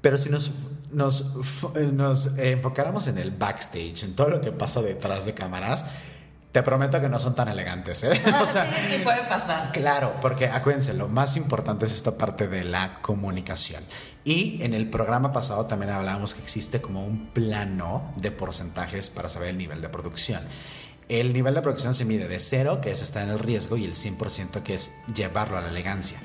Pero 0.02 0.18
si 0.18 0.30
nos, 0.30 0.52
nos, 0.92 1.36
nos 1.94 2.38
enfocáramos 2.38 3.08
en 3.08 3.18
el 3.18 3.32
backstage, 3.32 4.04
en 4.04 4.16
todo 4.16 4.30
lo 4.30 4.42
que 4.42 4.52
pasa 4.52 4.82
detrás 4.82 5.26
de 5.26 5.34
cámaras, 5.34 5.86
te 6.52 6.64
prometo 6.64 7.00
que 7.00 7.08
no 7.08 7.18
son 7.18 7.34
tan 7.34 7.48
elegantes, 7.48 8.04
¿eh? 8.04 8.10
o 8.42 8.46
sea, 8.46 8.66
sí, 8.66 8.96
sí, 8.96 9.02
puede 9.04 9.26
pasar. 9.28 9.72
Claro, 9.72 10.16
porque 10.22 10.48
acuérdense, 10.48 10.94
lo 10.94 11.08
más 11.08 11.38
importante 11.38 11.86
es 11.86 11.94
esta 11.94 12.18
parte 12.18 12.48
de 12.48 12.64
la 12.64 12.96
comunicación. 13.02 13.84
Y 14.26 14.62
en 14.62 14.74
el 14.74 14.90
programa 14.90 15.32
pasado 15.32 15.66
también 15.66 15.92
hablábamos 15.92 16.36
que 16.36 16.42
existe 16.42 16.82
como 16.82 17.06
un 17.06 17.28
plano 17.28 18.14
de 18.18 18.32
porcentajes 18.32 19.10
para 19.10 19.30
saber 19.30 19.50
el 19.50 19.58
nivel 19.58 19.82
de 19.82 19.90
producción. 19.90 20.42
El 21.08 21.34
nivel 21.34 21.54
de 21.54 21.62
producción 21.62 21.96
se 21.96 22.06
mide 22.06 22.28
de 22.28 22.40
cero, 22.40 22.80
que 22.82 22.92
es 22.92 23.02
estar 23.02 23.24
en 23.24 23.30
el 23.30 23.40
riesgo, 23.40 23.78
y 23.78 23.86
el 23.86 23.94
100%, 23.94 24.62
que 24.64 24.74
es 24.74 25.06
llevarlo 25.14 25.58
a 25.58 25.62
la 25.62 25.70
elegancia. 25.70 26.20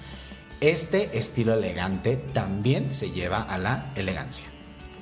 Este 0.60 1.18
estilo 1.18 1.54
elegante 1.54 2.16
también 2.16 2.92
se 2.92 3.10
lleva 3.10 3.42
a 3.42 3.58
la 3.58 3.92
elegancia. 3.94 4.46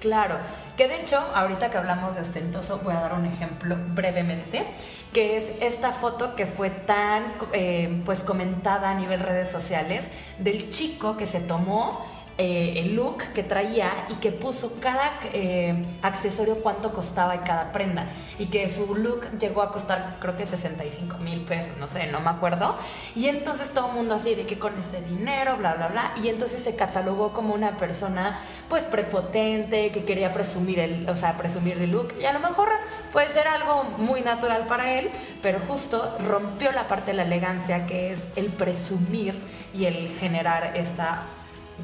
Claro, 0.01 0.37
que 0.77 0.89
de 0.89 1.01
hecho, 1.01 1.18
ahorita 1.35 1.70
que 1.70 1.79
hablamos 1.79 2.16
de 2.16 2.22
ostentoso, 2.22 2.81
voy 2.81 2.95
a 2.95 3.01
dar 3.01 3.14
un 3.14 3.27
ejemplo 3.27 3.77
brevemente, 3.95 4.66
que 5.15 5.37
es 5.37 5.53
esta 5.61 5.93
foto 5.93 6.35
que 6.35 6.45
fue 6.45 6.69
tan 6.71 7.23
eh, 7.53 8.03
pues 8.05 8.25
comentada 8.25 8.91
a 8.91 8.95
nivel 8.95 9.21
redes 9.21 9.51
sociales 9.51 10.09
del 10.39 10.71
chico 10.71 11.17
que 11.17 11.25
se 11.25 11.41
tomó 11.41 12.05
eh, 12.37 12.80
el 12.80 12.97
look 12.97 13.18
que 13.32 13.45
traía 13.45 14.07
y 14.09 14.14
que 14.14 14.32
puso 14.32 14.80
cada 14.80 15.12
eh, 15.32 15.85
accesorio 16.03 16.57
cuánto 16.57 16.93
costaba 16.93 17.37
y 17.37 17.39
cada 17.39 17.70
prenda. 17.70 18.09
Y 18.41 18.47
que 18.47 18.68
su 18.68 18.97
look 18.97 19.39
llegó 19.39 19.62
a 19.62 19.70
costar 19.70 20.16
creo 20.20 20.37
que 20.37 20.45
65 20.45 21.18
mil 21.18 21.43
pesos, 21.43 21.76
no 21.78 21.87
sé, 21.87 22.09
no 22.09 22.18
me 22.18 22.30
acuerdo. 22.30 22.76
Y 23.14 23.28
entonces 23.28 23.70
todo 23.70 23.89
el 23.91 23.95
mundo 23.95 24.16
así 24.16 24.35
de 24.35 24.47
que 24.47 24.59
con 24.59 24.76
ese 24.76 25.01
dinero, 25.03 25.57
bla, 25.59 25.74
bla, 25.74 25.87
bla. 25.87 26.12
Y 26.24 26.28
entonces 26.28 26.61
se 26.61 26.74
catalogó 26.74 27.32
como 27.32 27.55
una 27.55 27.76
persona 27.76 28.37
pues 28.68 28.85
prepotente, 28.85 29.93
que 29.93 30.05
quería 30.05 30.32
presumir 30.32 30.80
el, 30.80 31.09
o 31.09 31.14
sea, 31.14 31.37
presumir 31.37 31.78
el 31.78 31.93
look. 31.93 32.14
Y 32.20 32.24
a 32.24 32.32
lo 32.32 32.41
mejor 32.41 32.68
puede 33.12 33.28
ser 33.28 33.47
algo 33.47 33.85
muy 33.99 34.22
natural 34.22 34.66
para 34.66 34.99
él, 34.99 35.09
pero 35.41 35.61
justo 35.61 36.16
rompió 36.26 36.72
la 36.72 36.89
parte 36.89 37.12
de 37.12 37.18
la 37.18 37.22
elegancia 37.22 37.87
que 37.87 38.12
es 38.12 38.30
el 38.35 38.47
presumir 38.47 39.41
y 39.72 39.85
el 39.85 40.09
generar 40.18 40.72
esta 40.76 41.22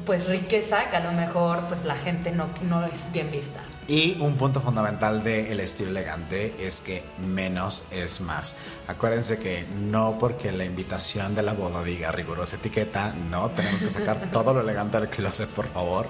pues 0.05 0.27
riqueza 0.27 0.89
que 0.89 0.97
a 0.97 0.99
lo 1.01 1.11
mejor 1.11 1.61
pues 1.67 1.85
la 1.85 1.95
gente 1.95 2.31
no, 2.31 2.49
no 2.63 2.85
es 2.85 3.11
bien 3.11 3.31
vista. 3.31 3.59
Y 3.87 4.15
un 4.21 4.37
punto 4.37 4.61
fundamental 4.61 5.23
del 5.23 5.59
estilo 5.59 5.89
elegante 5.89 6.55
es 6.59 6.81
que 6.81 7.03
menos 7.27 7.85
es 7.91 8.21
más. 8.21 8.55
Acuérdense 8.87 9.37
que 9.37 9.65
no 9.89 10.17
porque 10.17 10.51
la 10.51 10.63
invitación 10.63 11.35
de 11.35 11.41
la 11.41 11.53
boda 11.53 11.83
diga 11.83 12.11
rigurosa 12.11 12.55
etiqueta, 12.55 13.13
no, 13.29 13.49
tenemos 13.49 13.83
que 13.83 13.89
sacar 13.89 14.19
todo 14.31 14.53
lo 14.53 14.61
elegante 14.61 14.99
del 14.99 15.09
closet, 15.09 15.49
por 15.49 15.67
favor. 15.67 16.07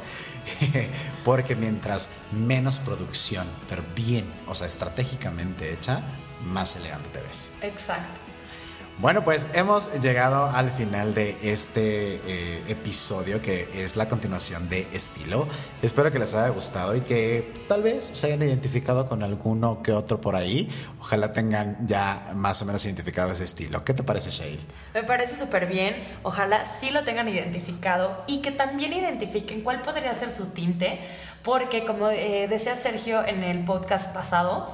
porque 1.24 1.56
mientras 1.56 2.10
menos 2.32 2.80
producción, 2.80 3.48
pero 3.68 3.84
bien, 3.96 4.26
o 4.48 4.54
sea, 4.54 4.68
estratégicamente 4.68 5.74
hecha, 5.74 6.04
más 6.46 6.76
elegante 6.76 7.10
te 7.10 7.22
ves. 7.22 7.54
Exacto. 7.62 8.31
Bueno, 9.02 9.24
pues 9.24 9.48
hemos 9.56 10.00
llegado 10.00 10.46
al 10.46 10.70
final 10.70 11.16
de 11.16 11.36
este 11.42 12.22
eh, 12.28 12.64
episodio 12.68 13.42
que 13.42 13.68
es 13.74 13.96
la 13.96 14.08
continuación 14.08 14.70
de 14.70 14.88
estilo. 14.94 15.48
Espero 15.82 16.12
que 16.12 16.20
les 16.20 16.36
haya 16.36 16.50
gustado 16.50 16.96
y 16.96 17.02
que 17.02 17.52
tal 17.68 17.82
vez 17.82 18.12
se 18.14 18.28
hayan 18.28 18.44
identificado 18.44 19.08
con 19.08 19.24
alguno 19.24 19.82
que 19.82 19.92
otro 19.92 20.22
por 20.22 20.36
ahí. 20.36 20.70
Ojalá 21.00 21.34
tengan 21.34 21.80
ya 21.88 22.32
más 22.36 22.62
o 22.62 22.66
menos 22.66 22.86
identificado 22.86 23.32
ese 23.32 23.44
estilo. 23.44 23.84
¿Qué 23.84 23.96
te 23.96 24.04
parece, 24.04 24.30
Shail? 24.30 24.60
Me 24.94 25.04
parece 25.04 25.36
súper 25.36 25.66
bien. 25.66 25.96
Ojalá 26.22 26.64
sí 26.80 26.92
lo 26.92 27.04
tengan 27.04 27.28
identificado 27.28 28.16
y 28.28 28.44
que 28.44 28.52
también 28.52 28.94
identifiquen 28.94 29.62
cuál 29.62 29.82
podría 29.82 30.14
ser 30.14 30.30
su 30.30 30.52
tinte, 30.52 31.00
porque 31.42 31.86
como 31.86 32.12
eh, 32.12 32.48
decía 32.48 32.76
Sergio 32.76 33.26
en 33.26 33.44
el 33.44 33.66
podcast 33.66 34.14
pasado, 34.14 34.70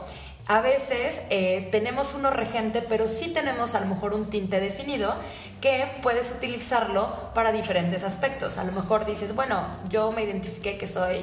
a 0.48 0.62
veces 0.62 1.22
eh, 1.30 1.68
tenemos 1.72 2.14
uno 2.16 2.30
regente, 2.30 2.82
pero 2.82 3.10
sí 3.10 3.34
tenemos 3.34 3.76
a 3.76 3.82
lo 3.82 3.88
mejor 3.88 4.14
un 4.14 4.30
tinte 4.30 4.62
definido 4.62 5.14
que 5.60 6.00
puedes 6.02 6.32
utilizarlo 6.32 7.32
para 7.34 7.52
diferentes 7.52 8.04
aspectos. 8.04 8.58
A 8.58 8.64
lo 8.64 8.72
mejor 8.72 9.06
dices, 9.06 9.36
bueno, 9.36 9.68
yo 9.90 10.12
me 10.12 10.24
identifiqué 10.24 10.78
que 10.78 10.88
soy 10.88 11.22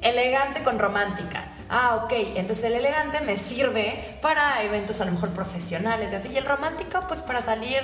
elegante 0.00 0.62
con 0.62 0.78
romántica. 0.78 1.52
Ah, 1.68 2.02
ok, 2.04 2.12
entonces 2.36 2.64
el 2.66 2.74
elegante 2.74 3.20
me 3.22 3.36
sirve 3.36 4.18
para 4.22 4.62
eventos 4.62 5.00
a 5.00 5.04
lo 5.04 5.12
mejor 5.12 5.30
profesionales 5.30 6.12
y 6.12 6.16
así. 6.16 6.28
Y 6.28 6.36
el 6.36 6.44
romántico, 6.44 7.00
pues 7.08 7.22
para 7.22 7.42
salir 7.42 7.82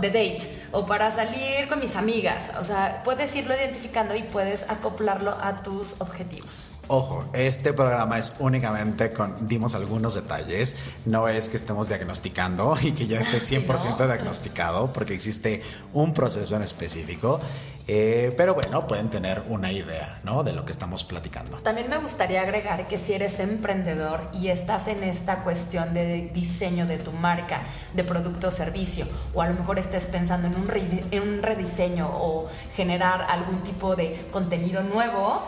de 0.00 0.08
date 0.08 0.68
o 0.72 0.84
para 0.86 1.10
salir 1.10 1.68
con 1.68 1.80
mis 1.80 1.96
amigas. 1.96 2.52
O 2.58 2.64
sea, 2.64 3.02
puedes 3.04 3.34
irlo 3.34 3.54
identificando 3.54 4.14
y 4.14 4.22
puedes 4.22 4.68
acoplarlo 4.68 5.36
a 5.40 5.62
tus 5.62 6.00
objetivos. 6.00 6.76
Ojo, 6.88 7.24
este 7.32 7.72
programa 7.72 8.16
es 8.16 8.36
únicamente 8.38 9.12
con, 9.12 9.48
dimos 9.48 9.74
algunos 9.74 10.14
detalles, 10.14 10.76
no 11.04 11.26
es 11.26 11.48
que 11.48 11.56
estemos 11.56 11.88
diagnosticando 11.88 12.76
y 12.80 12.92
que 12.92 13.08
ya 13.08 13.18
esté 13.18 13.38
100% 13.66 14.06
diagnosticado, 14.06 14.92
porque 14.92 15.14
existe 15.14 15.62
un 15.92 16.14
proceso 16.14 16.54
en 16.54 16.62
específico, 16.62 17.40
eh, 17.88 18.34
pero 18.36 18.54
bueno, 18.54 18.86
pueden 18.86 19.10
tener 19.10 19.42
una 19.48 19.70
idea, 19.70 20.18
¿no? 20.24 20.42
De 20.42 20.52
lo 20.52 20.64
que 20.64 20.72
estamos 20.72 21.04
platicando. 21.04 21.58
También 21.58 21.88
me 21.88 21.98
gustaría 21.98 22.40
agregar 22.40 22.88
que 22.88 22.98
si 22.98 23.12
eres 23.12 23.38
emprendedor 23.38 24.28
y 24.32 24.48
estás 24.48 24.88
en 24.88 25.04
esta 25.04 25.44
cuestión 25.44 25.94
de 25.94 26.30
diseño 26.34 26.86
de 26.86 26.98
tu 26.98 27.12
marca, 27.12 27.62
de 27.94 28.02
producto 28.02 28.48
o 28.48 28.50
servicio, 28.50 29.06
o 29.34 29.42
a 29.42 29.48
lo 29.48 29.54
mejor 29.54 29.78
estés 29.78 30.06
pensando 30.06 30.48
en 30.48 30.56
un, 30.56 30.68
en 31.10 31.22
un 31.22 31.42
rediseño 31.42 32.08
o 32.12 32.48
generar 32.74 33.22
algún 33.28 33.62
tipo 33.62 33.94
de 33.94 34.26
contenido 34.32 34.82
nuevo, 34.82 35.42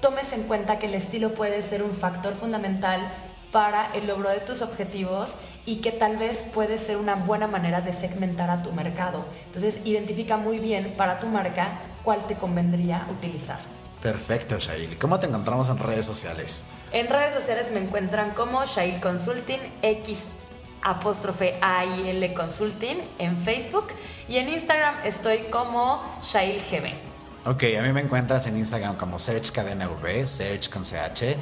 tomes 0.00 0.32
en 0.32 0.44
cuenta 0.44 0.78
que 0.78 0.86
el 0.86 0.94
estilo 0.94 1.34
puede 1.34 1.60
ser 1.60 1.82
un 1.82 1.92
factor 1.92 2.34
fundamental 2.34 3.12
para 3.56 3.90
el 3.94 4.06
logro 4.06 4.28
de 4.28 4.40
tus 4.40 4.60
objetivos 4.60 5.36
y 5.64 5.76
que 5.76 5.90
tal 5.90 6.18
vez 6.18 6.42
puede 6.42 6.76
ser 6.76 6.98
una 6.98 7.14
buena 7.14 7.46
manera 7.46 7.80
de 7.80 7.94
segmentar 7.94 8.50
a 8.50 8.62
tu 8.62 8.70
mercado. 8.72 9.24
Entonces, 9.46 9.80
identifica 9.86 10.36
muy 10.36 10.58
bien 10.58 10.92
para 10.98 11.18
tu 11.18 11.26
marca 11.28 11.68
cuál 12.02 12.26
te 12.26 12.34
convendría 12.34 13.06
utilizar. 13.10 13.58
Perfecto, 14.02 14.58
Shail. 14.58 14.98
¿Cómo 14.98 15.18
te 15.18 15.24
encontramos 15.24 15.70
en 15.70 15.78
redes 15.78 16.04
sociales? 16.04 16.66
En 16.92 17.08
redes 17.08 17.34
sociales 17.34 17.70
me 17.72 17.80
encuentran 17.80 18.32
como 18.34 18.62
Shail 18.62 19.00
Consulting, 19.00 19.60
X 19.80 20.24
apóstrofe 20.82 21.58
AIL 21.62 22.34
Consulting 22.34 22.98
en 23.18 23.38
Facebook 23.38 23.86
y 24.28 24.36
en 24.36 24.50
Instagram 24.50 24.96
estoy 25.02 25.44
como 25.50 26.02
Shail 26.22 26.60
GB. 26.60 26.92
Ok, 27.46 27.62
a 27.78 27.82
mí 27.82 27.92
me 27.92 28.00
encuentras 28.00 28.48
en 28.48 28.56
Instagram 28.56 28.96
como 28.96 29.20
Search 29.20 29.52
Cadena 29.52 29.88
V, 29.88 30.26
Search 30.26 30.68
con 30.68 30.82
CH, 30.82 31.38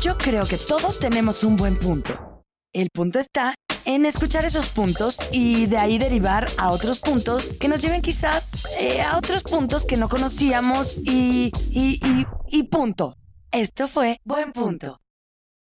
Yo 0.00 0.16
creo 0.16 0.46
que 0.46 0.58
todos 0.58 0.98
tenemos 0.98 1.42
un 1.44 1.56
buen 1.56 1.78
punto. 1.78 2.42
El 2.72 2.88
punto 2.90 3.18
está 3.18 3.54
en 3.84 4.04
escuchar 4.06 4.44
esos 4.44 4.68
puntos 4.68 5.18
y 5.32 5.66
de 5.66 5.78
ahí 5.78 5.98
derivar 5.98 6.48
a 6.58 6.70
otros 6.70 6.98
puntos 6.98 7.48
que 7.58 7.68
nos 7.68 7.82
lleven 7.82 8.02
quizás 8.02 8.48
eh, 8.78 9.00
a 9.00 9.16
otros 9.16 9.42
puntos 9.42 9.84
que 9.86 9.96
no 9.96 10.08
conocíamos 10.08 10.98
y, 10.98 11.50
y, 11.70 11.98
y, 12.06 12.26
y 12.48 12.62
punto. 12.64 13.16
Esto 13.50 13.88
fue 13.88 14.20
Buen 14.24 14.52
Punto. 14.52 15.00